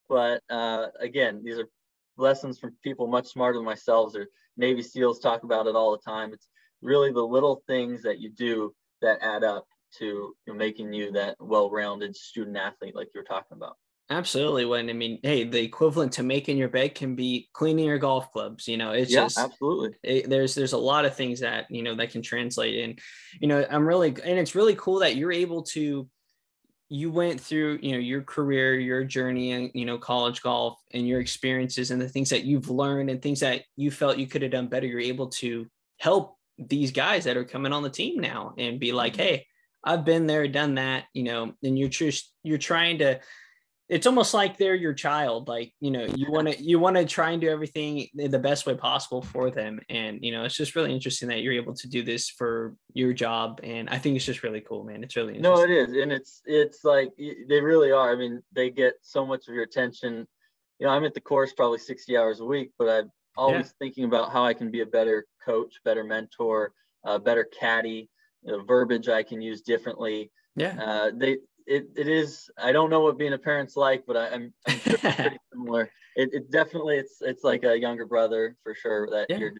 But 0.08 0.42
uh, 0.50 0.88
again, 1.00 1.42
these 1.44 1.60
are 1.60 1.70
lessons 2.18 2.60
from 2.60 2.76
people 2.84 3.08
much 3.08 3.28
smarter 3.28 3.58
than 3.58 3.66
myself 3.66 4.16
or 4.16 4.28
Navy 4.58 4.82
SEALs 4.82 5.20
talk 5.20 5.44
about 5.44 5.68
it 5.68 5.76
all 5.76 5.92
the 5.92 6.12
time. 6.12 6.34
It's 6.34 6.48
really 6.82 7.12
the 7.12 7.26
little 7.26 7.64
things 7.68 8.02
that 8.04 8.20
you 8.20 8.30
do 8.30 8.74
that 9.02 9.20
add 9.22 9.44
up 9.44 9.68
to 9.98 10.06
you 10.06 10.36
know, 10.48 10.54
making 10.54 10.94
you 10.94 11.12
that 11.14 11.36
well-rounded 11.40 12.16
student 12.16 12.58
athlete 12.58 12.96
like 12.96 13.10
you 13.14 13.22
were 13.22 13.26
talking 13.26 13.58
about. 13.58 13.78
Absolutely. 14.12 14.66
When 14.66 14.90
I 14.90 14.94
mean, 14.94 15.20
hey, 15.22 15.44
the 15.44 15.62
equivalent 15.62 16.14
to 16.14 16.24
making 16.24 16.58
your 16.58 16.68
bed 16.68 16.96
can 16.96 17.16
be 17.16 17.48
cleaning 17.54 17.86
your 17.86 18.00
golf 18.00 18.32
clubs. 18.32 18.68
You 18.68 18.78
know, 18.78 18.92
it's 18.92 19.12
yeah, 19.12 19.22
just 19.26 19.38
absolutely. 19.38 19.96
It, 20.04 20.30
there's 20.30 20.56
there's 20.56 20.74
a 20.74 20.78
lot 20.78 21.06
of 21.06 21.16
things 21.16 21.42
that 21.42 21.70
you 21.70 21.84
know 21.84 21.94
that 21.96 22.10
can 22.10 22.24
translate, 22.24 22.84
and 22.84 23.00
you 23.40 23.48
know, 23.48 23.64
I'm 23.70 23.88
really 23.88 24.10
and 24.10 24.40
it's 24.40 24.56
really 24.56 24.76
cool 24.76 25.00
that 25.00 25.16
you're 25.16 25.32
able 25.32 25.64
to. 25.64 26.10
You 26.92 27.12
went 27.12 27.40
through, 27.40 27.80
you 27.84 27.92
know, 27.92 28.00
your 28.00 28.24
career, 28.24 28.80
your 28.80 29.04
journey, 29.04 29.52
and 29.52 29.70
you 29.76 29.86
know, 29.86 30.00
college 30.00 30.42
golf, 30.42 30.80
and 30.92 31.08
your 31.08 31.20
experiences, 31.20 31.92
and 31.92 32.02
the 32.02 32.10
things 32.10 32.32
that 32.32 32.46
you've 32.46 32.72
learned, 32.72 33.12
and 33.12 33.22
things 33.22 33.42
that 33.42 33.62
you 33.76 33.92
felt 33.92 34.18
you 34.18 34.26
could 34.26 34.42
have 34.42 34.52
done 34.52 34.70
better. 34.70 34.88
You're 34.88 35.02
able 35.02 35.28
to 35.28 35.68
help 36.00 36.36
these 36.58 36.92
guys 36.92 37.26
that 37.26 37.38
are 37.38 37.46
coming 37.46 37.74
on 37.74 37.84
the 37.84 37.92
team 37.92 38.20
now, 38.20 38.56
and 38.58 38.80
be 38.80 38.92
like, 38.92 39.14
mm-hmm. 39.14 39.22
hey, 39.22 39.46
I've 39.84 40.04
been 40.04 40.26
there, 40.26 40.48
done 40.48 40.76
that, 40.76 41.06
you 41.14 41.24
know, 41.24 41.54
and 41.62 41.78
you're 41.78 41.90
just 41.90 42.34
you're 42.42 42.58
trying 42.58 42.98
to 43.00 43.20
it's 43.90 44.06
almost 44.06 44.36
like 44.36 44.58
they're 44.58 44.76
your 44.76 44.94
child 44.94 45.48
like 45.48 45.74
you 45.80 45.90
know 45.90 46.06
you 46.16 46.32
want 46.32 46.48
to 46.48 46.64
you 46.64 46.78
want 46.78 46.96
to 46.96 47.04
try 47.06 47.32
and 47.32 47.42
do 47.42 47.50
everything 47.50 48.08
the 48.14 48.40
best 48.40 48.68
way 48.68 48.76
possible 48.76 49.22
for 49.22 49.50
them 49.50 49.80
and 49.90 50.20
you 50.24 50.32
know 50.32 50.44
it's 50.44 50.56
just 50.56 50.76
really 50.76 50.94
interesting 50.94 51.28
that 51.28 51.42
you're 51.42 51.54
able 51.54 51.74
to 51.74 51.90
do 51.90 52.04
this 52.04 52.30
for 52.30 52.76
your 52.94 53.12
job 53.12 53.60
and 53.64 53.90
i 53.90 53.98
think 53.98 54.16
it's 54.16 54.26
just 54.26 54.44
really 54.44 54.62
cool 54.62 54.84
man. 54.84 55.04
It's 55.04 55.16
really 55.16 55.40
no 55.40 55.62
it 55.64 55.72
is 55.72 55.90
and 55.90 56.12
it's 56.12 56.42
it's 56.46 56.84
like 56.84 57.10
they 57.18 57.60
really 57.62 57.92
are. 57.92 58.12
I 58.12 58.16
mean 58.16 58.42
they 58.54 58.70
get 58.70 58.94
so 59.02 59.26
much 59.26 59.48
of 59.48 59.56
your 59.56 59.64
attention. 59.64 60.28
You 60.78 60.88
know 60.88 60.94
i'm 60.94 61.04
at 61.04 61.14
the 61.14 61.22
course 61.22 61.52
probably 61.52 61.80
60 61.80 62.16
hours 62.16 62.40
a 62.40 62.46
week 62.46 62.72
but 62.78 62.88
i'm 62.88 63.12
always 63.36 63.66
yeah. 63.66 63.72
thinking 63.80 64.06
about 64.06 64.32
how 64.32 64.46
i 64.46 64.54
can 64.54 64.72
be 64.72 64.82
a 64.82 64.86
better 64.86 65.26
coach 65.44 65.76
better 65.84 66.04
mentor 66.04 66.72
a 67.06 67.20
better 67.20 67.46
caddy 67.60 68.10
you 68.44 68.52
know, 68.52 68.64
verbiage 68.64 69.10
i 69.10 69.24
can 69.24 69.42
use 69.42 69.62
differently. 69.62 70.32
Yeah. 70.56 70.76
Uh, 70.82 71.12
they 71.16 71.38
it, 71.70 71.88
it 71.96 72.08
is 72.08 72.50
i 72.58 72.72
don't 72.72 72.90
know 72.90 73.02
what 73.02 73.18
being 73.18 73.34
a 73.34 73.38
parent's 73.38 73.78
like 73.78 74.04
but 74.06 74.18
I, 74.18 74.28
am 74.28 74.54
I'm, 74.68 74.74
I'm 74.74 74.80
sure 74.80 74.98
pretty 74.98 75.38
similar. 75.54 75.92
It, 76.16 76.34
it, 76.34 76.52
definitely 76.52 76.98
it's 76.98 77.18
it's 77.22 77.44
like 77.44 77.64
a 77.64 77.80
younger 77.80 78.06
brother 78.06 78.58
for 78.64 78.74
sure 78.76 79.08
that 79.12 79.28
yeah. 79.30 79.38
you're 79.38 79.54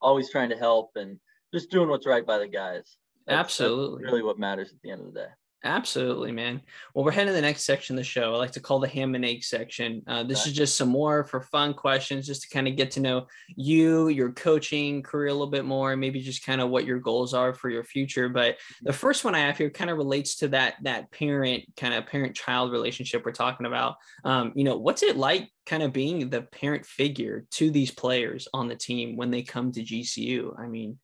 always 0.00 0.28
trying 0.30 0.50
to 0.50 0.56
help 0.56 0.90
and 0.96 1.18
just 1.54 1.70
doing 1.70 1.88
what's 1.88 2.06
right 2.06 2.26
by 2.26 2.38
the 2.38 2.48
guys. 2.48 2.96
That's, 3.26 3.38
absolutely. 3.38 4.02
that's 4.02 4.12
really 4.12 4.24
what 4.24 4.38
matters 4.38 4.72
at 4.72 4.82
the 4.82 4.90
end 4.90 5.00
of 5.00 5.14
the 5.14 5.20
day 5.20 5.26
Absolutely, 5.64 6.32
man. 6.32 6.60
Well, 6.92 7.04
we're 7.04 7.12
heading 7.12 7.28
to 7.28 7.34
the 7.34 7.40
next 7.40 7.62
section 7.62 7.94
of 7.94 7.98
the 7.98 8.04
show. 8.04 8.34
I 8.34 8.36
like 8.36 8.50
to 8.52 8.60
call 8.60 8.80
the 8.80 8.88
ham 8.88 9.14
and 9.14 9.24
egg 9.24 9.44
section. 9.44 10.02
Uh, 10.08 10.24
this 10.24 10.44
is 10.44 10.52
just 10.52 10.76
some 10.76 10.88
more 10.88 11.22
for 11.22 11.40
fun 11.40 11.72
questions, 11.72 12.26
just 12.26 12.42
to 12.42 12.48
kind 12.48 12.66
of 12.66 12.74
get 12.74 12.90
to 12.92 13.00
know 13.00 13.28
you, 13.54 14.08
your 14.08 14.32
coaching 14.32 15.04
career 15.04 15.28
a 15.28 15.32
little 15.32 15.46
bit 15.46 15.64
more, 15.64 15.96
maybe 15.96 16.20
just 16.20 16.44
kind 16.44 16.60
of 16.60 16.70
what 16.70 16.84
your 16.84 16.98
goals 16.98 17.32
are 17.32 17.54
for 17.54 17.70
your 17.70 17.84
future. 17.84 18.28
But 18.28 18.56
the 18.82 18.92
first 18.92 19.24
one 19.24 19.36
I 19.36 19.40
have 19.40 19.56
here 19.56 19.70
kind 19.70 19.88
of 19.88 19.98
relates 19.98 20.34
to 20.36 20.48
that 20.48 20.74
that 20.82 21.12
parent 21.12 21.62
kind 21.76 21.94
of 21.94 22.06
parent 22.06 22.34
child 22.34 22.72
relationship 22.72 23.24
we're 23.24 23.30
talking 23.30 23.66
about. 23.66 23.96
Um, 24.24 24.52
you 24.56 24.64
know, 24.64 24.76
what's 24.76 25.04
it 25.04 25.16
like 25.16 25.48
kind 25.64 25.84
of 25.84 25.92
being 25.92 26.28
the 26.28 26.42
parent 26.42 26.84
figure 26.84 27.46
to 27.52 27.70
these 27.70 27.92
players 27.92 28.48
on 28.52 28.66
the 28.66 28.74
team 28.74 29.16
when 29.16 29.30
they 29.30 29.42
come 29.42 29.70
to 29.70 29.84
GCU? 29.84 30.58
I 30.58 30.66
mean, 30.66 30.98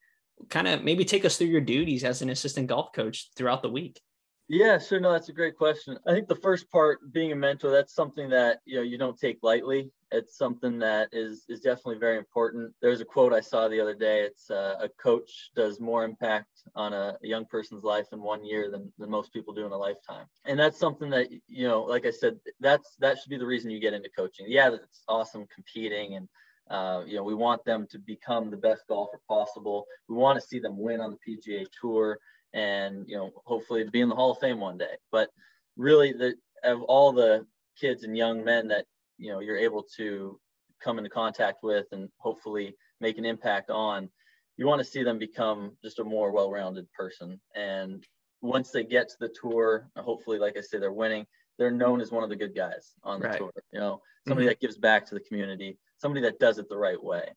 kind 0.49 0.67
of 0.67 0.83
maybe 0.83 1.05
take 1.05 1.23
us 1.23 1.37
through 1.37 1.47
your 1.47 1.61
duties 1.61 2.03
as 2.03 2.21
an 2.21 2.29
assistant 2.29 2.67
golf 2.67 2.91
coach 2.93 3.29
throughout 3.37 3.61
the 3.61 3.69
week. 3.69 4.01
Yeah, 4.51 4.79
sure. 4.79 4.99
No, 4.99 5.11
that's 5.11 5.29
a 5.29 5.33
great 5.33 5.55
question. 5.55 5.95
I 6.07 6.11
think 6.11 6.27
the 6.27 6.35
first 6.35 6.71
part, 6.71 7.13
being 7.13 7.31
a 7.31 7.35
mentor, 7.35 7.69
that's 7.69 7.93
something 7.93 8.29
that 8.29 8.61
you 8.65 8.77
know 8.77 8.81
you 8.81 8.97
don't 8.97 9.17
take 9.17 9.37
lightly. 9.43 9.91
It's 10.11 10.39
something 10.39 10.79
that 10.79 11.09
is 11.11 11.45
is 11.49 11.59
definitely 11.59 11.99
very 11.99 12.17
important. 12.17 12.73
There's 12.81 12.99
a 12.99 13.05
quote 13.05 13.31
I 13.31 13.41
saw 13.41 13.67
the 13.67 13.79
other 13.79 13.93
day. 13.93 14.21
It's 14.21 14.49
uh, 14.49 14.77
a 14.81 14.89
coach 14.89 15.51
does 15.55 15.79
more 15.79 16.03
impact 16.03 16.49
on 16.75 16.93
a, 16.93 17.15
a, 17.23 17.27
young 17.27 17.45
person's 17.45 17.83
life 17.83 18.07
in 18.11 18.23
one 18.23 18.43
year 18.43 18.71
than, 18.71 18.91
than 18.97 19.11
most 19.11 19.31
people 19.31 19.53
do 19.53 19.67
in 19.67 19.71
a 19.71 19.77
lifetime. 19.77 20.25
And 20.45 20.59
that's 20.59 20.79
something 20.79 21.11
that 21.11 21.27
you 21.47 21.67
know, 21.67 21.83
like 21.83 22.07
I 22.07 22.11
said, 22.11 22.39
that's 22.59 22.95
that 23.01 23.19
should 23.19 23.29
be 23.29 23.37
the 23.37 23.45
reason 23.45 23.69
you 23.69 23.79
get 23.79 23.93
into 23.93 24.09
coaching. 24.09 24.47
Yeah, 24.49 24.73
it's 24.73 25.03
awesome 25.07 25.45
competing 25.53 26.15
and 26.15 26.27
uh, 26.71 27.03
you 27.05 27.15
know, 27.15 27.23
we 27.23 27.33
want 27.33 27.63
them 27.65 27.87
to 27.89 27.99
become 27.99 28.49
the 28.49 28.57
best 28.57 28.83
golfer 28.87 29.19
possible. 29.27 29.85
We 30.07 30.15
want 30.15 30.39
to 30.39 30.47
see 30.47 30.59
them 30.59 30.77
win 30.77 31.01
on 31.01 31.11
the 31.11 31.37
PGA 31.37 31.65
Tour 31.79 32.19
and 32.53 33.05
you 33.07 33.15
know 33.15 33.31
hopefully 33.45 33.83
be 33.91 34.01
in 34.01 34.09
the 34.09 34.15
Hall 34.15 34.31
of 34.31 34.39
Fame 34.39 34.59
one 34.59 34.77
day. 34.77 34.95
But 35.11 35.29
really, 35.77 36.13
the 36.13 36.35
of 36.63 36.81
all 36.83 37.11
the 37.11 37.45
kids 37.79 38.03
and 38.03 38.17
young 38.17 38.43
men 38.43 38.67
that 38.67 38.85
you 39.17 39.31
know 39.31 39.39
you're 39.39 39.57
able 39.57 39.83
to 39.97 40.39
come 40.81 40.97
into 40.97 41.09
contact 41.09 41.63
with 41.63 41.85
and 41.91 42.09
hopefully 42.17 42.75
make 43.01 43.17
an 43.17 43.25
impact 43.25 43.69
on, 43.69 44.09
you 44.57 44.65
want 44.65 44.79
to 44.79 44.85
see 44.85 45.03
them 45.03 45.17
become 45.17 45.71
just 45.83 45.99
a 45.99 46.03
more 46.03 46.31
well-rounded 46.31 46.91
person. 46.93 47.39
And 47.55 48.05
once 48.41 48.71
they 48.71 48.83
get 48.83 49.09
to 49.09 49.15
the 49.19 49.33
tour, 49.41 49.89
hopefully, 49.97 50.39
like 50.39 50.57
I 50.57 50.61
say, 50.61 50.79
they're 50.79 50.91
winning. 50.91 51.25
They're 51.57 51.71
known 51.71 51.99
as 51.99 52.11
one 52.11 52.23
of 52.23 52.29
the 52.29 52.35
good 52.37 52.55
guys 52.55 52.93
on 53.03 53.19
the 53.19 53.27
right. 53.27 53.37
tour. 53.37 53.51
You 53.73 53.79
know, 53.79 54.01
somebody 54.27 54.45
mm-hmm. 54.45 54.51
that 54.51 54.61
gives 54.61 54.77
back 54.77 55.05
to 55.07 55.15
the 55.15 55.21
community, 55.21 55.77
somebody 55.97 56.21
that 56.21 56.39
does 56.39 56.57
it 56.57 56.69
the 56.69 56.77
right 56.77 57.01
way. 57.01 57.29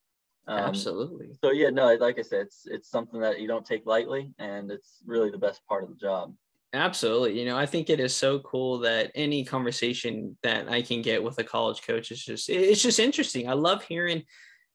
Um, 0.48 0.58
Absolutely. 0.58 1.30
So 1.42 1.52
yeah, 1.52 1.70
no, 1.70 1.94
like 1.94 2.18
I 2.18 2.22
said, 2.22 2.46
it's 2.46 2.66
it's 2.66 2.90
something 2.90 3.20
that 3.20 3.40
you 3.40 3.46
don't 3.46 3.64
take 3.64 3.86
lightly, 3.86 4.32
and 4.38 4.70
it's 4.70 5.00
really 5.06 5.30
the 5.30 5.38
best 5.38 5.64
part 5.66 5.84
of 5.84 5.90
the 5.90 5.96
job. 5.96 6.34
Absolutely. 6.74 7.38
You 7.38 7.44
know, 7.44 7.56
I 7.56 7.66
think 7.66 7.90
it 7.90 8.00
is 8.00 8.14
so 8.14 8.38
cool 8.40 8.78
that 8.78 9.12
any 9.14 9.44
conversation 9.44 10.36
that 10.42 10.70
I 10.70 10.80
can 10.80 11.02
get 11.02 11.22
with 11.22 11.38
a 11.38 11.44
college 11.44 11.82
coach 11.82 12.10
is 12.10 12.24
just 12.24 12.48
it's 12.48 12.82
just 12.82 12.98
interesting. 12.98 13.48
I 13.48 13.52
love 13.52 13.84
hearing 13.84 14.24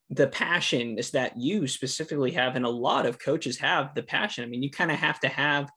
the 0.09 0.27
passion 0.27 0.97
is 0.97 1.11
that 1.11 1.37
you 1.37 1.67
specifically 1.67 2.31
have 2.31 2.55
and 2.55 2.65
a 2.65 2.69
lot 2.69 3.05
of 3.05 3.19
coaches 3.19 3.57
have 3.57 3.93
the 3.93 4.03
passion. 4.03 4.43
I 4.43 4.47
mean, 4.47 4.63
you 4.63 4.69
kind 4.69 4.91
of 4.91 4.97
have 4.97 5.19
to 5.21 5.27
have 5.27 5.69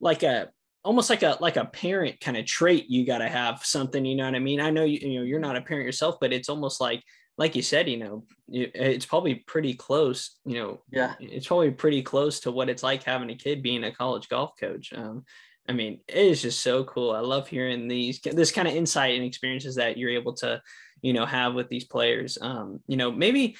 like 0.00 0.22
a 0.22 0.48
almost 0.82 1.10
like 1.10 1.22
a 1.22 1.36
like 1.40 1.56
a 1.56 1.66
parent 1.66 2.20
kind 2.20 2.36
of 2.36 2.46
trait 2.46 2.86
you 2.88 3.04
got 3.04 3.18
to 3.18 3.28
have 3.28 3.64
something, 3.64 4.04
you 4.04 4.16
know 4.16 4.24
what 4.24 4.34
I 4.34 4.40
mean? 4.40 4.60
I 4.60 4.70
know 4.70 4.84
you, 4.84 4.98
you 5.00 5.18
know 5.18 5.24
you're 5.24 5.40
not 5.40 5.56
a 5.56 5.62
parent 5.62 5.84
yourself, 5.84 6.16
but 6.20 6.32
it's 6.32 6.48
almost 6.48 6.80
like 6.80 7.02
like 7.38 7.54
you 7.54 7.62
said, 7.62 7.88
you 7.88 7.98
know, 7.98 8.24
it's 8.48 9.06
probably 9.06 9.34
pretty 9.34 9.74
close, 9.74 10.38
you 10.44 10.54
know, 10.54 10.80
yeah, 10.90 11.14
it's 11.20 11.46
probably 11.46 11.70
pretty 11.70 12.02
close 12.02 12.40
to 12.40 12.50
what 12.50 12.68
it's 12.68 12.82
like 12.82 13.02
having 13.02 13.30
a 13.30 13.34
kid 13.34 13.62
being 13.62 13.84
a 13.84 13.92
college 13.92 14.28
golf 14.28 14.52
coach. 14.58 14.92
Um, 14.94 15.24
I 15.68 15.72
mean, 15.72 16.00
it 16.08 16.16
is 16.16 16.42
just 16.42 16.60
so 16.60 16.84
cool. 16.84 17.10
I 17.10 17.20
love 17.20 17.48
hearing 17.48 17.88
these, 17.88 18.20
this 18.20 18.52
kind 18.52 18.68
of 18.68 18.74
insight 18.74 19.16
and 19.16 19.24
experiences 19.24 19.74
that 19.74 19.98
you're 19.98 20.10
able 20.10 20.34
to, 20.34 20.62
you 21.02 21.12
know 21.12 21.26
have 21.26 21.54
with 21.54 21.68
these 21.68 21.84
players 21.84 22.38
um 22.40 22.80
you 22.86 22.96
know 22.96 23.10
maybe 23.10 23.56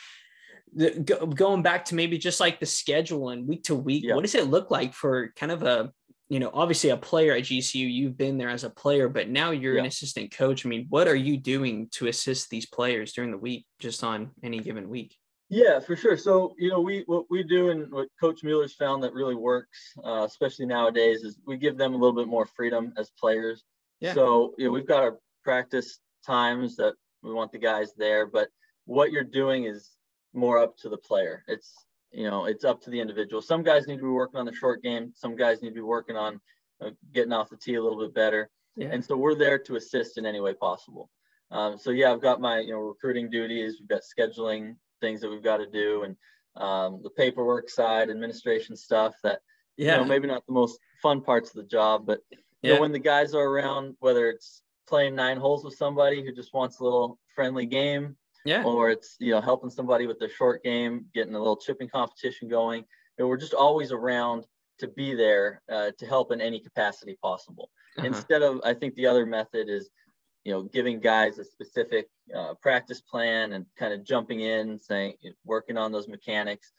the, 0.74 0.90
go, 0.90 1.26
going 1.26 1.62
back 1.62 1.84
to 1.86 1.94
maybe 1.94 2.18
just 2.18 2.40
like 2.40 2.60
the 2.60 2.66
schedule 2.66 3.30
and 3.30 3.46
week 3.46 3.62
to 3.64 3.74
week 3.74 4.04
yeah. 4.04 4.14
what 4.14 4.22
does 4.22 4.34
it 4.34 4.48
look 4.48 4.70
like 4.70 4.92
for 4.94 5.32
kind 5.36 5.52
of 5.52 5.62
a 5.62 5.92
you 6.28 6.40
know 6.40 6.50
obviously 6.52 6.90
a 6.90 6.96
player 6.96 7.32
at 7.32 7.44
gcu 7.44 7.74
you've 7.74 8.16
been 8.16 8.38
there 8.38 8.48
as 8.48 8.64
a 8.64 8.70
player 8.70 9.08
but 9.08 9.28
now 9.28 9.50
you're 9.50 9.74
yeah. 9.74 9.80
an 9.80 9.86
assistant 9.86 10.30
coach 10.30 10.66
i 10.66 10.68
mean 10.68 10.86
what 10.88 11.08
are 11.08 11.16
you 11.16 11.36
doing 11.36 11.88
to 11.92 12.08
assist 12.08 12.50
these 12.50 12.66
players 12.66 13.12
during 13.12 13.30
the 13.30 13.38
week 13.38 13.66
just 13.78 14.02
on 14.02 14.30
any 14.42 14.58
given 14.58 14.88
week 14.88 15.16
yeah, 15.48 15.78
for 15.78 15.94
sure. 15.94 16.16
So, 16.16 16.54
you 16.58 16.70
know, 16.70 16.80
we 16.80 17.04
what 17.06 17.26
we 17.30 17.44
do 17.44 17.70
and 17.70 17.90
what 17.92 18.08
Coach 18.20 18.42
Mueller's 18.42 18.74
found 18.74 19.02
that 19.04 19.12
really 19.12 19.36
works, 19.36 19.92
uh, 20.04 20.24
especially 20.24 20.66
nowadays, 20.66 21.22
is 21.22 21.38
we 21.46 21.56
give 21.56 21.78
them 21.78 21.94
a 21.94 21.96
little 21.96 22.16
bit 22.16 22.26
more 22.26 22.46
freedom 22.46 22.92
as 22.98 23.10
players. 23.10 23.62
Yeah. 24.00 24.14
So, 24.14 24.54
you 24.58 24.66
know, 24.66 24.72
we've 24.72 24.88
got 24.88 25.04
our 25.04 25.18
practice 25.44 26.00
times 26.26 26.74
that 26.76 26.94
we 27.22 27.32
want 27.32 27.52
the 27.52 27.58
guys 27.58 27.92
there, 27.96 28.26
but 28.26 28.48
what 28.86 29.12
you're 29.12 29.22
doing 29.22 29.64
is 29.64 29.92
more 30.34 30.58
up 30.58 30.76
to 30.78 30.88
the 30.88 30.98
player. 30.98 31.44
It's 31.46 31.72
you 32.12 32.30
know, 32.30 32.46
it's 32.46 32.64
up 32.64 32.80
to 32.82 32.90
the 32.90 33.00
individual. 33.00 33.42
Some 33.42 33.62
guys 33.62 33.86
need 33.86 33.96
to 33.96 34.02
be 34.02 34.08
working 34.08 34.38
on 34.38 34.46
the 34.46 34.54
short 34.54 34.82
game. 34.82 35.12
Some 35.14 35.36
guys 35.36 35.62
need 35.62 35.70
to 35.70 35.74
be 35.74 35.80
working 35.80 36.16
on 36.16 36.40
uh, 36.80 36.90
getting 37.12 37.32
off 37.32 37.50
the 37.50 37.56
tee 37.56 37.74
a 37.74 37.82
little 37.82 37.98
bit 37.98 38.14
better. 38.14 38.50
Yeah. 38.76 38.88
And 38.92 39.04
so 39.04 39.16
we're 39.16 39.34
there 39.34 39.58
to 39.58 39.76
assist 39.76 40.18
in 40.18 40.26
any 40.26 40.40
way 40.40 40.54
possible. 40.54 41.10
Um, 41.50 41.78
so 41.78 41.90
yeah, 41.90 42.12
I've 42.12 42.22
got 42.22 42.40
my 42.40 42.60
you 42.60 42.72
know 42.72 42.80
recruiting 42.80 43.30
duties. 43.30 43.76
We've 43.80 43.88
got 43.88 44.02
scheduling 44.02 44.76
things 45.00 45.20
that 45.20 45.30
we've 45.30 45.42
got 45.42 45.58
to 45.58 45.66
do 45.66 46.02
and 46.02 46.16
um, 46.56 47.00
the 47.02 47.10
paperwork 47.10 47.68
side, 47.68 48.10
administration 48.10 48.76
stuff 48.76 49.14
that, 49.22 49.40
yeah. 49.76 49.92
you 49.92 50.00
know, 50.00 50.04
maybe 50.06 50.26
not 50.26 50.46
the 50.46 50.52
most 50.52 50.78
fun 51.02 51.20
parts 51.20 51.50
of 51.50 51.56
the 51.56 51.68
job, 51.68 52.06
but 52.06 52.20
you 52.30 52.38
yeah. 52.62 52.74
know, 52.74 52.80
when 52.80 52.92
the 52.92 52.98
guys 52.98 53.34
are 53.34 53.44
around, 53.44 53.94
whether 54.00 54.28
it's 54.28 54.62
playing 54.88 55.14
nine 55.14 55.36
holes 55.36 55.64
with 55.64 55.74
somebody 55.74 56.24
who 56.24 56.32
just 56.32 56.54
wants 56.54 56.80
a 56.80 56.84
little 56.84 57.18
friendly 57.34 57.66
game, 57.66 58.16
yeah, 58.46 58.62
or 58.64 58.90
it's 58.90 59.16
you 59.18 59.32
know 59.32 59.40
helping 59.40 59.70
somebody 59.70 60.06
with 60.06 60.18
their 60.18 60.30
short 60.30 60.62
game, 60.62 61.06
getting 61.14 61.34
a 61.34 61.38
little 61.38 61.56
chipping 61.56 61.88
competition 61.88 62.48
going. 62.48 62.84
You 63.18 63.24
know, 63.24 63.28
we're 63.28 63.36
just 63.36 63.54
always 63.54 63.92
around 63.92 64.44
to 64.78 64.88
be 64.88 65.14
there 65.14 65.62
uh, 65.70 65.90
to 65.98 66.06
help 66.06 66.32
in 66.32 66.40
any 66.40 66.60
capacity 66.60 67.16
possible. 67.22 67.70
Uh-huh. 67.96 68.06
Instead 68.06 68.42
of, 68.42 68.60
I 68.62 68.74
think 68.74 68.94
the 68.94 69.06
other 69.06 69.24
method 69.24 69.68
is 69.68 69.88
you 70.46 70.52
know, 70.52 70.62
giving 70.62 71.00
guys 71.00 71.38
a 71.38 71.44
specific 71.44 72.08
uh, 72.32 72.54
practice 72.62 73.00
plan 73.00 73.54
and 73.54 73.66
kind 73.76 73.92
of 73.92 74.04
jumping 74.04 74.42
in, 74.42 74.78
saying, 74.78 75.14
working 75.44 75.76
on 75.76 75.90
those 75.90 76.06
mechanics. 76.06 76.72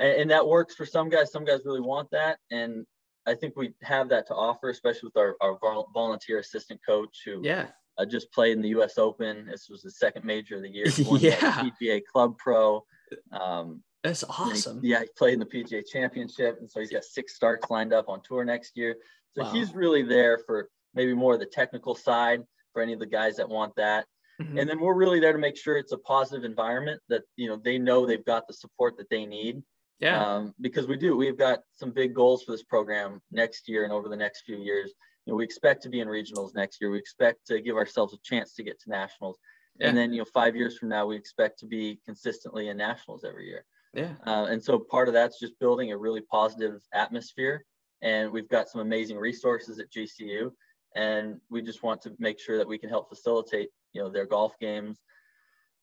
And, 0.00 0.22
and, 0.22 0.30
that 0.32 0.48
works 0.48 0.74
for 0.74 0.84
some 0.84 1.08
guys. 1.08 1.30
Some 1.30 1.44
guys 1.44 1.60
really 1.64 1.80
want 1.80 2.10
that. 2.10 2.38
And 2.50 2.84
I 3.24 3.36
think 3.36 3.54
we 3.56 3.72
have 3.82 4.08
that 4.08 4.26
to 4.26 4.34
offer, 4.34 4.68
especially 4.68 5.10
with 5.14 5.16
our, 5.16 5.36
our 5.40 5.56
volunteer 5.94 6.40
assistant 6.40 6.80
coach 6.84 7.22
who 7.24 7.40
yeah. 7.44 7.68
Uh, 7.96 8.04
just 8.04 8.32
played 8.32 8.52
in 8.52 8.62
the 8.62 8.70
U.S. 8.70 8.98
Open. 8.98 9.46
This 9.46 9.68
was 9.68 9.82
the 9.82 9.90
second 9.90 10.24
major 10.24 10.56
of 10.56 10.62
the 10.62 10.68
year. 10.68 10.86
yeah. 11.18 11.62
PGA 11.80 12.02
Club 12.04 12.36
Pro. 12.38 12.84
Um, 13.32 13.82
That's 14.02 14.24
awesome. 14.24 14.82
He, 14.82 14.88
yeah, 14.88 15.00
he 15.00 15.08
played 15.16 15.34
in 15.34 15.40
the 15.40 15.46
PGA 15.46 15.82
Championship, 15.86 16.58
and 16.60 16.70
so 16.70 16.80
he's 16.80 16.90
got 16.90 17.04
six 17.04 17.34
starts 17.34 17.70
lined 17.70 17.92
up 17.92 18.08
on 18.08 18.20
tour 18.22 18.44
next 18.44 18.76
year. 18.76 18.96
So 19.36 19.42
wow. 19.42 19.52
he's 19.52 19.74
really 19.74 20.02
there 20.02 20.38
for 20.46 20.68
maybe 20.94 21.14
more 21.14 21.34
of 21.34 21.40
the 21.40 21.46
technical 21.46 21.94
side 21.94 22.42
for 22.72 22.82
any 22.82 22.92
of 22.92 22.98
the 22.98 23.06
guys 23.06 23.36
that 23.36 23.48
want 23.48 23.74
that. 23.76 24.06
Mm-hmm. 24.40 24.58
And 24.58 24.68
then 24.68 24.80
we're 24.80 24.94
really 24.94 25.20
there 25.20 25.32
to 25.32 25.38
make 25.38 25.56
sure 25.56 25.76
it's 25.76 25.92
a 25.92 25.98
positive 25.98 26.44
environment 26.44 27.00
that 27.08 27.22
you 27.36 27.48
know 27.48 27.56
they 27.56 27.78
know 27.78 28.04
they've 28.04 28.24
got 28.24 28.46
the 28.48 28.54
support 28.54 28.96
that 28.98 29.08
they 29.10 29.26
need. 29.26 29.62
Yeah. 30.00 30.22
Um, 30.22 30.54
because 30.60 30.88
we 30.88 30.96
do. 30.96 31.16
We've 31.16 31.38
got 31.38 31.60
some 31.72 31.92
big 31.92 32.14
goals 32.14 32.42
for 32.42 32.52
this 32.52 32.64
program 32.64 33.22
next 33.30 33.68
year 33.68 33.84
and 33.84 33.92
over 33.92 34.08
the 34.08 34.16
next 34.16 34.42
few 34.42 34.56
years. 34.56 34.92
You 35.26 35.32
know, 35.32 35.36
we 35.36 35.44
expect 35.44 35.82
to 35.84 35.88
be 35.88 36.00
in 36.00 36.08
regionals 36.08 36.54
next 36.54 36.80
year. 36.80 36.90
We 36.90 36.98
expect 36.98 37.46
to 37.46 37.60
give 37.60 37.76
ourselves 37.76 38.14
a 38.14 38.18
chance 38.22 38.54
to 38.54 38.62
get 38.62 38.80
to 38.80 38.90
nationals. 38.90 39.38
Yeah. 39.78 39.88
And 39.88 39.96
then, 39.96 40.12
you 40.12 40.18
know, 40.18 40.26
five 40.32 40.54
years 40.54 40.78
from 40.78 40.90
now, 40.90 41.06
we 41.06 41.16
expect 41.16 41.58
to 41.60 41.66
be 41.66 41.98
consistently 42.04 42.68
in 42.68 42.76
nationals 42.76 43.24
every 43.24 43.46
year. 43.46 43.64
Yeah. 43.94 44.12
Uh, 44.26 44.46
and 44.50 44.62
so 44.62 44.78
part 44.78 45.08
of 45.08 45.14
that's 45.14 45.38
just 45.40 45.58
building 45.58 45.92
a 45.92 45.96
really 45.96 46.20
positive 46.20 46.80
atmosphere. 46.92 47.64
And 48.02 48.30
we've 48.30 48.48
got 48.48 48.68
some 48.68 48.80
amazing 48.80 49.16
resources 49.16 49.78
at 49.78 49.90
GCU 49.90 50.50
and 50.94 51.40
we 51.50 51.62
just 51.62 51.82
want 51.82 52.00
to 52.02 52.14
make 52.18 52.38
sure 52.38 52.56
that 52.58 52.68
we 52.68 52.78
can 52.78 52.88
help 52.88 53.08
facilitate 53.08 53.70
you 53.92 54.02
know 54.02 54.10
their 54.10 54.26
golf 54.26 54.58
games 54.60 54.98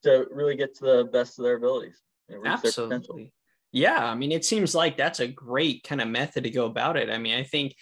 to 0.03 0.25
really 0.31 0.55
get 0.55 0.75
to 0.75 0.85
the 0.85 1.09
best 1.11 1.37
of 1.37 1.43
their 1.43 1.55
abilities 1.55 2.01
absolutely 2.45 3.33
yeah 3.71 4.05
i 4.05 4.15
mean 4.15 4.31
it 4.31 4.45
seems 4.45 4.73
like 4.73 4.97
that's 4.97 5.19
a 5.19 5.27
great 5.27 5.83
kind 5.83 6.01
of 6.01 6.07
method 6.07 6.43
to 6.43 6.49
go 6.49 6.65
about 6.65 6.97
it 6.97 7.09
i 7.09 7.17
mean 7.17 7.35
i 7.35 7.43
think 7.43 7.75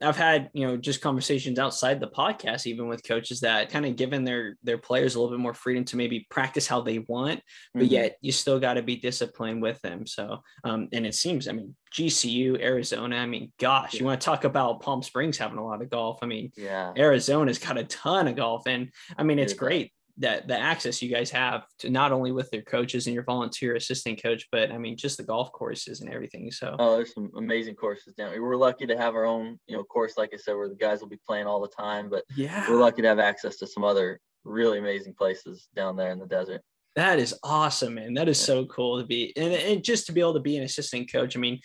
I've 0.00 0.16
had, 0.16 0.50
you 0.52 0.66
know, 0.66 0.76
just 0.76 1.00
conversations 1.00 1.58
outside 1.58 1.98
the 1.98 2.08
podcast, 2.08 2.66
even 2.66 2.86
with 2.86 3.02
coaches 3.02 3.40
that 3.40 3.70
kind 3.70 3.84
of 3.84 3.96
given 3.96 4.24
their 4.24 4.56
their 4.62 4.78
players 4.78 5.14
a 5.14 5.20
little 5.20 5.36
bit 5.36 5.42
more 5.42 5.54
freedom 5.54 5.84
to 5.86 5.96
maybe 5.96 6.26
practice 6.30 6.66
how 6.66 6.80
they 6.80 7.00
want, 7.00 7.40
but 7.74 7.84
mm-hmm. 7.84 7.92
yet 7.92 8.16
you 8.20 8.30
still 8.30 8.60
got 8.60 8.74
to 8.74 8.82
be 8.82 8.96
disciplined 8.96 9.60
with 9.60 9.80
them. 9.82 10.06
So, 10.06 10.42
um, 10.62 10.88
and 10.92 11.04
it 11.04 11.14
seems, 11.14 11.48
I 11.48 11.52
mean, 11.52 11.74
GCU, 11.92 12.60
Arizona, 12.62 13.16
I 13.16 13.26
mean, 13.26 13.52
gosh, 13.58 13.94
yeah. 13.94 14.00
you 14.00 14.06
want 14.06 14.20
to 14.20 14.24
talk 14.24 14.44
about 14.44 14.80
Palm 14.80 15.02
Springs 15.02 15.38
having 15.38 15.58
a 15.58 15.64
lot 15.64 15.82
of 15.82 15.90
golf. 15.90 16.18
I 16.22 16.26
mean, 16.26 16.52
yeah, 16.56 16.92
Arizona's 16.96 17.58
got 17.58 17.78
a 17.78 17.84
ton 17.84 18.28
of 18.28 18.36
golf, 18.36 18.66
and 18.66 18.90
I 19.16 19.24
mean, 19.24 19.38
it's 19.38 19.54
great 19.54 19.92
that 20.18 20.48
the 20.48 20.58
access 20.58 21.00
you 21.00 21.08
guys 21.08 21.30
have 21.30 21.64
to 21.78 21.90
not 21.90 22.12
only 22.12 22.32
with 22.32 22.50
their 22.50 22.62
coaches 22.62 23.06
and 23.06 23.14
your 23.14 23.22
volunteer 23.22 23.76
assistant 23.76 24.20
coach, 24.22 24.46
but 24.50 24.72
I 24.72 24.78
mean 24.78 24.96
just 24.96 25.16
the 25.16 25.22
golf 25.22 25.52
courses 25.52 26.00
and 26.00 26.12
everything. 26.12 26.50
So 26.50 26.74
oh, 26.78 26.96
there's 26.96 27.14
some 27.14 27.30
amazing 27.36 27.76
courses 27.76 28.14
down. 28.14 28.32
We're 28.40 28.56
lucky 28.56 28.86
to 28.86 28.96
have 28.96 29.14
our 29.14 29.24
own, 29.24 29.58
you 29.66 29.76
know, 29.76 29.84
course 29.84 30.16
like 30.16 30.30
I 30.34 30.36
said, 30.36 30.54
where 30.54 30.68
the 30.68 30.74
guys 30.74 31.00
will 31.00 31.08
be 31.08 31.20
playing 31.26 31.46
all 31.46 31.60
the 31.60 31.68
time. 31.68 32.10
But 32.10 32.24
yeah, 32.36 32.68
we're 32.68 32.80
lucky 32.80 33.02
to 33.02 33.08
have 33.08 33.18
access 33.20 33.56
to 33.58 33.66
some 33.66 33.84
other 33.84 34.20
really 34.44 34.78
amazing 34.78 35.14
places 35.14 35.68
down 35.74 35.96
there 35.96 36.10
in 36.10 36.18
the 36.18 36.26
desert. 36.26 36.62
That 36.96 37.20
is 37.20 37.38
awesome, 37.44 37.94
man. 37.94 38.14
That 38.14 38.28
is 38.28 38.40
so 38.40 38.66
cool 38.66 38.98
to 39.00 39.06
be 39.06 39.32
and, 39.36 39.52
and 39.52 39.84
just 39.84 40.06
to 40.06 40.12
be 40.12 40.20
able 40.20 40.34
to 40.34 40.40
be 40.40 40.56
an 40.56 40.64
assistant 40.64 41.12
coach. 41.12 41.36
I 41.36 41.40
mean, 41.40 41.60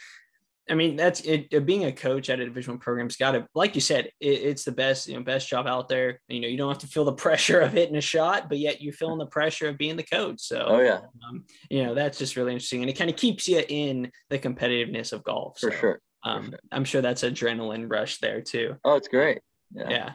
I 0.69 0.75
mean, 0.75 0.95
that's 0.95 1.19
it. 1.21 1.65
Being 1.65 1.85
a 1.85 1.91
coach 1.91 2.29
at 2.29 2.39
a 2.39 2.45
division 2.45 2.77
program's 2.77 3.17
got 3.17 3.33
to, 3.33 3.45
like 3.53 3.75
you 3.75 3.81
said, 3.81 4.05
it, 4.19 4.27
it's 4.27 4.63
the 4.63 4.71
best, 4.71 5.07
you 5.07 5.15
know, 5.15 5.23
best 5.23 5.49
job 5.49 5.67
out 5.67 5.89
there. 5.89 6.21
You 6.29 6.39
know, 6.39 6.47
you 6.47 6.57
don't 6.57 6.69
have 6.69 6.79
to 6.79 6.87
feel 6.87 7.05
the 7.05 7.13
pressure 7.13 7.59
of 7.59 7.73
hitting 7.73 7.97
a 7.97 8.01
shot, 8.01 8.47
but 8.47 8.59
yet 8.59 8.81
you're 8.81 8.93
feeling 8.93 9.19
the 9.19 9.25
pressure 9.25 9.67
of 9.67 9.77
being 9.77 9.97
the 9.97 10.03
coach. 10.03 10.39
So, 10.41 10.65
oh 10.65 10.79
yeah, 10.79 11.01
um, 11.27 11.45
you 11.69 11.83
know, 11.83 11.93
that's 11.93 12.17
just 12.17 12.37
really 12.37 12.53
interesting, 12.53 12.81
and 12.81 12.89
it 12.89 12.97
kind 12.97 13.09
of 13.09 13.17
keeps 13.17 13.47
you 13.47 13.63
in 13.67 14.11
the 14.29 14.39
competitiveness 14.39 15.11
of 15.11 15.23
golf. 15.23 15.59
For 15.59 15.71
so, 15.71 15.77
sure. 15.77 15.99
Um, 16.23 16.51
sure. 16.51 16.59
I'm 16.71 16.85
sure 16.85 17.01
that's 17.01 17.23
adrenaline 17.23 17.91
rush 17.91 18.19
there 18.19 18.41
too. 18.41 18.77
Oh, 18.85 18.95
it's 18.95 19.09
great. 19.09 19.39
Yeah. 19.75 19.89
yeah 19.89 20.11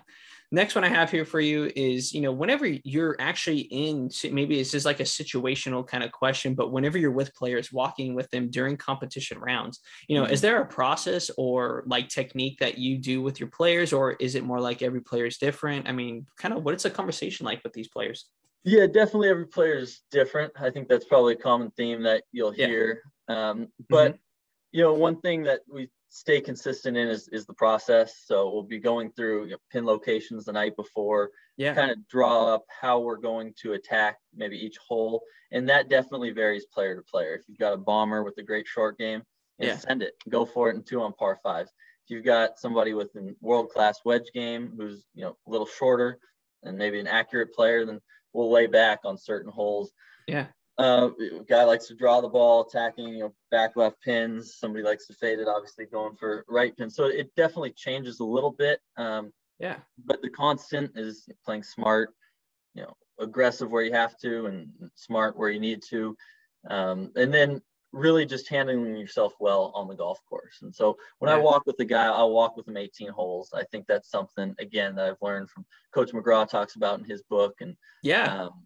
next 0.50 0.74
one 0.74 0.84
I 0.84 0.88
have 0.88 1.10
here 1.10 1.24
for 1.24 1.40
you 1.40 1.70
is, 1.76 2.14
you 2.14 2.20
know, 2.20 2.32
whenever 2.32 2.66
you're 2.66 3.16
actually 3.18 3.60
in, 3.60 4.10
maybe 4.30 4.58
it's 4.58 4.70
just 4.70 4.86
like 4.86 5.00
a 5.00 5.04
situational 5.04 5.86
kind 5.86 6.02
of 6.02 6.10
question, 6.10 6.54
but 6.54 6.72
whenever 6.72 6.96
you're 6.96 7.10
with 7.10 7.34
players, 7.34 7.72
walking 7.72 8.14
with 8.14 8.30
them 8.30 8.50
during 8.50 8.76
competition 8.76 9.38
rounds, 9.38 9.80
you 10.08 10.16
know, 10.16 10.24
mm-hmm. 10.24 10.32
is 10.32 10.40
there 10.40 10.62
a 10.62 10.66
process 10.66 11.30
or 11.36 11.82
like 11.86 12.08
technique 12.08 12.58
that 12.60 12.78
you 12.78 12.96
do 12.98 13.20
with 13.20 13.38
your 13.38 13.50
players, 13.50 13.92
or 13.92 14.12
is 14.12 14.34
it 14.34 14.44
more 14.44 14.60
like 14.60 14.80
every 14.80 15.02
player 15.02 15.26
is 15.26 15.36
different? 15.36 15.88
I 15.88 15.92
mean, 15.92 16.26
kind 16.38 16.54
of 16.54 16.64
what 16.64 16.74
is 16.74 16.84
a 16.84 16.90
conversation 16.90 17.44
like 17.44 17.62
with 17.62 17.74
these 17.74 17.88
players? 17.88 18.26
Yeah, 18.64 18.86
definitely 18.86 19.28
every 19.28 19.46
player 19.46 19.78
is 19.78 20.00
different. 20.10 20.52
I 20.58 20.70
think 20.70 20.88
that's 20.88 21.04
probably 21.04 21.34
a 21.34 21.38
common 21.38 21.70
theme 21.72 22.02
that 22.04 22.24
you'll 22.32 22.50
hear. 22.50 23.02
Yeah. 23.28 23.50
Um, 23.50 23.68
but, 23.88 24.12
mm-hmm. 24.12 24.18
you 24.72 24.82
know, 24.82 24.94
one 24.94 25.20
thing 25.20 25.44
that 25.44 25.60
we 25.70 25.88
stay 26.08 26.40
consistent 26.40 26.96
in 26.96 27.08
is, 27.08 27.28
is 27.28 27.46
the 27.46 27.54
process. 27.54 28.22
So 28.24 28.50
we'll 28.50 28.62
be 28.62 28.78
going 28.78 29.12
through 29.12 29.44
you 29.44 29.50
know, 29.52 29.58
pin 29.70 29.84
locations 29.84 30.44
the 30.44 30.52
night 30.52 30.76
before, 30.76 31.30
yeah. 31.56 31.74
kind 31.74 31.90
of 31.90 32.08
draw 32.08 32.54
up 32.54 32.64
how 32.68 33.00
we're 33.00 33.18
going 33.18 33.54
to 33.62 33.74
attack 33.74 34.18
maybe 34.34 34.56
each 34.56 34.76
hole. 34.78 35.22
And 35.52 35.68
that 35.68 35.88
definitely 35.88 36.30
varies 36.30 36.66
player 36.66 36.96
to 36.96 37.02
player. 37.02 37.34
If 37.34 37.42
you've 37.48 37.58
got 37.58 37.72
a 37.72 37.78
bomber 37.78 38.22
with 38.22 38.38
a 38.38 38.42
great 38.42 38.66
short 38.66 38.98
game, 38.98 39.22
yeah. 39.58 39.76
send 39.76 40.02
it, 40.02 40.14
go 40.28 40.44
for 40.44 40.70
it 40.70 40.76
in 40.76 40.82
two 40.82 41.02
on 41.02 41.12
par 41.12 41.38
fives. 41.42 41.72
If 42.04 42.10
you've 42.14 42.24
got 42.24 42.58
somebody 42.58 42.94
with 42.94 43.14
a 43.16 43.34
world-class 43.40 44.00
wedge 44.04 44.30
game 44.32 44.72
who's, 44.76 45.04
you 45.14 45.24
know, 45.24 45.36
a 45.46 45.50
little 45.50 45.66
shorter 45.66 46.18
and 46.62 46.78
maybe 46.78 46.98
an 47.00 47.06
accurate 47.06 47.52
player, 47.52 47.84
then 47.84 48.00
we'll 48.32 48.50
lay 48.50 48.66
back 48.66 49.00
on 49.04 49.18
certain 49.18 49.52
holes. 49.52 49.92
Yeah. 50.26 50.46
Uh, 50.78 51.10
guy 51.48 51.64
likes 51.64 51.88
to 51.88 51.94
draw 51.94 52.20
the 52.20 52.28
ball, 52.28 52.66
attacking, 52.66 53.08
you 53.08 53.18
know, 53.18 53.34
back 53.50 53.74
left 53.74 54.00
pins. 54.00 54.54
Somebody 54.54 54.84
likes 54.84 55.08
to 55.08 55.14
fade 55.14 55.40
it, 55.40 55.48
obviously 55.48 55.86
going 55.86 56.14
for 56.14 56.44
right 56.48 56.76
pins. 56.76 56.94
So 56.94 57.06
it 57.06 57.34
definitely 57.36 57.72
changes 57.72 58.20
a 58.20 58.24
little 58.24 58.52
bit. 58.52 58.80
Um, 58.96 59.32
yeah. 59.58 59.78
But 60.04 60.22
the 60.22 60.30
constant 60.30 60.92
is 60.96 61.28
playing 61.44 61.64
smart, 61.64 62.14
you 62.74 62.82
know, 62.82 62.96
aggressive 63.18 63.70
where 63.70 63.82
you 63.82 63.92
have 63.92 64.16
to 64.18 64.46
and 64.46 64.68
smart 64.94 65.36
where 65.36 65.50
you 65.50 65.58
need 65.58 65.82
to. 65.90 66.16
Um, 66.70 67.10
and 67.16 67.34
then 67.34 67.60
really 67.92 68.26
just 68.26 68.48
handling 68.48 68.96
yourself 68.96 69.34
well 69.40 69.72
on 69.74 69.88
the 69.88 69.94
golf 69.94 70.20
course. 70.28 70.58
And 70.62 70.74
so 70.74 70.96
when 71.18 71.30
yeah. 71.30 71.36
I 71.36 71.40
walk 71.40 71.64
with 71.66 71.76
the 71.76 71.84
guy, 71.84 72.06
I'll 72.06 72.30
walk 72.30 72.56
with 72.56 72.68
him 72.68 72.76
18 72.76 73.08
holes. 73.08 73.50
I 73.54 73.64
think 73.64 73.86
that's 73.86 74.10
something, 74.10 74.54
again, 74.58 74.94
that 74.94 75.06
I've 75.06 75.22
learned 75.22 75.50
from 75.50 75.64
Coach 75.92 76.12
McGraw 76.12 76.48
talks 76.48 76.76
about 76.76 76.98
in 76.98 77.04
his 77.04 77.22
book. 77.22 77.54
And 77.60 77.76
yeah. 78.02 78.44
Um, 78.44 78.62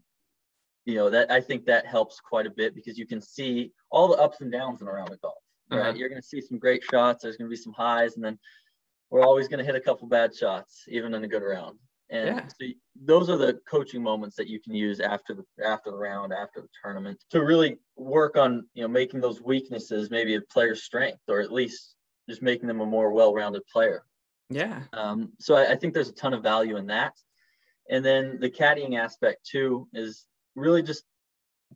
you 0.85 0.95
know 0.97 1.11
that 1.11 1.31
I 1.31 1.41
think 1.41 1.65
that 1.67 1.87
helps 1.87 2.21
quite 2.21 2.47
a 2.47 2.51
bit 2.51 2.75
because 2.75 2.99
you 2.99 3.07
can 3.07 3.21
see 3.21 3.73
all 3.91 4.09
the 4.09 4.23
ups 4.23 4.41
and 4.41 4.51
downs 4.51 4.81
and 4.81 4.89
around 4.89 5.11
the 5.11 5.19
golf. 5.19 5.35
Right, 5.71 5.81
uh-huh. 5.81 5.93
you're 5.97 6.09
going 6.09 6.21
to 6.21 6.27
see 6.27 6.41
some 6.41 6.59
great 6.59 6.83
shots. 6.85 7.23
There's 7.23 7.37
going 7.37 7.49
to 7.49 7.55
be 7.55 7.61
some 7.61 7.73
highs, 7.73 8.17
and 8.17 8.25
then 8.25 8.39
we're 9.11 9.25
always 9.25 9.49
going 9.49 9.59
to 9.59 9.65
hit 9.65 9.75
a 9.75 9.81
couple 9.81 10.09
bad 10.09 10.35
shots, 10.35 10.85
even 10.89 11.15
in 11.15 11.25
a 11.25 11.29
good 11.29 11.43
round. 11.43 11.79
And 12.11 12.27
Yeah. 12.27 12.47
so 12.49 12.67
those 13.05 13.31
are 13.31 13.39
the 13.39 13.59
coaching 13.69 14.03
moments 14.03 14.37
that 14.37 14.49
you 14.49 14.61
can 14.61 14.75
use 14.75 15.01
after 15.01 15.35
the 15.35 15.45
after 15.65 15.91
the 15.91 15.97
round, 15.97 16.33
after 16.33 16.61
the 16.61 16.69
tournament, 16.83 17.23
to 17.31 17.43
really 17.43 17.79
work 17.97 18.37
on 18.37 18.67
you 18.75 18.83
know 18.83 18.89
making 18.89 19.21
those 19.21 19.41
weaknesses 19.41 20.11
maybe 20.11 20.35
a 20.35 20.41
player's 20.43 20.83
strength, 20.83 21.23
or 21.29 21.41
at 21.41 21.53
least 21.53 21.95
just 22.29 22.43
making 22.43 22.69
them 22.69 22.81
a 22.81 22.87
more 22.87 23.13
well-rounded 23.13 23.63
player. 23.73 24.05
Yeah. 24.51 24.83
Um, 24.93 25.33
so 25.41 25.55
I, 25.55 25.73
I 25.73 25.77
think 25.77 25.95
there's 25.95 26.11
a 26.11 26.15
ton 26.15 26.35
of 26.35 26.43
value 26.43 26.77
in 26.77 26.87
that. 26.87 27.15
And 27.91 28.05
then 28.05 28.39
the 28.41 28.51
caddying 28.51 28.97
aspect 28.99 29.47
too 29.47 29.89
is 29.93 30.27
really 30.55 30.83
just 30.83 31.05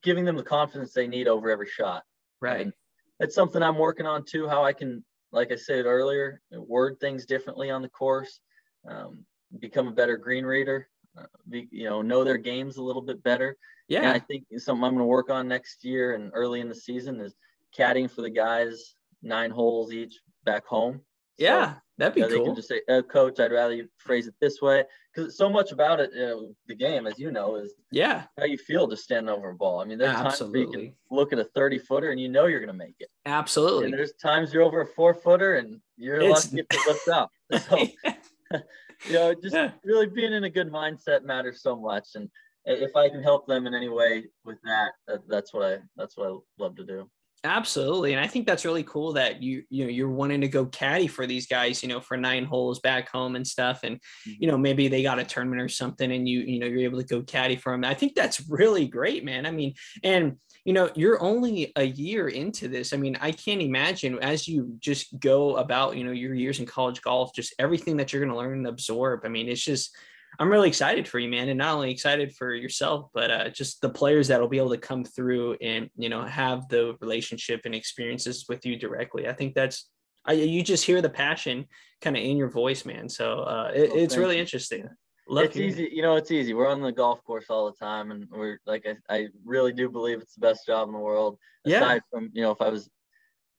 giving 0.03 0.25
them 0.25 0.37
the 0.37 0.43
confidence 0.43 0.93
they 0.93 1.07
need 1.07 1.29
over 1.29 1.51
every 1.51 1.69
shot. 1.69 2.03
Right. 2.41 2.61
And 2.61 2.73
it's 3.21 3.35
something 3.35 3.63
I'm 3.63 3.79
working 3.79 4.07
on 4.07 4.25
too, 4.25 4.49
how 4.49 4.65
I 4.65 4.73
can, 4.73 5.05
like 5.33 5.53
I 5.53 5.57
said 5.57 5.87
earlier, 5.87 6.41
word 6.53 6.99
things 7.01 7.27
differently 7.27 7.71
on 7.71 7.83
the 7.83 7.89
course, 7.89 8.41
um, 8.89 9.25
become 9.59 9.89
a 9.89 9.93
better 9.93 10.17
green 10.17 10.45
reader, 10.45 10.89
uh, 11.19 11.25
be, 11.49 11.69
you 11.71 11.85
know, 11.85 12.03
know 12.03 12.25
their 12.25 12.37
games 12.37 12.77
a 12.77 12.83
little 12.83 13.03
bit 13.03 13.23
better. 13.23 13.57
And 13.89 14.05
Yeah. 14.05 14.13
I 14.13 14.19
think 14.19 14.45
something 14.59 14.85
I'm 14.85 14.93
going 14.93 14.99
to 14.99 15.05
work 15.05 15.31
on 15.31 15.49
next 15.49 15.85
year 15.85 16.15
and 16.15 16.31
early 16.35 16.61
in 16.61 16.69
the 16.69 16.75
season 16.75 17.21
is 17.21 17.35
caddying 17.77 18.11
for 18.11 18.23
the 18.23 18.31
guys 18.31 18.97
nine 19.23 19.51
holes 19.51 19.93
each 19.93 20.21
back 20.45 20.67
home. 20.67 21.01
So, 21.39 21.45
Yeah. 21.45 21.75
That'd 21.99 22.15
be 22.15 22.21
you 22.21 22.27
know, 22.29 22.33
they 22.39 22.45
can 22.45 22.55
just 22.55 22.69
say, 22.69 22.83
uh, 22.91 23.01
"Coach, 23.01 23.41
I'd 23.41 23.53
rather 23.53 23.73
you 23.75 23.89
phrase 23.97 24.27
it 24.27 24.35
this 24.39 24.61
way," 24.61 24.85
because 25.15 25.35
so 25.35 25.49
much 25.49 25.73
about 25.73 25.99
it, 25.99 26.11
you 26.13 26.21
know, 26.27 26.55
the 26.67 26.75
game, 26.75 27.07
as 27.07 27.19
you 27.19 27.31
know, 27.31 27.57
is 27.57 27.73
Yeah. 27.91 28.27
how 28.39 28.45
you 28.45 28.59
feel 28.59 28.87
just 28.87 29.05
standing 29.05 29.35
over 29.35 29.49
a 29.49 29.55
ball. 29.55 29.81
I 29.81 29.85
mean, 29.87 29.97
there's 29.97 30.15
times 30.15 30.43
where 30.43 30.61
you 30.61 30.71
can 30.71 30.95
look 31.11 31.33
at 31.33 31.39
a 31.39 31.45
30 31.45 31.79
footer 31.79 32.11
and 32.11 32.21
you 32.21 32.29
know 32.29 32.45
you're 32.47 32.61
going 32.61 32.69
to 32.69 32.75
make 32.75 32.97
it, 33.01 33.09
Absolutely. 33.25 33.87
and 33.87 33.95
Absolutely. 33.95 33.97
there's 33.97 34.13
times 34.21 34.53
you're 34.53 34.63
over 34.63 34.83
a 34.83 34.87
four 34.87 35.15
footer 35.15 35.55
and 35.57 35.81
you're 35.97 36.21
It's- 36.21 36.53
lucky 36.53 36.61
if 36.61 36.67
it 36.71 36.87
lifts 36.87 37.09
up. 37.09 37.31
So 37.71 37.79
you 39.07 39.13
know, 39.13 39.35
just 39.35 39.55
Yeah. 39.55 39.73
really 39.83 40.07
being 40.07 40.35
in 40.35 40.45
a 40.45 40.51
good 40.51 40.71
mindset 40.71 41.23
matters 41.23 41.63
so 41.63 41.77
much, 41.77 42.09
and 42.15 42.31
if 42.67 42.95
I 42.95 43.09
can 43.09 43.23
help 43.23 43.47
them 43.47 43.67
in 43.67 43.73
any 43.75 43.89
way 43.89 44.27
with 44.45 44.61
that, 44.65 44.93
that 45.07 45.27
that's 45.29 45.55
what 45.55 45.63
I 45.65 45.79
that's 45.97 46.17
what 46.19 46.29
I 46.31 46.37
love 46.63 46.77
to 46.77 46.85
do. 46.85 47.11
Absolutely. 47.47 48.13
And 48.13 48.21
I 48.21 48.27
think 48.27 48.45
that's 48.45 48.65
really 48.65 48.83
cool 48.83 49.13
that 49.13 49.41
you, 49.41 49.63
you 49.71 49.85
know, 49.85 49.91
you're 49.91 50.11
wanting 50.11 50.41
to 50.41 50.49
go 50.49 50.67
caddy 50.67 51.07
for 51.07 51.27
these 51.29 51.47
guys, 51.47 51.81
you 51.81 51.89
know, 51.89 52.01
for 52.01 52.17
nine 52.17 52.45
holes 52.45 52.81
back 52.81 53.09
home 53.09 53.37
and 53.37 53.47
stuff. 53.47 53.81
And, 53.85 53.97
mm-hmm. 53.97 54.33
you 54.41 54.49
know, 54.49 54.59
maybe 54.59 54.89
they 54.89 55.03
got 55.03 55.21
a 55.21 55.25
tournament 55.25 55.63
or 55.63 55.69
something 55.69 56.11
and 56.11 56.29
you, 56.29 56.41
you 56.41 56.59
know, 56.59 56.67
you're 56.67 56.81
able 56.81 56.99
to 56.99 57.07
go 57.07 57.23
caddy 57.23 57.55
for 57.55 57.71
them. 57.71 57.85
I 57.85 57.95
think 57.95 58.17
that's 58.17 58.49
really 58.49 58.89
great, 58.89 59.25
man. 59.25 59.47
I 59.47 59.53
mean, 59.53 59.75
and, 60.03 60.37
you 60.65 60.73
know, 60.73 60.91
you're 60.97 61.23
only 61.23 61.73
a 61.77 61.85
year 61.85 62.27
into 62.27 62.67
this. 62.67 62.93
I 62.93 62.97
mean, 62.97 63.17
I 63.21 63.31
can't 63.31 63.63
imagine 63.63 64.19
as 64.19 64.49
you 64.49 64.75
just 64.81 65.19
go 65.21 65.57
about, 65.57 65.97
you 65.97 66.03
know, 66.03 66.11
your 66.11 66.35
years 66.35 66.59
in 66.59 66.67
college 66.67 67.01
golf, 67.01 67.33
just 67.33 67.55
everything 67.61 67.97
that 67.99 68.13
you're 68.13 68.25
going 68.25 68.33
to 68.33 68.39
learn 68.39 68.59
and 68.59 68.67
absorb. 68.67 69.21
I 69.25 69.29
mean, 69.29 69.49
it's 69.49 69.65
just, 69.65 69.97
I'm 70.39 70.51
really 70.51 70.69
excited 70.69 71.09
for 71.09 71.19
you, 71.19 71.29
man, 71.29 71.49
and 71.49 71.59
not 71.59 71.75
only 71.75 71.91
excited 71.91 72.35
for 72.35 72.55
yourself, 72.55 73.09
but 73.15 73.31
uh, 73.31 73.49
just 73.51 73.81
the 73.81 73.89
players 73.89 74.29
that 74.29 74.41
will 74.41 74.49
be 74.49 74.59
able 74.59 74.71
to 74.71 74.79
come 74.79 75.05
through 75.05 75.55
and 75.61 75.89
you 75.97 76.09
know 76.09 76.23
have 76.23 76.69
the 76.69 76.97
relationship 77.01 77.63
and 77.65 77.75
experiences 77.75 78.47
with 78.49 78.65
you 78.67 78.77
directly. 78.77 79.29
I 79.29 79.33
think 79.33 79.55
that's 79.55 79.89
I, 80.27 80.33
you 80.33 80.63
just 80.63 80.85
hear 80.85 81.01
the 81.01 81.11
passion 81.11 81.67
kind 82.03 82.17
of 82.17 82.23
in 82.23 82.37
your 82.37 82.51
voice, 82.51 82.85
man. 82.85 83.09
So 83.09 83.41
uh, 83.41 83.71
it, 83.75 83.91
Well, 83.91 83.99
it's 83.99 84.17
really 84.17 84.37
you. 84.37 84.43
interesting. 84.43 84.89
Love 85.29 85.47
it's 85.47 85.57
easy, 85.57 85.89
you 85.93 86.03
know. 86.03 86.17
It's 86.17 86.31
easy. 86.31 86.55
We're 86.55 86.69
on 86.69 86.81
the 86.81 86.93
golf 86.93 87.23
course 87.25 87.47
all 87.49 87.67
the 87.67 87.77
time, 87.85 88.13
and 88.13 88.29
we're 88.31 88.61
like, 88.65 88.87
I, 88.87 89.15
I 89.15 89.27
really 89.45 89.73
do 89.73 89.89
believe 89.89 90.21
it's 90.21 90.35
the 90.35 90.41
best 90.41 90.67
job 90.67 90.87
in 90.89 90.95
the 90.95 91.01
world. 91.01 91.39
Yeah. 91.65 91.79
Aside 91.79 92.03
from, 92.13 92.31
you 92.33 92.43
know, 92.43 92.53
if 92.53 92.61
I 92.61 92.69
was, 92.69 92.89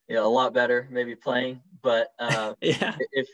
you 0.08 0.16
know, 0.16 0.26
a 0.26 0.30
lot 0.32 0.54
better, 0.54 0.88
maybe 0.90 1.14
playing, 1.16 1.60
but 1.84 2.08
uh, 2.20 2.54
Yeah, 2.62 2.96
if 3.12 3.28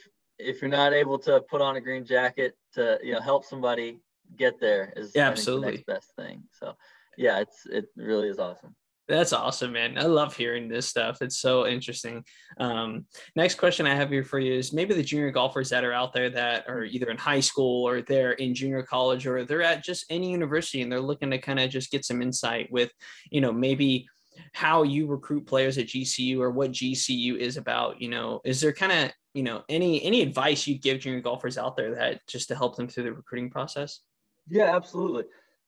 if 0.44 0.62
you're 0.62 0.70
not 0.72 0.94
able 0.94 1.18
to 1.20 1.42
put 1.50 1.62
on 1.62 1.76
a 1.76 1.82
green 1.82 2.06
jacket 2.06 2.56
to, 2.74 3.00
you 3.04 3.14
know, 3.14 3.22
help 3.22 3.46
somebody 3.46 4.00
get 4.38 4.60
there, 4.60 4.94
is 4.96 5.12
Yeah, 5.16 5.34
think, 5.34 5.36
the 5.36 5.42
absolutely. 5.42 5.84
best 5.88 6.12
thing. 6.16 6.44
So, 6.54 6.76
yeah, 7.18 7.40
it's 7.40 7.66
it 7.66 7.86
really 7.96 8.30
is 8.30 8.40
awesome. 8.40 8.76
that's 9.08 9.34
awesome, 9.34 9.74
man. 9.74 9.98
I 9.98 10.04
love 10.04 10.36
hearing 10.36 10.70
this 10.70 10.88
stuff. 10.88 11.22
It's 11.22 11.38
so 11.40 11.68
interesting. 11.68 12.24
Um, 12.58 13.06
next 13.36 13.56
question 13.56 13.86
I 13.86 13.96
have 13.96 14.10
here 14.10 14.24
for 14.24 14.40
you 14.40 14.54
is 14.54 14.72
maybe 14.72 14.94
the 14.96 15.04
junior 15.04 15.30
golfers 15.30 15.70
that 15.70 15.84
are 15.84 15.92
out 15.94 16.14
there 16.14 16.30
that 16.30 16.70
are 16.70 16.86
either 16.86 17.10
in 17.12 17.18
high 17.18 17.42
school 17.42 17.88
or 17.88 18.02
they're 18.02 18.32
in 18.34 18.56
junior 18.56 18.82
college 18.82 19.28
or 19.28 19.44
they're 19.44 19.62
at 19.62 19.84
just 19.84 20.06
any 20.10 20.32
university 20.32 20.82
and 20.82 20.90
they're 20.92 21.02
looking 21.02 21.32
to 21.32 21.38
kind 21.38 21.60
of 21.60 21.70
just 21.70 21.92
get 21.92 22.06
some 22.06 22.22
insight 22.22 22.72
with, 22.72 22.92
you 23.30 23.42
know, 23.42 23.52
maybe 23.52 24.08
how 24.54 24.84
you 24.84 25.08
recruit 25.08 25.46
players 25.46 25.78
at 25.78 25.88
GCU 25.88 26.40
or 26.40 26.52
what 26.52 26.72
GCU 26.72 27.38
is 27.38 27.58
about. 27.58 28.02
You 28.02 28.10
know, 28.10 28.42
is 28.44 28.62
there 28.62 28.74
kind 28.74 28.92
of 28.92 29.12
you 29.34 29.44
know 29.44 29.64
any 29.70 30.04
any 30.04 30.22
advice 30.22 30.68
you'd 30.68 30.82
give 30.82 31.00
junior 31.00 31.22
golfers 31.22 31.58
out 31.58 31.76
there 31.76 31.96
that 31.96 32.22
just 32.28 32.48
to 32.50 32.56
help 32.56 32.76
them 32.76 32.88
through 32.88 33.04
the 33.04 33.14
recruiting 33.14 33.50
process? 33.50 34.02
Yeah, 34.48 34.76
absolutely. 34.76 35.24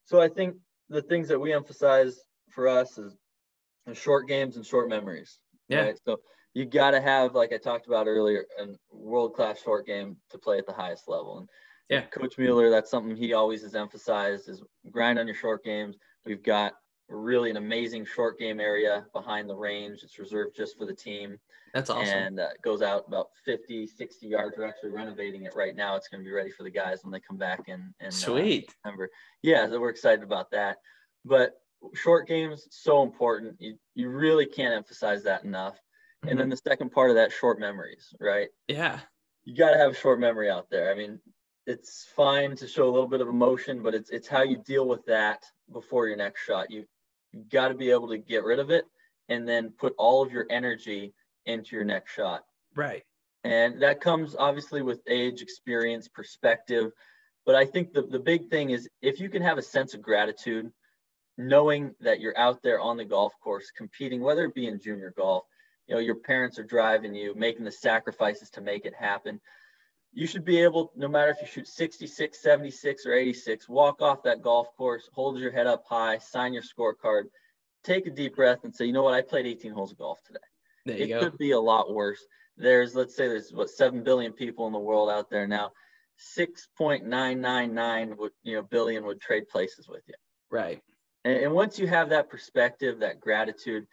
So 0.06 0.22
I 0.22 0.28
think 0.30 0.56
the 0.90 1.02
things 1.02 1.28
that 1.30 1.40
we 1.40 1.54
emphasize 1.54 2.20
for 2.50 2.68
us 2.68 2.98
is 2.98 3.16
short 3.94 4.28
games 4.28 4.56
and 4.56 4.66
short 4.66 4.90
memories. 4.90 5.40
Yeah. 5.68 5.82
Right? 5.82 6.00
So 6.06 6.18
you 6.54 6.66
got 6.66 6.92
to 6.92 7.02
have, 7.02 7.36
like 7.36 7.54
I 7.54 7.58
talked 7.58 7.88
about 7.88 8.08
earlier, 8.08 8.46
a 8.60 8.68
world 8.92 9.34
class 9.34 9.62
short 9.62 9.86
game 9.86 10.18
to 10.30 10.38
play 10.38 10.58
at 10.58 10.66
the 10.66 10.74
highest 10.74 11.08
level. 11.08 11.40
And 11.40 11.50
Yeah. 11.90 12.02
Coach 12.02 12.38
Mueller, 12.38 12.70
that's 12.70 12.90
something 12.90 13.16
he 13.16 13.34
always 13.34 13.62
has 13.64 13.76
emphasized 13.76 14.48
is 14.48 14.64
grind 14.92 15.20
on 15.20 15.28
your 15.28 15.36
short 15.36 15.64
games. 15.64 15.98
We've 16.26 16.44
got 16.44 16.74
really 17.10 17.50
an 17.50 17.58
amazing 17.58 18.06
short 18.06 18.40
game 18.40 18.60
area 18.60 19.06
behind 19.14 19.50
the 19.50 19.56
range. 19.56 20.02
It's 20.04 20.18
reserved 20.20 20.56
just 20.56 20.78
for 20.78 20.86
the 20.86 20.94
team 20.94 21.38
That's 21.74 21.90
awesome. 21.90 22.08
and 22.08 22.40
uh, 22.40 22.50
goes 22.64 22.82
out 22.82 23.06
about 23.08 23.28
50, 23.46 23.88
60 23.88 24.28
yards. 24.28 24.56
We're 24.58 24.66
actually 24.66 24.92
renovating 24.92 25.44
it 25.44 25.56
right 25.56 25.76
now. 25.76 25.96
It's 25.96 26.08
going 26.08 26.24
to 26.24 26.26
be 26.26 26.34
ready 26.34 26.50
for 26.50 26.64
the 26.64 26.72
guys 26.72 27.00
when 27.04 27.12
they 27.12 27.20
come 27.20 27.38
back 27.38 27.64
in, 27.68 27.94
in 28.00 28.08
uh, 28.08 28.12
Sweet. 28.12 28.72
September. 28.72 29.10
Yeah, 29.44 29.70
so 29.70 29.80
we're 29.80 29.90
excited 29.90 30.24
about 30.24 30.52
that. 30.52 30.78
But 31.24 31.54
short 31.94 32.28
games 32.28 32.68
so 32.72 33.04
important. 33.04 33.56
You 33.60 33.78
you 33.94 34.10
really 34.10 34.46
can't 34.46 34.74
emphasize 34.74 35.24
that 35.24 35.44
enough. 35.44 35.80
And 36.28 36.40
then 36.40 36.50
the 36.50 36.58
second 36.58 36.92
part 36.92 37.12
of 37.12 37.18
that, 37.18 37.32
short 37.32 37.60
memories, 37.60 38.12
right? 38.20 38.50
yeah. 38.68 39.00
You 39.44 39.56
got 39.56 39.74
to 39.74 39.78
have 39.78 39.96
short 39.96 40.20
memory 40.20 40.50
out 40.50 40.72
there. 40.72 40.92
I 40.92 40.96
mean, 40.96 41.20
it's 41.68 42.08
fine 42.16 42.56
to 42.56 42.68
show 42.68 42.90
a 42.90 42.90
little 42.90 43.08
bit 43.08 43.22
of 43.22 43.28
emotion, 43.28 43.84
but 43.84 43.94
it's 43.94 44.10
it's 44.10 44.28
how 44.28 44.42
you 44.42 44.58
deal 44.58 44.88
with 44.88 45.06
that 45.06 45.44
before 45.72 46.08
your 46.08 46.18
next 46.18 46.44
shot. 46.44 46.72
You 46.72 46.86
you 47.36 47.44
got 47.52 47.68
to 47.68 47.76
be 47.76 47.92
able 47.92 48.08
to 48.08 48.18
get 48.18 48.44
rid 48.44 48.60
of 48.60 48.72
it 48.72 48.86
and 49.30 49.48
then 49.48 49.72
put 49.78 49.94
all 49.98 50.24
of 50.24 50.32
your 50.32 50.46
energy 50.50 51.14
into 51.46 51.76
your 51.76 51.86
next 51.86 52.14
shot. 52.14 52.44
Right. 52.76 53.04
And 53.44 53.82
that 53.82 54.02
comes 54.02 54.36
obviously 54.38 54.82
with 54.82 55.02
age, 55.08 55.42
experience, 55.42 56.08
perspective. 56.08 56.92
But 57.46 57.56
I 57.56 57.66
think 57.66 57.94
the, 57.94 58.02
the 58.04 58.20
big 58.20 58.50
thing 58.50 58.72
is 58.72 58.90
if 59.02 59.20
you 59.20 59.30
can 59.30 59.42
have 59.42 59.58
a 59.58 59.62
sense 59.62 59.94
of 59.94 60.02
gratitude, 60.02 60.72
knowing 61.38 61.94
that 62.00 62.20
you're 62.20 62.38
out 62.38 62.64
there 62.64 62.80
on 62.80 62.98
the 62.98 63.06
golf 63.06 63.34
course 63.44 63.72
competing, 63.78 64.22
whether 64.22 64.46
it 64.46 64.56
be 64.56 64.68
in 64.68 64.80
junior 64.80 65.14
golf, 65.16 65.44
you 65.88 65.94
know, 65.94 66.02
your 66.02 66.16
parents 66.16 66.58
are 66.58 66.64
driving 66.64 67.14
you, 67.14 67.36
making 67.36 67.66
the 67.66 67.72
sacrifices 67.72 68.50
to 68.52 68.62
make 68.62 68.86
it 68.86 68.96
happen. 68.96 69.40
You 70.16 70.26
should 70.26 70.46
be 70.46 70.62
able, 70.62 70.94
no 70.96 71.10
matter 71.10 71.30
if 71.30 71.42
you 71.42 71.48
shoot 71.48 71.68
66, 71.68 72.42
76, 72.42 73.06
or 73.06 73.14
86, 73.14 73.68
walk 73.68 74.02
off 74.02 74.24
that 74.24 74.42
golf 74.42 74.76
course, 74.78 75.10
hold 75.14 75.38
your 75.38 75.52
head 75.52 75.68
up 75.68 75.84
high, 75.88 76.18
sign 76.20 76.54
your 76.54 76.64
scorecard, 76.64 77.26
take 77.84 78.08
a 78.08 78.10
deep 78.10 78.38
breath 78.38 78.64
and 78.64 78.74
say, 78.74 78.86
you 78.86 78.94
know 78.94 79.04
what, 79.04 79.14
I 79.14 79.22
played 79.22 79.46
18 79.46 79.74
holes 79.74 79.92
of 79.92 79.98
golf 79.98 80.20
today 80.26 80.40
There 80.86 80.98
you 80.98 81.18
it 81.18 81.20
could 81.20 81.38
be 81.38 81.52
a 81.52 81.60
lot 81.60 81.94
worse. 81.94 82.26
There's, 82.56 82.96
let's 82.96 83.14
say, 83.14 83.28
there's 83.28 83.52
what 83.52 83.70
seven 83.70 84.04
billion 84.04 84.32
people 84.32 84.66
in 84.68 84.74
the 84.74 84.80
world 84.80 85.10
out 85.10 85.30
there 85.30 85.48
now. 85.48 85.74
Six 86.18 86.70
point 86.78 87.06
nine 87.06 87.42
nine 87.42 87.74
nine 87.74 88.16
would, 88.18 88.32
you 88.44 88.56
know, 88.56 88.62
billion 88.62 89.06
would 89.06 89.20
trade 89.20 89.50
places 89.50 89.90
with 89.90 90.04
you. 90.08 90.14
Right. 90.50 90.82
And, 91.26 91.38
and 91.38 91.54
once 91.54 91.78
you 91.78 91.88
have 91.88 92.10
that 92.12 92.30
perspective, 92.30 93.00
that 93.00 93.20
gratitude, 93.20 93.86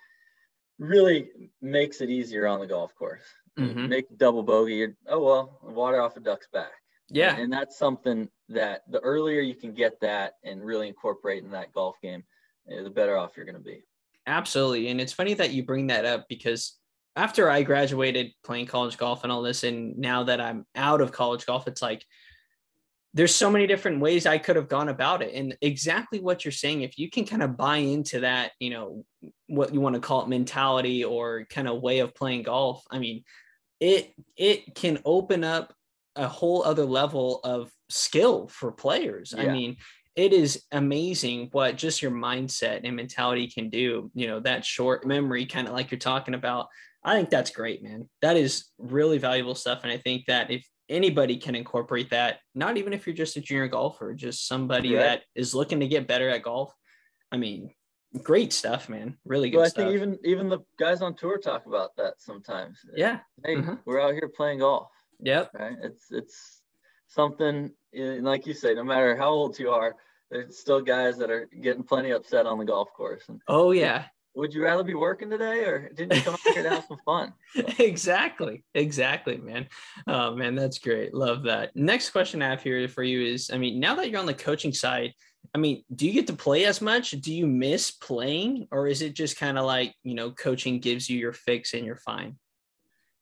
really 0.79 1.31
makes 1.61 2.01
it 2.01 2.11
easier 2.11 2.47
on 2.47 2.61
the 2.61 2.67
golf 2.67 2.95
course. 2.95 3.25
Mhm. 3.59 3.89
Make 3.89 4.17
double 4.17 4.43
bogey, 4.43 4.89
oh 5.09 5.23
well, 5.23 5.59
water 5.63 6.01
off 6.01 6.17
a 6.17 6.21
duck's 6.21 6.49
back. 6.53 6.73
Yeah. 7.11 7.37
And 7.37 7.53
that's 7.53 7.79
something 7.79 8.29
that 8.49 8.83
the 8.91 9.01
earlier 9.01 9.41
you 9.41 9.55
can 9.55 9.75
get 9.75 10.01
that 10.01 10.35
and 10.45 10.65
really 10.65 10.89
incorporate 10.89 11.45
in 11.45 11.51
that 11.51 11.73
golf 11.73 11.97
game, 12.01 12.25
eh, 12.71 12.83
the 12.83 12.91
better 12.91 13.19
off 13.19 13.37
you're 13.37 13.45
going 13.45 13.57
to 13.57 13.63
be. 13.63 13.85
Absolutely. 14.27 14.89
And 14.89 15.01
it's 15.01 15.13
funny 15.13 15.35
that 15.35 15.51
you 15.51 15.65
bring 15.65 15.89
that 15.89 16.05
up 16.05 16.27
because 16.29 16.79
after 17.17 17.51
I 17.51 17.63
graduated 17.63 18.33
playing 18.45 18.67
college 18.67 18.97
golf 18.97 19.25
and 19.25 19.33
all 19.33 19.43
this, 19.43 19.65
and 19.65 19.99
now 19.99 20.23
that 20.25 20.41
I'm 20.41 20.65
out 20.75 21.03
of 21.03 21.13
college 21.13 21.45
golf, 21.45 21.69
it's 21.69 21.83
like 21.83 22.07
there's 23.15 23.35
so 23.35 23.51
many 23.51 23.67
different 23.67 24.01
ways 24.01 24.25
I 24.25 24.39
could 24.39 24.57
have 24.57 24.69
gone 24.69 24.89
about 24.89 25.21
it. 25.21 25.35
And 25.35 25.55
exactly 25.61 26.21
what 26.21 26.45
you're 26.45 26.53
saying, 26.53 26.81
if 26.81 26.99
you 26.99 27.11
can 27.11 27.27
kind 27.27 27.43
of 27.43 27.59
buy 27.59 27.79
into 27.79 28.21
that, 28.21 28.53
you 28.59 28.71
know, 28.71 29.05
what 29.49 29.75
you 29.75 29.83
want 29.83 29.97
to 29.97 30.01
call 30.01 30.23
it 30.23 30.29
mentality 30.29 31.05
or 31.05 31.45
kind 31.51 31.69
of 31.69 31.83
way 31.83 31.99
of 31.99 32.15
playing 32.15 32.45
golf, 32.45 32.83
I 32.91 32.99
mean, 32.99 33.25
it 33.83 34.15
it 34.37 34.77
can 34.77 35.01
open 35.05 35.43
up 35.43 35.75
a 36.15 36.29
whole 36.29 36.63
other 36.63 36.85
level 36.85 37.41
of 37.43 37.71
skill 37.89 38.47
for 38.47 38.71
players. 38.71 39.35
I 39.37 39.47
mean, 39.47 39.77
it 40.15 40.33
is 40.33 40.63
amazing 40.71 41.49
what 41.53 41.77
just 41.77 42.01
your 42.01 42.13
mindset 42.13 42.83
and 42.85 42.95
mentality 42.95 43.49
can 43.49 43.71
do. 43.71 44.11
You 44.15 44.29
know, 44.29 44.41
that 44.41 44.65
short 44.65 45.05
memory, 45.07 45.47
kind 45.47 45.67
of 45.67 45.75
like 45.75 45.91
you're 45.91 45.99
talking 45.99 46.35
about. 46.35 46.69
I 47.03 47.17
think 47.17 47.31
that's 47.31 47.51
great, 47.51 47.83
man. 47.83 48.09
That 48.21 48.37
is 48.37 48.67
really 48.79 49.19
valuable 49.19 49.57
stuff. 49.57 49.81
And 49.83 49.91
I 49.91 49.97
think 49.99 50.27
that 50.27 50.51
if 50.53 50.65
anybody 50.89 51.37
can 51.39 51.55
incorporate 51.55 52.11
that. 52.11 52.39
Not 52.55 52.77
even 52.77 52.93
if 52.93 53.07
you're 53.07 53.17
just 53.17 53.37
a 53.37 53.41
junior 53.41 53.67
golfer, 53.67 54.15
just 54.15 54.47
somebody 54.47 54.95
Right. 54.95 55.03
that 55.03 55.23
is 55.35 55.55
looking 55.55 55.81
to 55.81 55.89
get 55.89 56.07
better 56.07 56.29
at 56.29 56.43
golf. 56.43 56.73
I 57.33 57.39
mean, 57.39 57.75
great 58.23 58.53
stuff, 58.53 58.89
man. 58.89 59.17
Really 59.25 59.51
good 59.51 59.57
Well, 59.59 59.67
I 59.67 59.69
stuff. 59.69 59.85
think 59.85 59.95
even 59.95 60.19
even 60.25 60.49
the 60.49 60.61
guys 60.79 61.03
on 61.03 61.15
tour 61.15 61.39
talk 61.39 61.67
about 61.67 61.97
that 61.97 62.15
sometimes. 62.21 62.79
yeah. 62.95 63.21
Hey, 63.45 63.57
Mhm. 63.57 63.81
we're 63.85 64.01
out 64.01 64.15
here 64.15 64.29
playing 64.29 64.59
golf, 64.61 64.91
Yep. 65.21 65.51
right? 65.55 65.77
It's 65.83 66.11
it's 66.11 66.63
something 67.09 67.73
eh, 67.95 68.19
like 68.21 68.47
you 68.47 68.55
say. 68.55 68.75
No 68.75 68.85
matter 68.85 69.17
how 69.17 69.31
old 69.31 69.59
you 69.59 69.71
are, 69.71 69.97
there's 70.31 70.59
still 70.59 70.81
guys 70.81 71.19
that 71.19 71.31
are 71.31 71.47
getting 71.61 71.83
plenty 71.83 72.11
upset 72.11 72.47
on 72.47 72.59
the 72.59 72.65
golf 72.65 72.93
course. 72.93 73.29
And 73.29 73.41
Oh 73.49 73.73
yeah. 73.73 74.07
would 74.35 74.55
you 74.55 74.65
rather 74.65 74.83
be 74.83 74.95
working 74.95 75.29
today, 75.29 75.65
or 75.67 75.91
didn't 75.91 76.17
you 76.17 76.23
come 76.23 76.35
out 76.35 76.41
here 76.55 76.63
to 76.63 76.71
have 76.71 76.85
some 76.85 76.99
fun? 77.05 77.33
So, 77.55 77.67
exactly 77.85 78.65
exactly 78.73 79.37
man 79.37 79.69
oh 80.07 80.35
man 80.35 80.55
that's 80.55 80.79
great 80.79 81.13
love 81.13 81.43
that 81.43 81.77
next 81.77 82.09
question 82.09 82.41
i 82.41 82.49
have 82.49 82.63
here 82.63 82.89
for 82.89 83.03
you 83.03 83.21
is 83.35 83.51
i 83.53 83.59
mean 83.59 83.79
now 83.79 83.95
that 83.97 84.09
you're 84.09 84.21
on 84.21 84.25
the 84.25 84.33
coaching 84.33 84.73
side 84.73 85.13
i 85.55 85.59
mean 85.59 85.83
do 85.95 86.07
you 86.07 86.13
get 86.13 86.27
to 86.27 86.33
play 86.33 86.65
as 86.65 86.81
much 86.81 87.13
do 87.13 87.33
you 87.33 87.47
miss 87.47 87.91
playing 87.91 88.67
or 88.71 88.87
is 88.87 89.03
it 89.03 89.15
just 89.15 89.37
kind 89.37 89.59
of 89.59 89.65
like 89.65 89.95
you 90.03 90.15
know 90.15 90.31
coaching 90.31 90.79
gives 90.81 91.09
you 91.09 91.19
your 91.19 91.33
fix 91.33 91.75
and 91.75 91.85
you're 91.87 91.97
fine 91.97 92.37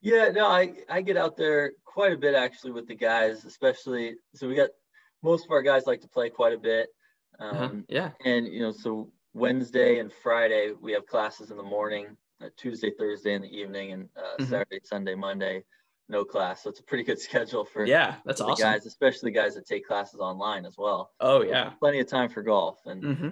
Yeah, 0.01 0.29
no, 0.29 0.47
I 0.47 0.73
I 0.89 1.01
get 1.01 1.15
out 1.17 1.37
there 1.37 1.73
quite 1.85 2.11
a 2.13 2.17
bit 2.17 2.33
actually 2.33 2.71
with 2.71 2.87
the 2.87 2.95
guys, 2.95 3.45
especially. 3.45 4.15
So 4.33 4.47
we 4.47 4.55
got 4.55 4.71
most 5.21 5.45
of 5.45 5.51
our 5.51 5.61
guys 5.61 5.85
like 5.85 6.01
to 6.01 6.07
play 6.07 6.29
quite 6.31 6.53
a 6.53 6.57
bit. 6.57 6.89
Um, 7.39 7.55
uh-huh. 7.55 7.69
yeah 7.87 8.11
and 8.25 8.47
you 8.47 8.59
know 8.59 8.71
so 8.71 9.09
wednesday 9.33 9.99
and 9.99 10.11
friday 10.11 10.73
we 10.79 10.91
have 10.91 11.05
classes 11.07 11.51
in 11.51 11.57
the 11.57 11.63
morning 11.63 12.17
uh, 12.43 12.49
tuesday 12.57 12.91
thursday 12.99 13.33
in 13.33 13.41
the 13.41 13.47
evening 13.47 13.93
and 13.93 14.09
uh, 14.17 14.37
Mhm. 14.39 14.49
saturday 14.49 14.79
sunday 14.83 15.15
monday 15.15 15.63
no 16.11 16.23
class. 16.23 16.63
So 16.63 16.69
it's 16.69 16.79
a 16.79 16.83
pretty 16.83 17.03
good 17.03 17.19
schedule 17.27 17.65
for 17.65 17.85
yeah 17.85 18.15
that's 18.25 18.39
the 18.39 18.45
awesome. 18.45 18.63
guys 18.63 18.85
especially 18.85 19.31
the 19.31 19.39
guys 19.39 19.55
that 19.55 19.65
take 19.65 19.87
classes 19.87 20.19
online 20.19 20.65
as 20.65 20.77
well. 20.77 21.11
Oh 21.19 21.41
yeah. 21.41 21.71
plenty 21.79 21.99
of 21.99 22.07
time 22.07 22.29
for 22.29 22.43
golf. 22.43 22.79
And 22.85 23.03
hmm 23.03 23.29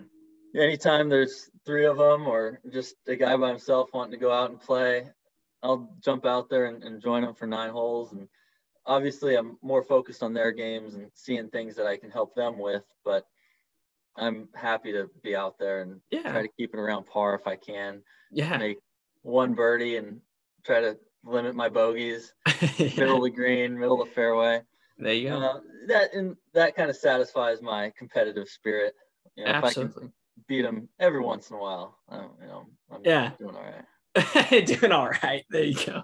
anytime 0.56 1.10
there's 1.10 1.52
three 1.64 1.86
of 1.86 1.98
them 1.98 2.26
or 2.26 2.60
just 2.74 2.96
a 3.08 3.16
guy 3.16 3.38
by 3.38 3.50
himself 3.50 3.90
wanting 3.94 4.14
to 4.14 4.18
go 4.18 4.32
out 4.32 4.50
and 4.50 4.60
play 4.60 5.08
i'll 5.62 5.96
jump 6.04 6.26
out 6.26 6.50
there 6.50 6.66
and, 6.66 6.84
and 6.84 7.00
join 7.00 7.22
them 7.22 7.36
for 7.36 7.46
nine 7.46 7.70
holes. 7.70 8.14
And 8.14 8.28
obviously 8.88 9.36
i'm 9.36 9.58
more 9.62 9.84
focused 9.84 10.24
on 10.24 10.34
their 10.34 10.52
games 10.52 10.96
and 10.96 11.12
seeing 11.14 11.50
things 11.50 11.76
that 11.76 11.86
i 11.86 11.98
can 11.98 12.10
help 12.10 12.34
them 12.34 12.58
with 12.58 12.82
but 13.06 13.26
i'm 14.18 14.50
happy 14.56 14.92
to 14.92 15.08
be 15.22 15.36
out 15.36 15.60
there 15.60 15.82
and 15.84 16.02
try 16.24 16.42
to 16.42 16.50
keep 16.58 16.74
it 16.74 16.80
around 16.80 17.06
par 17.06 17.36
if 17.36 17.46
i 17.46 17.56
can. 17.56 18.02
Yeah. 18.32 18.58
Make 18.58 18.80
one 19.22 19.54
birdie 19.54 19.98
and 19.98 20.22
try 20.66 20.82
to 20.82 20.98
limit 21.24 21.56
my 21.56 21.70
bogeys 21.70 22.34
middle 22.80 23.18
of 23.18 23.24
the 23.24 23.30
green 23.30 23.78
middle 23.78 24.02
of 24.02 24.08
the 24.08 24.14
fairway 24.16 24.62
there 24.98 25.14
you 25.14 25.30
go 25.30 25.38
uh, 25.38 25.60
that 25.88 26.14
and 26.14 26.36
that 26.54 26.76
kind 26.76 26.90
of 26.90 26.96
satisfies 26.96 27.62
my 27.62 27.92
competitive 27.98 28.48
spirit 28.48 28.94
you 29.36 29.44
know, 29.44 29.52
if 29.52 29.64
i 29.64 29.74
can 29.74 29.84
absolutely 29.84 30.12
beat 30.48 30.62
them 30.64 30.88
every 31.00 31.22
once 31.22 31.50
in 31.50 31.56
a 31.56 31.60
while. 31.60 31.98
Um, 32.10 32.32
you 32.42 32.48
know, 32.48 32.66
I'm 32.92 33.02
Yeah. 33.04 33.32
doing 33.38 33.56
all 33.56 33.64
right. 33.64 34.66
doing 34.66 34.92
all 34.92 35.08
right 35.24 35.46
there 35.52 35.64
you 35.64 35.86
go 35.86 36.02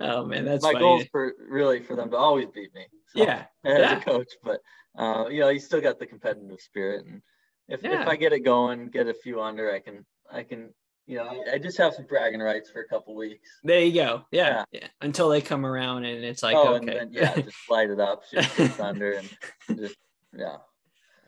oh 0.00 0.26
man 0.26 0.44
that's 0.44 0.62
My 0.62 0.72
funny. 0.72 0.84
goal 0.84 1.00
is 1.00 1.06
for 1.10 1.32
really 1.48 1.82
for 1.82 1.96
them 1.96 2.10
to 2.10 2.16
always 2.16 2.48
beat 2.54 2.72
me. 2.74 2.86
So, 3.08 3.22
yeah 3.22 3.46
as 3.64 3.78
yeah. 3.78 3.98
a 3.98 4.00
coach, 4.00 4.28
but 4.42 4.60
uh, 4.98 5.28
you 5.30 5.40
know, 5.40 5.48
you 5.48 5.58
still 5.58 5.80
got 5.80 5.98
the 5.98 6.06
competitive 6.06 6.60
spirit, 6.60 7.06
and 7.06 7.22
if 7.68 7.82
Yeah. 7.82 8.02
if 8.02 8.06
I 8.06 8.16
get 8.16 8.34
it 8.34 8.40
going, 8.40 8.88
get 8.88 9.08
a 9.08 9.14
few 9.14 9.40
under, 9.40 9.72
I 9.72 9.80
can 9.80 10.04
I 10.30 10.42
can 10.42 10.74
you 11.06 11.16
know 11.16 11.44
I, 11.52 11.58
just 11.58 11.78
have 11.78 11.94
some 11.94 12.06
bragging 12.06 12.40
rights 12.40 12.70
for 12.70 12.80
a 12.80 12.88
couple 12.88 13.14
weeks. 13.14 13.48
There 13.64 13.80
you 13.80 13.94
go. 13.94 14.22
Yeah, 14.30 14.64
yeah. 14.72 14.88
Until 15.00 15.28
they 15.28 15.40
come 15.40 15.64
around 15.64 16.04
and 16.04 16.24
it's 16.24 16.42
like, 16.42 16.56
oh, 16.56 16.74
okay. 16.76 16.86
then 16.98 17.10
yeah, 17.12 17.34
just 17.36 17.56
light 17.70 17.90
it 17.90 18.00
up, 18.00 18.22
shoot 18.28 18.44
six 18.56 18.80
under, 18.80 19.12
and 19.12 19.28
just 19.78 19.96
yeah. 20.36 20.56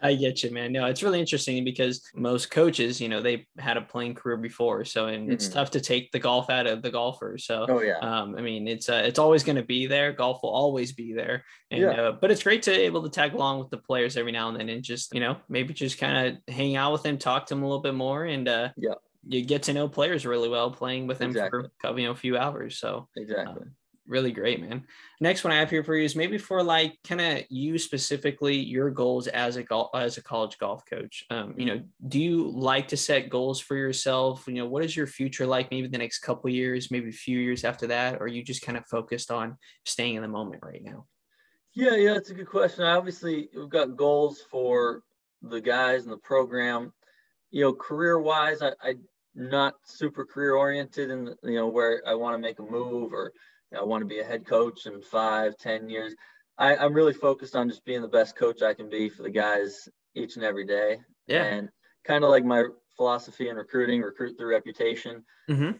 I 0.01 0.15
get 0.15 0.45
you, 0.45 0.53
man. 0.53 0.71
No, 0.71 0.87
it's 0.87 1.03
really 1.03 1.19
interesting 1.19 1.65
because 1.65 2.09
most 2.15 2.53
coaches, 2.53 3.01
you 3.01 3.09
know, 3.09 3.21
they 3.21 3.49
had 3.59 3.77
a 3.77 3.81
playing 3.81 4.15
career 4.15 4.37
before, 4.37 4.85
so 4.85 5.09
and 5.09 5.33
it's 5.33 5.49
Mhm. 5.49 5.55
tough 5.55 5.73
to 5.73 5.81
take 5.81 6.13
the 6.13 6.21
golf 6.21 6.51
out 6.51 6.69
of 6.69 6.83
the 6.83 6.91
golfer. 6.93 7.37
So, 7.37 7.67
Oh 7.69 7.81
yeah. 7.83 7.99
um, 7.99 8.37
I 8.39 8.41
mean, 8.41 8.69
it's 8.69 8.89
uh, 8.89 9.03
it's 9.05 9.19
always 9.19 9.43
going 9.43 9.57
to 9.57 9.65
be 9.65 9.89
there. 9.89 10.13
Golf 10.13 10.41
will 10.45 10.51
always 10.51 10.93
be 10.93 11.15
there, 11.15 11.43
and 11.73 11.81
Yeah. 11.83 11.91
uh, 12.01 12.13
but 12.13 12.31
it's 12.31 12.45
great 12.45 12.63
to 12.63 12.71
able 12.73 13.03
to 13.03 13.09
tag 13.11 13.35
along 13.35 13.59
with 13.59 13.71
the 13.71 13.79
players 13.79 14.17
every 14.17 14.31
now 14.31 14.49
and 14.49 14.61
then, 14.61 14.69
and 14.69 14.85
just 14.85 15.13
you 15.13 15.19
know 15.21 15.37
maybe 15.49 15.75
just 15.75 15.99
kind 15.99 16.29
of 16.29 16.55
hang 16.55 16.77
out 16.77 16.93
with 16.93 17.03
them, 17.03 17.19
talk 17.19 17.47
to 17.47 17.55
them 17.57 17.65
a 17.65 17.67
little 17.67 17.83
bit 17.83 17.95
more, 17.95 18.25
and 18.25 18.47
uh, 18.47 18.69
Yeah. 18.77 18.95
You 19.27 19.45
get 19.45 19.65
to 19.65 19.73
know 19.73 19.89
players 19.89 20.27
really 20.27 20.49
well 20.49 20.71
playing 20.71 21.07
with 21.07 21.19
them 21.19 21.31
Exactly. 21.31 21.65
for 21.81 21.99
you 21.99 22.07
know 22.07 22.13
a 22.13 22.17
few 22.17 22.37
hours. 22.37 22.79
So, 22.79 23.09
exactly. 23.17 23.63
um, 23.63 23.73
really 24.07 24.33
great, 24.33 24.61
man. 24.61 24.85
Next 25.21 25.45
one 25.45 25.53
I 25.53 25.59
have 25.59 25.71
here 25.71 25.85
for 25.85 25.95
you 25.95 26.05
is 26.05 26.17
maybe 26.17 26.39
for 26.39 26.63
like 26.63 26.99
kind 27.07 27.21
of 27.21 27.45
you 27.51 27.79
specifically 27.79 28.57
your 28.57 28.91
goals 28.91 29.29
as 29.29 29.57
a 29.57 29.63
golf 29.63 29.91
as 29.95 30.17
a 30.17 30.23
college 30.23 30.59
golf 30.59 30.85
coach. 30.87 31.25
Um, 31.31 31.55
you 31.57 31.67
know, 31.67 31.83
do 32.09 32.19
you 32.19 32.51
like 32.51 32.89
to 32.89 32.97
set 32.97 33.29
goals 33.29 33.61
for 33.61 33.77
yourself? 33.77 34.45
You 34.49 34.55
know, 34.55 34.67
what 34.67 34.85
is 34.85 34.97
your 34.97 35.07
future 35.07 35.47
like? 35.47 35.71
Maybe 35.71 35.89
the 35.89 35.99
next 35.99 36.21
couple 36.21 36.51
years, 36.51 36.91
maybe 36.91 37.11
a 37.11 37.13
few 37.13 37.39
years 37.39 37.65
after 37.65 37.87
that, 37.89 38.17
or 38.17 38.23
are 38.25 38.29
you 38.29 38.43
just 38.43 38.63
kind 38.63 38.79
of 38.79 38.87
focused 38.87 39.31
on 39.31 39.59
staying 39.85 40.17
in 40.17 40.23
the 40.23 40.29
moment 40.29 40.63
right 40.65 40.83
now? 40.83 41.07
Yeah, 41.75 41.95
yeah, 41.95 42.17
it's 42.17 42.31
a 42.31 42.35
good 42.35 42.49
question. 42.49 42.85
Obviously, 42.85 43.51
we've 43.55 43.69
got 43.69 43.97
goals 43.97 44.41
for 44.51 45.03
the 45.43 45.61
guys 45.61 46.05
and 46.05 46.13
the 46.13 46.19
program. 46.19 46.93
You 47.51 47.65
know, 47.65 47.73
career 47.73 48.21
wise, 48.21 48.63
I, 48.63 48.73
I'm 48.83 49.01
not 49.35 49.75
super 49.85 50.25
career 50.25 50.55
oriented 50.55 51.11
and 51.11 51.35
you 51.43 51.55
know, 51.55 51.69
where 51.69 52.03
I 52.07 52.15
want 52.15 52.35
to 52.35 52.39
make 52.39 52.59
a 52.59 52.63
move 52.63 53.13
or 53.13 53.33
I 53.77 53.83
want 53.83 54.03
to 54.03 54.07
be 54.07 54.21
a 54.21 54.25
head 54.25 54.47
coach 54.47 54.87
in 54.87 55.01
five, 55.03 55.57
ten 55.57 55.89
years. 55.89 56.15
I, 56.59 56.77
I'm 56.77 56.95
really 56.95 57.13
focused 57.13 57.55
on 57.55 57.69
just 57.69 57.85
being 57.85 58.03
the 58.03 58.09
best 58.09 58.37
coach 58.37 58.63
I 58.63 58.75
can 58.75 58.89
be 58.89 59.09
for 59.09 59.23
the 59.23 59.31
guys 59.31 59.89
each 60.15 60.37
and 60.37 60.45
every 60.45 60.65
day. 60.65 60.99
Yeah. 61.27 61.45
And 61.45 61.69
kind 62.05 62.25
of 62.25 62.31
like 62.31 62.45
my 62.45 62.65
philosophy 62.97 63.49
in 63.49 63.57
recruiting, 63.57 64.03
recruit 64.03 64.37
through 64.37 64.51
reputation 64.51 65.25
hmm 65.49 65.71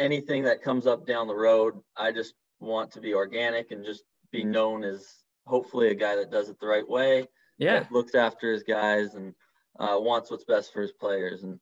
anything 0.00 0.42
that 0.44 0.62
comes 0.62 0.86
up 0.86 1.06
down 1.06 1.28
the 1.28 1.34
road, 1.34 1.74
I 1.96 2.10
just 2.10 2.34
want 2.58 2.90
to 2.92 3.00
be 3.00 3.14
organic 3.14 3.70
and 3.70 3.84
just 3.84 4.02
be 4.32 4.42
known 4.42 4.82
as 4.82 5.06
hopefully 5.46 5.90
a 5.90 5.94
guy 5.94 6.16
that 6.16 6.30
does 6.30 6.48
it 6.48 6.58
the 6.58 6.66
right 6.66 6.88
way, 6.88 7.28
Yeah. 7.58 7.84
looks 7.90 8.14
after 8.14 8.50
his 8.50 8.62
guys 8.62 9.14
and 9.14 9.34
uh, 9.78 9.96
wants 9.98 10.30
what's 10.30 10.44
best 10.44 10.72
for 10.72 10.82
his 10.82 10.92
players. 10.92 11.42
And 11.42 11.58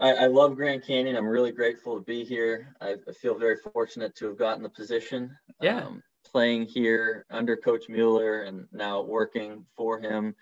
I, 0.00 0.12
I 0.14 0.26
love 0.26 0.56
Grand 0.56 0.84
Canyon. 0.84 1.16
I'm 1.16 1.26
really 1.26 1.52
grateful 1.52 1.96
to 1.96 2.04
be 2.04 2.24
here. 2.24 2.74
I, 2.80 2.96
I 3.08 3.12
feel 3.12 3.38
very 3.38 3.56
fortunate 3.56 4.14
to 4.16 4.26
have 4.26 4.38
gotten 4.38 4.62
the 4.62 4.68
position. 4.68 5.36
Yeah. 5.60 5.84
Um, 5.84 6.02
playing 6.24 6.66
here 6.66 7.26
under 7.30 7.56
Coach 7.56 7.88
Mueller 7.88 8.42
and 8.42 8.66
now 8.72 9.02
working 9.02 9.64
for 9.76 10.00
him. 10.00 10.34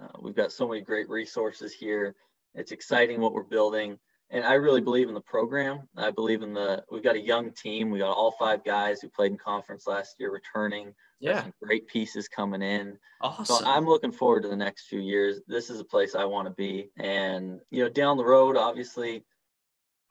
Uh, 0.00 0.08
we've 0.20 0.34
got 0.34 0.52
so 0.52 0.68
many 0.68 0.80
great 0.80 1.08
resources 1.08 1.72
here. 1.72 2.14
It's 2.54 2.72
exciting 2.72 3.20
what 3.20 3.32
we're 3.32 3.44
building 3.44 3.98
and 4.30 4.44
I 4.44 4.54
really 4.54 4.80
believe 4.80 5.08
in 5.08 5.14
the 5.14 5.20
program. 5.20 5.88
I 5.96 6.10
believe 6.10 6.42
in 6.42 6.52
the. 6.52 6.84
We've 6.90 7.02
got 7.02 7.16
a 7.16 7.20
young 7.20 7.52
team. 7.52 7.90
We 7.90 8.00
got 8.00 8.12
all 8.12 8.32
five 8.32 8.62
guys 8.64 9.00
who 9.00 9.08
played 9.08 9.32
in 9.32 9.38
conference 9.38 9.86
last 9.86 10.16
year 10.18 10.30
returning. 10.30 10.94
Yeah. 11.20 11.42
some 11.42 11.54
great 11.62 11.88
pieces 11.88 12.28
coming 12.28 12.62
in. 12.62 12.96
Awesome. 13.20 13.44
So 13.44 13.66
I'm 13.66 13.86
looking 13.86 14.12
forward 14.12 14.42
to 14.42 14.48
the 14.48 14.56
next 14.56 14.86
few 14.86 15.00
years. 15.00 15.40
This 15.48 15.70
is 15.70 15.80
a 15.80 15.84
place 15.84 16.14
I 16.14 16.24
want 16.24 16.46
to 16.46 16.54
be, 16.54 16.90
and 16.98 17.60
you 17.70 17.82
know, 17.82 17.88
down 17.88 18.16
the 18.16 18.24
road, 18.24 18.56
obviously, 18.56 19.24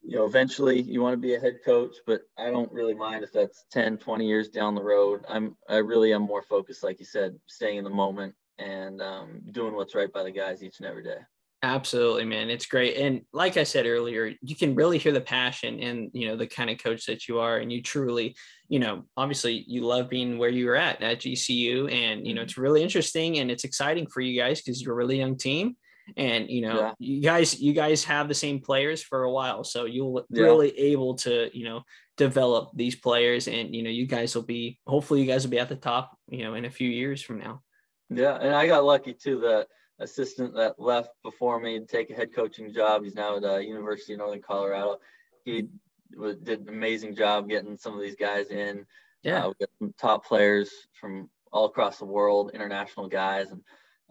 you 0.01 0.15
know, 0.17 0.25
eventually 0.25 0.81
you 0.81 1.01
want 1.01 1.13
to 1.13 1.17
be 1.17 1.35
a 1.35 1.39
head 1.39 1.59
coach, 1.63 1.95
but 2.05 2.21
I 2.37 2.49
don't 2.49 2.71
really 2.71 2.93
mind 2.93 3.23
if 3.23 3.31
that's 3.31 3.65
10, 3.71 3.97
20 3.97 4.27
years 4.27 4.49
down 4.49 4.75
the 4.75 4.83
road. 4.83 5.23
I'm. 5.29 5.55
I 5.69 5.77
really 5.77 6.11
am 6.13 6.23
more 6.23 6.41
focused, 6.41 6.83
like 6.83 6.99
you 6.99 7.05
said, 7.05 7.37
staying 7.45 7.77
in 7.77 7.83
the 7.83 7.89
moment 7.89 8.33
and 8.57 9.01
um, 9.01 9.41
doing 9.51 9.75
what's 9.75 9.93
right 9.93 10.11
by 10.11 10.23
the 10.23 10.31
guys 10.31 10.63
each 10.63 10.79
and 10.79 10.87
every 10.87 11.03
day. 11.03 11.19
Absolutely, 11.67 12.23
man. 12.23 12.49
It's 12.49 12.65
great. 12.65 12.95
And 12.95 13.23
like 13.33 13.57
I 13.57 13.65
said 13.65 13.85
earlier, 13.85 14.33
you 14.41 14.55
can 14.55 14.73
really 14.73 14.97
hear 14.97 15.11
the 15.11 15.19
passion 15.19 15.81
and, 15.81 16.09
you 16.13 16.29
know, 16.29 16.37
the 16.37 16.47
kind 16.47 16.69
of 16.69 16.77
coach 16.77 17.05
that 17.07 17.27
you 17.27 17.39
are. 17.39 17.57
And 17.57 17.69
you 17.69 17.81
truly, 17.81 18.37
you 18.69 18.79
know, 18.79 19.03
obviously 19.17 19.65
you 19.67 19.81
love 19.81 20.09
being 20.09 20.37
where 20.37 20.49
you 20.49 20.65
were 20.67 20.77
at 20.77 21.01
at 21.03 21.19
GCU. 21.19 21.91
And, 21.91 22.25
you 22.25 22.33
know, 22.33 22.39
mm-hmm. 22.39 22.45
it's 22.45 22.57
really 22.57 22.81
interesting 22.81 23.39
and 23.39 23.51
it's 23.51 23.65
exciting 23.65 24.07
for 24.07 24.21
you 24.21 24.39
guys 24.39 24.61
because 24.61 24.81
you're 24.81 24.93
a 24.93 24.95
really 24.95 25.17
young 25.17 25.35
team. 25.37 25.75
And, 26.15 26.49
you 26.49 26.61
know, 26.61 26.79
Yeah. 26.79 26.93
you 26.99 27.21
guys, 27.21 27.59
you 27.59 27.73
guys 27.73 28.05
have 28.05 28.29
the 28.29 28.33
same 28.33 28.61
players 28.61 29.03
for 29.03 29.23
a 29.23 29.31
while. 29.31 29.65
So 29.65 29.83
you'll 29.83 30.25
Yeah. 30.29 30.43
really 30.43 30.71
able 30.79 31.15
to, 31.15 31.49
you 31.51 31.65
know, 31.65 31.81
develop 32.15 32.71
these 32.75 32.95
players 32.95 33.49
and, 33.49 33.75
you 33.75 33.83
know, 33.83 33.89
you 33.89 34.05
guys 34.05 34.35
will 34.35 34.43
be, 34.43 34.79
hopefully 34.87 35.19
you 35.19 35.27
guys 35.27 35.43
will 35.43 35.51
be 35.51 35.59
at 35.59 35.67
the 35.67 35.75
top, 35.75 36.17
you 36.29 36.45
know, 36.45 36.53
in 36.53 36.63
a 36.63 36.71
few 36.71 36.89
years 36.89 37.21
from 37.21 37.39
now. 37.39 37.61
Yeah, 38.09 38.37
and 38.37 38.55
I 38.55 38.67
got 38.67 38.85
lucky 38.85 39.13
too. 39.13 39.41
The 39.41 39.67
assistant 39.99 40.53
that 40.55 40.79
left 40.79 41.11
before 41.23 41.59
me 41.59 41.79
to 41.79 41.85
take 41.85 42.09
a 42.09 42.13
head 42.13 42.33
coaching 42.33 42.73
job. 42.73 43.03
He's 43.03 43.15
now 43.15 43.37
at 43.37 43.43
uh, 43.43 43.57
University 43.57 44.13
of 44.13 44.19
Northern 44.19 44.41
Colorado. 44.41 44.97
He 45.45 45.67
wa- 46.15 46.33
did 46.43 46.61
an 46.61 46.69
amazing 46.69 47.15
job 47.15 47.49
getting 47.49 47.77
some 47.77 47.93
of 47.93 48.01
these 48.01 48.15
guys 48.15 48.47
in. 48.51 48.85
Yeah. 49.23 49.45
Uh, 49.45 49.47
we 49.49 49.53
got 49.59 49.69
some 49.79 49.93
top 49.97 50.25
players 50.25 50.71
from 50.93 51.29
all 51.51 51.65
across 51.65 51.97
the 51.97 52.05
world, 52.05 52.51
international 52.53 53.07
guys, 53.07 53.51
and 53.51 53.61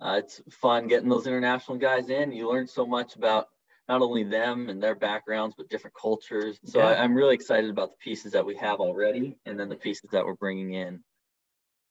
uh, 0.00 0.16
it's 0.18 0.42
fun 0.50 0.88
getting 0.88 1.08
those 1.08 1.26
international 1.26 1.78
guys 1.78 2.10
in. 2.10 2.32
You 2.32 2.50
learn 2.50 2.66
so 2.66 2.84
much 2.86 3.16
about 3.16 3.48
not 3.88 4.02
only 4.02 4.24
them 4.24 4.68
and 4.68 4.82
their 4.82 4.96
backgrounds, 4.96 5.54
but 5.56 5.68
different 5.68 5.94
cultures. 5.94 6.58
So 6.64 6.80
Yeah. 6.80 6.88
I, 6.88 7.02
I'm 7.04 7.14
really 7.14 7.34
excited 7.34 7.70
about 7.70 7.90
the 7.90 7.96
pieces 7.98 8.32
that 8.32 8.44
we 8.44 8.56
have 8.56 8.80
already, 8.80 9.38
and 9.46 9.58
then 9.58 9.68
the 9.68 9.76
pieces 9.76 10.10
that 10.10 10.24
we're 10.24 10.34
bringing 10.34 10.74
in. 10.74 11.04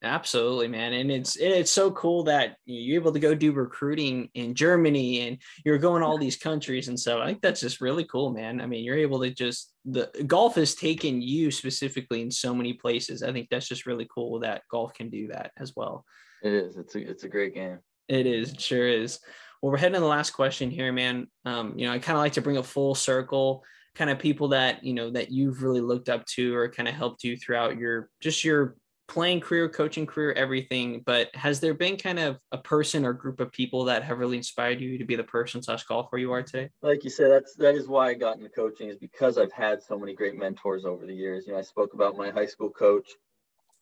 Absolutely, 0.03 0.67
man, 0.67 0.93
and 0.93 1.09
it's 1.09 1.35
it's 1.37 1.71
so 1.71 1.89
cool 1.91 2.23
that 2.23 2.57
you're 2.65 3.01
able 3.01 3.13
to 3.13 3.19
go 3.19 3.33
do 3.33 3.53
recruiting 3.53 4.29
in 4.33 4.53
Germany 4.53 5.21
and 5.21 5.37
you're 5.63 5.77
going 5.77 6.03
all 6.03 6.17
these 6.17 6.35
countries 6.35 6.89
and 6.89 6.99
so 6.99 7.21
I 7.21 7.27
think 7.27 7.41
that's 7.41 7.61
just 7.61 7.81
really 7.81 8.03
cool, 8.03 8.31
man. 8.31 8.61
I 8.61 8.67
mean, 8.67 8.83
you're 8.83 8.97
able 8.97 9.21
to 9.21 9.31
just 9.31 9.73
the 9.85 10.11
golf 10.27 10.55
has 10.55 10.75
taken 10.75 11.21
you 11.21 11.49
specifically 11.49 12.21
in 12.21 12.29
so 12.29 12.53
many 12.53 12.73
places. 12.73 13.23
I 13.23 13.31
think 13.31 13.47
that's 13.49 13.67
just 13.67 13.85
really 13.85 14.07
cool 14.13 14.39
that 14.41 14.63
golf 14.69 14.93
can 14.93 15.09
do 15.09 15.27
that 15.29 15.51
as 15.57 15.73
well. 15.75 16.05
It 16.43 16.53
is. 16.53 16.77
It's 16.77 16.95
a 16.95 17.09
it's 17.09 17.23
a 17.23 17.29
great 17.29 17.55
game. 17.55 17.79
It 18.07 18.27
is. 18.27 18.51
It 18.51 18.61
sure 18.61 18.87
is. 18.87 19.19
Well, 19.61 19.71
we're 19.71 19.77
heading 19.77 19.95
to 19.95 20.01
the 20.01 20.05
last 20.05 20.31
question 20.31 20.69
here, 20.69 20.91
man. 20.91 21.27
Um, 21.45 21.73
you 21.77 21.87
know, 21.87 21.93
I 21.93 21.99
kind 21.99 22.17
of 22.17 22.21
like 22.21 22.33
to 22.33 22.41
bring 22.41 22.57
a 22.57 22.63
full 22.63 22.95
circle 22.95 23.63
kind 23.95 24.09
of 24.09 24.19
people 24.19 24.49
that 24.49 24.83
you 24.83 24.93
know 24.93 25.09
that 25.09 25.31
you've 25.31 25.63
really 25.63 25.81
looked 25.81 26.09
up 26.09 26.25
to 26.25 26.53
or 26.53 26.69
kind 26.69 26.87
of 26.87 26.93
helped 26.93 27.23
you 27.23 27.37
throughout 27.37 27.77
your 27.77 28.09
just 28.21 28.43
your 28.43 28.75
playing 29.07 29.39
career, 29.39 29.69
coaching 29.69 30.05
career, 30.05 30.33
everything. 30.33 31.01
But 31.05 31.33
has 31.35 31.59
there 31.59 31.73
been 31.73 31.97
kind 31.97 32.19
of 32.19 32.39
a 32.51 32.57
person 32.57 33.05
or 33.05 33.13
group 33.13 33.39
of 33.39 33.51
people 33.51 33.85
that 33.85 34.03
have 34.03 34.19
really 34.19 34.37
inspired 34.37 34.81
you 34.81 34.97
to 34.97 35.05
be 35.05 35.15
the 35.15 35.23
person 35.23 35.61
slash 35.61 35.83
golfer 35.83 36.17
you 36.17 36.31
are 36.31 36.41
today? 36.41 36.69
Like 36.81 37.03
you 37.03 37.09
said, 37.09 37.31
that's 37.31 37.55
that 37.55 37.75
is 37.75 37.87
why 37.87 38.09
I 38.09 38.13
got 38.13 38.37
into 38.37 38.49
coaching 38.49 38.89
is 38.89 38.97
because 38.97 39.37
I've 39.37 39.51
had 39.51 39.81
so 39.81 39.97
many 39.97 40.13
great 40.13 40.35
mentors 40.35 40.85
over 40.85 41.05
the 41.05 41.13
years. 41.13 41.45
You 41.47 41.53
know, 41.53 41.59
I 41.59 41.63
spoke 41.63 41.93
about 41.93 42.17
my 42.17 42.31
high 42.31 42.45
school 42.45 42.69
coach, 42.69 43.09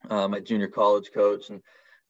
uh, 0.09 0.27
my 0.27 0.39
junior 0.39 0.67
college 0.67 1.11
coach, 1.13 1.49
and 1.49 1.61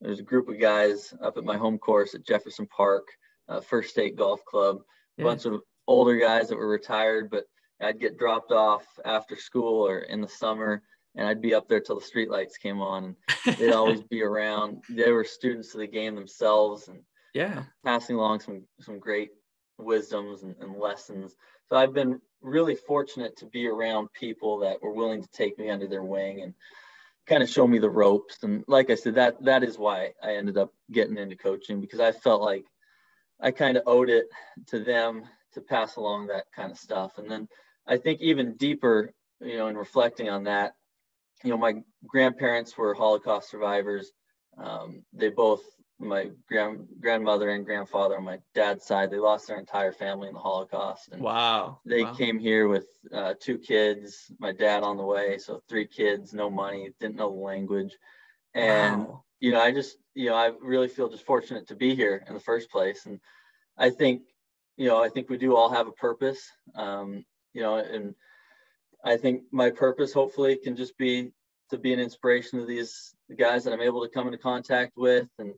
there's 0.01 0.20
a 0.20 0.24
group 0.24 0.49
of 0.49 0.59
guys 0.59 1.14
up 1.22 1.38
at 1.38 1.43
my 1.43 1.57
home 1.57 1.78
course 1.78 2.16
at 2.16 2.26
Jefferson 2.26 2.68
Park, 2.68 3.07
uh, 3.47 3.61
First 3.61 3.91
State 3.91 4.16
Golf 4.16 4.43
Club, 4.45 4.78
a 4.78 5.22
yeah. 5.22 5.24
bunch 5.26 5.45
of 5.45 5.61
older 5.88 6.18
guys 6.18 6.49
that 6.49 6.57
were 6.57 6.68
retired, 6.68 7.30
but 7.30 7.45
I'd 7.82 7.99
get 7.99 8.18
dropped 8.18 8.51
off 8.51 8.86
after 9.05 9.36
school 9.36 9.86
or 9.86 9.99
in 9.99 10.22
the 10.22 10.28
summer 10.28 10.82
and 11.16 11.28
I'd 11.28 11.41
be 11.41 11.53
up 11.53 11.68
there 11.68 11.80
till 11.80 11.99
the 11.99 12.05
streetlights 12.05 12.59
came 12.61 12.82
on. 12.82 13.16
And 13.45 13.55
they'd 13.57 13.72
always 13.74 14.01
be 14.01 14.24
around. 14.24 14.84
They 14.89 15.11
were 15.11 15.24
students 15.24 15.74
of 15.74 15.80
the 15.80 15.88
game 15.88 16.16
themselves, 16.16 16.88
and 16.88 17.01
yeah, 17.34 17.64
passing 17.86 18.16
along 18.16 18.41
some 18.41 18.64
some 18.80 18.99
great 18.99 19.32
wisdoms 19.78 20.43
and, 20.43 20.55
and, 20.61 20.78
lessons. 20.78 21.36
So 21.68 21.76
I've 21.76 21.93
been 21.93 22.22
really 22.41 22.76
fortunate 22.76 23.36
to 23.38 23.45
be 23.47 23.68
around 23.68 24.14
people 24.14 24.59
that 24.59 24.82
were 24.82 24.93
willing 24.93 25.22
to 25.22 25.30
take 25.30 25.57
me 25.57 25.70
under 25.70 25.88
their 25.88 26.03
wing 26.03 26.41
and 26.41 26.53
kind 27.26 27.41
of 27.41 27.49
show 27.49 27.66
me 27.66 27.80
the 27.80 27.89
ropes. 27.89 28.43
And 28.43 28.64
like 28.68 28.89
I 28.89 28.95
said, 28.95 29.16
that 29.16 29.43
that 29.43 29.64
is 29.64 29.78
why 29.78 30.14
I 30.22 30.36
ended 30.36 30.57
up 30.57 30.74
getting 30.91 31.18
into 31.18 31.36
coaching 31.36 31.82
because 31.82 31.99
I 31.99 32.11
felt 32.11 32.41
like 32.41 32.66
I 33.41 33.51
kind 33.51 33.78
of 33.78 33.84
owed 33.88 34.09
it 34.09 34.26
to 34.68 34.80
them 34.80 35.24
to 35.53 35.61
pass 35.61 35.95
along 35.95 36.28
that 36.28 36.45
kind 36.55 36.72
of 36.72 36.78
stuff. 36.78 37.18
And 37.18 37.30
then 37.30 37.47
I 37.88 37.97
think 37.97 38.22
even 38.22 38.55
deeper, 38.55 39.14
you 39.41 39.57
know, 39.57 39.68
in 39.68 39.78
reflecting 39.78 40.30
on 40.30 40.43
that, 40.45 40.74
you 41.44 41.52
know, 41.52 41.58
my 41.58 41.76
grandparents 42.08 42.78
were 42.78 42.94
Holocaust 42.94 43.50
survivors. 43.50 44.12
Um, 44.58 45.04
they 45.14 45.30
both, 45.30 45.62
my 46.00 46.32
grand 46.48 46.88
grandmother 47.00 47.50
and 47.50 47.66
grandfather 47.66 48.18
on 48.18 48.24
my 48.24 48.39
dad's 48.54 48.86
side, 48.86 49.10
they 49.10 49.18
lost 49.18 49.48
their 49.48 49.60
entire 49.60 49.91
family 49.91 50.28
in 50.28 50.34
the 50.34 50.39
Holocaust. 50.39 51.10
And 51.12 51.22
wow. 51.22 51.80
They 51.86 52.04
wow. 52.04 52.14
came 52.14 52.39
here 52.39 52.68
with 52.68 52.88
uh, 53.14 53.34
two 53.39 53.58
kids, 53.58 54.32
my 54.39 54.52
dad 54.52 54.84
on 54.84 54.98
the 54.98 55.04
way, 55.04 55.38
so 55.38 55.62
three 55.70 55.88
kids, 55.88 56.34
no 56.34 56.50
money, 56.50 56.89
didn't 57.00 57.16
know 57.16 57.30
the 57.30 57.41
language, 57.41 57.96
and 58.54 59.06
wow. 59.06 59.24
you 59.39 59.52
know, 59.52 59.62
I 59.62 59.72
just, 59.72 59.98
you 60.14 60.30
know, 60.30 60.36
I 60.36 60.52
really 60.62 60.88
feel 60.88 61.10
just 61.10 61.26
fortunate 61.26 61.68
to 61.68 61.76
be 61.76 61.96
here 61.96 62.24
in 62.28 62.34
the 62.34 62.39
first 62.39 62.70
place, 62.70 63.06
and 63.06 63.20
I 63.78 63.89
think, 63.89 64.22
you 64.78 64.88
know, 64.88 65.02
I 65.02 65.10
think 65.10 65.30
we 65.30 65.38
do 65.38 65.56
all 65.56 65.70
have 65.70 65.88
a 65.88 65.91
purpose, 65.91 66.41
um, 66.76 67.26
you 67.54 67.62
know, 67.62 67.78
and 67.78 68.16
I 69.04 69.18
think 69.18 69.43
my 69.51 69.70
purpose 69.70 70.14
hopefully 70.14 70.56
can 70.56 70.76
just 70.76 70.97
be 70.97 71.32
to 71.70 71.78
be 71.78 71.93
an 71.93 71.99
inspiration 71.99 72.60
to 72.60 72.66
these 72.66 73.14
guys 73.38 73.64
that 73.64 73.74
I'm 73.74 73.82
able 73.82 74.01
to 74.04 74.10
come 74.10 74.28
into 74.28 74.38
contact 74.38 74.93
with. 74.95 75.28
And 75.39 75.54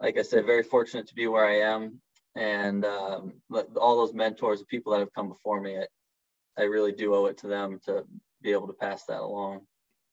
like 0.00 0.18
I 0.18 0.22
said, 0.22 0.44
very 0.44 0.62
fortunate 0.62 1.06
to 1.08 1.14
be 1.14 1.26
where 1.26 1.46
I 1.46 1.60
am. 1.60 2.00
And 2.36 2.84
um, 2.84 3.32
all 3.80 3.96
those 3.96 4.12
mentors, 4.12 4.60
the 4.60 4.66
people 4.66 4.92
that 4.92 4.98
have 4.98 5.12
come 5.14 5.28
before 5.28 5.60
me, 5.60 5.78
I, 5.78 5.86
I 6.58 6.64
really 6.64 6.92
do 6.92 7.14
owe 7.14 7.26
it 7.26 7.38
to 7.38 7.48
them 7.48 7.80
to 7.86 8.04
be 8.42 8.52
able 8.52 8.66
to 8.66 8.74
pass 8.74 9.04
that 9.06 9.20
along. 9.20 9.60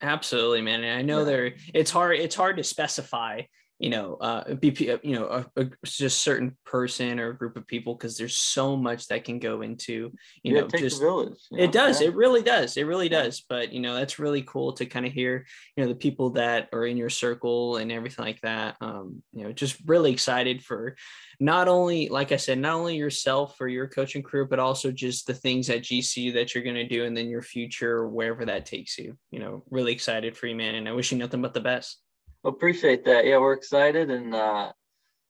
Absolutely, 0.02 0.62
man. 0.62 0.84
And 0.84 1.00
I 1.00 1.02
know 1.02 1.20
yeah. 1.20 1.26
there 1.26 1.54
it's 1.74 1.92
hard 1.92 2.18
it's 2.18 2.36
hard 2.36 2.58
to 2.58 2.64
specify 2.64 3.42
you 3.80 3.90
know, 3.90 4.16
uh, 4.22 4.44
BP, 4.46 4.94
uh, 4.94 4.98
you 5.04 5.16
know, 5.16 5.26
a, 5.26 5.62
a, 5.62 5.70
just 5.84 6.22
certain 6.22 6.56
person 6.66 7.20
or 7.20 7.34
group 7.34 7.58
of 7.58 7.68
people 7.68 7.96
because 7.96 8.18
there's 8.18 8.38
so 8.38 8.78
much 8.78 9.08
that 9.08 9.26
can 9.26 9.40
go 9.40 9.62
into, 9.62 10.12
you 10.44 10.56
yeah, 10.56 10.62
know, 10.62 10.68
just 10.68 11.02
village. 11.02 11.40
You 11.52 11.58
know? 11.58 11.64
It 11.64 11.72
does. 11.72 12.00
Yeah. 12.00 12.08
It 12.08 12.16
really 12.16 12.44
does. 12.44 12.78
It 12.78 12.84
really 12.84 13.10
does. 13.10 13.44
But 13.48 13.74
you 13.74 13.82
know, 13.82 13.96
that's 13.96 14.20
really 14.20 14.44
cool 14.44 14.74
to 14.74 14.86
kind 14.86 15.06
of 15.06 15.12
hear, 15.12 15.46
you 15.76 15.84
know, 15.84 15.90
the 15.90 15.96
people 15.96 16.32
that 16.32 16.70
are 16.72 16.86
in 16.86 16.98
your 16.98 17.10
circle 17.10 17.78
and 17.78 17.92
everything 17.92 18.24
like 18.24 18.40
that. 18.42 18.78
Um, 18.80 19.24
you 19.34 19.44
know, 19.44 19.52
just 19.52 19.78
really 19.86 20.12
excited 20.12 20.64
for 20.64 20.96
not 21.40 21.68
only, 21.68 22.10
like 22.10 22.32
I 22.32 22.38
said, 22.38 22.60
not 22.60 22.76
only 22.76 22.96
yourself 22.96 23.60
or 23.60 23.68
your 23.68 23.88
coaching 23.88 24.24
career, 24.24 24.46
but 24.46 24.60
also 24.60 24.92
just 24.92 25.26
the 25.26 25.34
things 25.34 25.70
at 25.70 25.82
GCU 25.82 26.36
that 26.36 26.54
you're 26.54 26.64
going 26.64 26.76
to 26.76 26.88
do 26.88 27.06
and 27.06 27.18
then 27.18 27.28
your 27.28 27.42
future, 27.42 28.08
wherever 28.08 28.46
that 28.46 28.66
takes 28.66 28.98
you. 28.98 29.18
You 29.32 29.40
know, 29.40 29.64
really 29.70 29.92
excited 29.92 30.38
for 30.38 30.48
you, 30.48 30.56
man. 30.56 30.76
And 30.76 30.88
I 30.88 30.92
wish 30.92 31.12
you 31.12 31.18
nothing 31.18 31.42
but 31.42 31.54
the 31.54 31.60
best 31.60 32.03
appreciate 32.44 33.06
that. 33.06 33.26
Yeah, 33.26 33.38
we're 33.38 33.54
excited 33.54 34.10
and 34.10 34.34
uh, 34.34 34.72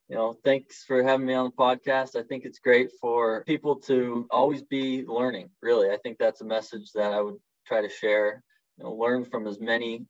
you 0.10 0.16
know, 0.16 0.36
thanks 0.44 0.84
for 0.84 1.02
having 1.02 1.26
me 1.26 1.34
on 1.34 1.46
the 1.46 1.52
podcast. 1.52 2.16
I 2.16 2.24
think 2.24 2.46
it's 2.46 2.60
great 2.60 2.90
for 3.00 3.44
people 3.46 3.78
to 3.88 4.28
always 4.30 4.62
be 4.62 5.06
learning. 5.06 5.50
Really, 5.62 5.90
I 5.90 5.98
think 5.98 6.18
that's 6.18 6.42
a 6.42 6.46
message 6.46 6.92
that 6.94 7.14
I 7.14 7.22
would 7.22 7.38
try 7.66 7.82
to 7.82 7.90
share. 7.90 8.44
You 8.78 8.84
know, 8.84 8.94
learn 8.94 9.26
from 9.26 9.48
as 9.48 9.60
many 9.60 10.06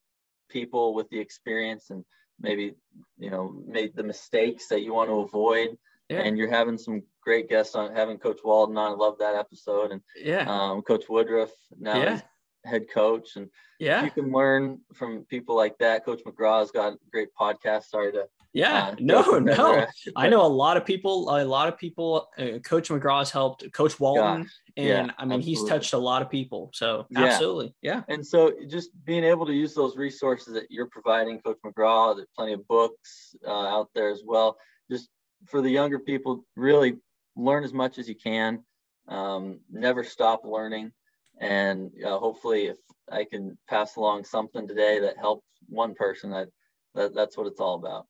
people 0.49 0.93
with 0.93 1.09
the 1.09 1.19
experience 1.19 1.89
and 1.89 2.03
maybe 2.39 2.73
you 3.17 3.29
know 3.29 3.63
made 3.67 3.95
the 3.95 4.03
mistakes 4.03 4.67
that 4.67 4.81
you 4.81 4.93
want 4.93 5.09
to 5.09 5.19
avoid. 5.19 5.77
Yeah. 6.09 6.19
And 6.19 6.37
you're 6.37 6.49
having 6.49 6.77
some 6.77 7.03
great 7.21 7.49
guests 7.49 7.75
on 7.75 7.95
having 7.95 8.17
Coach 8.17 8.41
Walden 8.43 8.77
on. 8.77 8.91
I 8.91 8.95
love 8.95 9.19
that 9.19 9.35
episode. 9.35 9.91
And 9.91 10.01
yeah, 10.21 10.45
um, 10.47 10.81
Coach 10.81 11.05
Woodruff 11.07 11.51
now 11.79 11.97
yeah 11.97 12.21
head 12.65 12.85
coach. 12.93 13.35
And 13.35 13.49
yeah, 13.79 14.03
you 14.03 14.11
can 14.11 14.31
learn 14.31 14.79
from 14.93 15.25
people 15.25 15.55
like 15.55 15.77
that. 15.79 16.05
Coach 16.05 16.21
McGraw's 16.25 16.71
got 16.71 16.93
a 16.93 16.97
great 17.11 17.29
podcast. 17.39 17.85
Sorry 17.85 18.11
to 18.11 18.27
yeah, 18.53 18.89
uh, 18.89 18.95
no, 18.99 19.39
no. 19.39 19.87
I 20.15 20.29
know 20.29 20.45
a 20.45 20.47
lot 20.47 20.77
of 20.77 20.85
people. 20.85 21.35
A 21.35 21.43
lot 21.43 21.67
of 21.67 21.77
people. 21.77 22.29
Uh, 22.37 22.59
Coach 22.59 22.89
McGraw's 22.89 23.31
helped 23.31 23.69
Coach 23.73 23.99
Walton, 23.99 24.43
Gosh, 24.43 24.51
and 24.77 24.87
yeah, 24.87 25.13
I 25.17 25.25
mean 25.25 25.39
absolutely. 25.39 25.43
he's 25.43 25.63
touched 25.65 25.93
a 25.93 25.97
lot 25.97 26.21
of 26.21 26.29
people. 26.29 26.69
So 26.73 27.07
yeah. 27.09 27.23
absolutely, 27.23 27.73
yeah. 27.81 28.03
And 28.09 28.25
so 28.25 28.53
just 28.69 28.91
being 29.05 29.23
able 29.23 29.47
to 29.47 29.53
use 29.53 29.73
those 29.73 29.97
resources 29.97 30.53
that 30.53 30.69
you're 30.69 30.87
providing, 30.87 31.39
Coach 31.41 31.57
McGraw, 31.65 32.15
there's 32.15 32.27
plenty 32.35 32.53
of 32.53 32.67
books 32.67 33.35
uh, 33.45 33.51
out 33.51 33.89
there 33.95 34.09
as 34.09 34.21
well. 34.23 34.57
Just 34.89 35.09
for 35.47 35.61
the 35.61 35.71
younger 35.71 35.97
people, 35.97 36.45
really 36.55 36.97
learn 37.35 37.63
as 37.63 37.73
much 37.73 37.97
as 37.97 38.07
you 38.07 38.15
can. 38.15 38.63
Um, 39.07 39.59
never 39.69 40.03
stop 40.03 40.45
learning 40.45 40.91
and 41.39 41.91
uh, 42.05 42.17
hopefully 42.17 42.67
if 42.67 42.77
i 43.11 43.23
can 43.23 43.57
pass 43.67 43.95
along 43.95 44.23
something 44.23 44.67
today 44.67 44.99
that 44.99 45.17
helps 45.17 45.45
one 45.67 45.93
person 45.95 46.29
that, 46.29 46.47
that 46.95 47.13
that's 47.15 47.37
what 47.37 47.47
it's 47.47 47.59
all 47.59 47.75
about. 47.75 48.05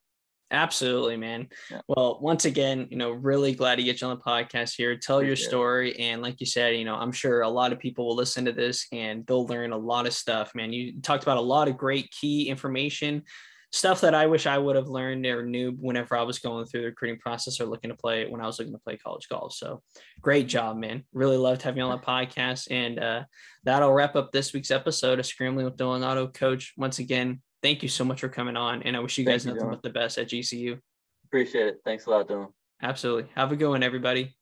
Absolutely 0.51 1.17
man. 1.17 1.47
Yeah. 1.71 1.81
well 1.87 2.19
once 2.21 2.45
again 2.45 2.87
you 2.91 2.97
know 2.97 3.11
really 3.11 3.53
glad 3.53 3.77
to 3.77 3.83
get 3.83 4.01
you 4.01 4.07
on 4.07 4.15
the 4.15 4.23
podcast 4.23 4.75
here. 4.75 4.95
Tell 4.95 5.17
Appreciate 5.17 5.27
your 5.27 5.35
story. 5.35 5.91
It. 5.91 5.99
and 5.99 6.21
like 6.21 6.39
you 6.39 6.45
said 6.45 6.75
you 6.75 6.85
know 6.85 6.95
i'm 6.95 7.11
sure 7.11 7.41
a 7.41 7.49
lot 7.49 7.71
of 7.71 7.79
people 7.79 8.05
will 8.05 8.15
listen 8.15 8.45
to 8.45 8.51
this 8.51 8.85
and 8.91 9.25
they'll 9.25 9.47
learn 9.47 9.71
a 9.71 9.77
lot 9.77 10.05
of 10.05 10.13
stuff 10.13 10.53
man. 10.53 10.71
You 10.71 11.01
talked 11.01 11.23
about 11.23 11.37
a 11.37 11.41
lot 11.41 11.67
of 11.67 11.77
great 11.77 12.11
key 12.11 12.49
information 12.49 13.23
stuff 13.73 14.01
that 14.01 14.13
I 14.13 14.27
wish 14.27 14.45
I 14.45 14.59
would 14.59 14.75
have 14.75 14.87
learned 14.87 15.25
or 15.25 15.43
knew 15.43 15.71
whenever 15.71 16.15
I 16.15 16.21
was 16.21 16.37
going 16.37 16.65
through 16.65 16.81
the 16.81 16.87
recruiting 16.87 17.19
process 17.19 17.59
or 17.59 17.65
looking 17.65 17.89
to 17.89 17.97
play 17.97 18.29
when 18.29 18.39
I 18.39 18.45
was 18.45 18.59
looking 18.59 18.73
to 18.73 18.79
play 18.79 18.97
college 18.97 19.27
golf. 19.27 19.53
So 19.53 19.81
great 20.21 20.47
job, 20.47 20.77
man. 20.77 21.03
Really 21.11 21.37
loved 21.37 21.63
having 21.63 21.79
you 21.79 21.83
on 21.83 21.99
the 21.99 22.05
podcast. 22.05 22.67
And 22.69 22.99
uh, 22.99 23.23
that'll 23.63 23.91
wrap 23.91 24.15
up 24.15 24.31
this 24.31 24.53
week's 24.53 24.69
episode 24.69 25.19
of 25.19 25.25
Scrambling 25.25 25.65
with 25.65 25.75
Dylan 25.75 26.05
Otto. 26.05 26.27
Coach, 26.27 26.73
once 26.77 26.99
again, 26.99 27.41
thank 27.63 27.81
you 27.81 27.89
so 27.89 28.05
much 28.05 28.21
for 28.21 28.29
coming 28.29 28.55
on. 28.55 28.83
And 28.83 28.95
I 28.95 28.99
wish 28.99 29.17
you 29.17 29.25
guys 29.25 29.43
nothing 29.43 29.67
but 29.67 29.81
the 29.81 29.89
best 29.89 30.19
at 30.19 30.29
GCU. 30.29 30.79
Appreciate 31.25 31.65
it. 31.65 31.77
Thanks 31.83 32.05
a 32.05 32.11
lot, 32.11 32.27
Dylan. 32.27 32.49
Absolutely. 32.83 33.31
Have 33.35 33.51
a 33.51 33.55
good 33.55 33.69
one, 33.69 33.81
everybody. 33.81 34.35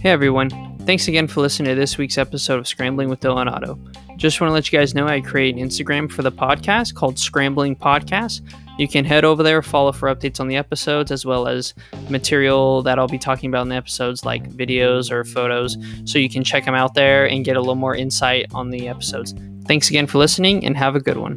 Hey, 0.00 0.12
everyone. 0.12 0.67
Thanks 0.88 1.06
again 1.06 1.28
for 1.28 1.42
listening 1.42 1.68
to 1.68 1.74
this 1.78 1.98
week's 1.98 2.16
episode 2.16 2.58
of 2.58 2.66
Scrambling 2.66 3.10
with 3.10 3.20
Dylan 3.20 3.46
Otto. 3.46 3.78
Just 4.16 4.40
want 4.40 4.48
to 4.48 4.54
let 4.54 4.72
you 4.72 4.78
guys 4.78 4.94
know 4.94 5.06
I 5.06 5.20
create 5.20 5.54
an 5.54 5.60
Instagram 5.60 6.10
for 6.10 6.22
the 6.22 6.32
podcast 6.32 6.94
called 6.94 7.18
Scrambling 7.18 7.76
Podcast. 7.76 8.40
You 8.78 8.88
can 8.88 9.04
head 9.04 9.22
over 9.22 9.42
there, 9.42 9.60
follow 9.60 9.92
for 9.92 10.08
updates 10.08 10.40
on 10.40 10.48
the 10.48 10.56
episodes, 10.56 11.12
as 11.12 11.26
well 11.26 11.46
as 11.46 11.74
material 12.08 12.82
that 12.84 12.98
I'll 12.98 13.06
be 13.06 13.18
talking 13.18 13.50
about 13.50 13.64
in 13.64 13.68
the 13.68 13.76
episodes, 13.76 14.24
like 14.24 14.48
videos 14.48 15.10
or 15.10 15.24
photos. 15.24 15.76
So 16.06 16.18
you 16.18 16.30
can 16.30 16.42
check 16.42 16.64
them 16.64 16.74
out 16.74 16.94
there 16.94 17.28
and 17.28 17.44
get 17.44 17.58
a 17.58 17.60
little 17.60 17.74
more 17.74 17.94
insight 17.94 18.46
on 18.54 18.70
the 18.70 18.88
episodes. 18.88 19.34
Thanks 19.66 19.90
again 19.90 20.06
for 20.06 20.16
listening 20.16 20.64
and 20.64 20.74
have 20.74 20.96
a 20.96 21.00
good 21.00 21.18
one. 21.18 21.36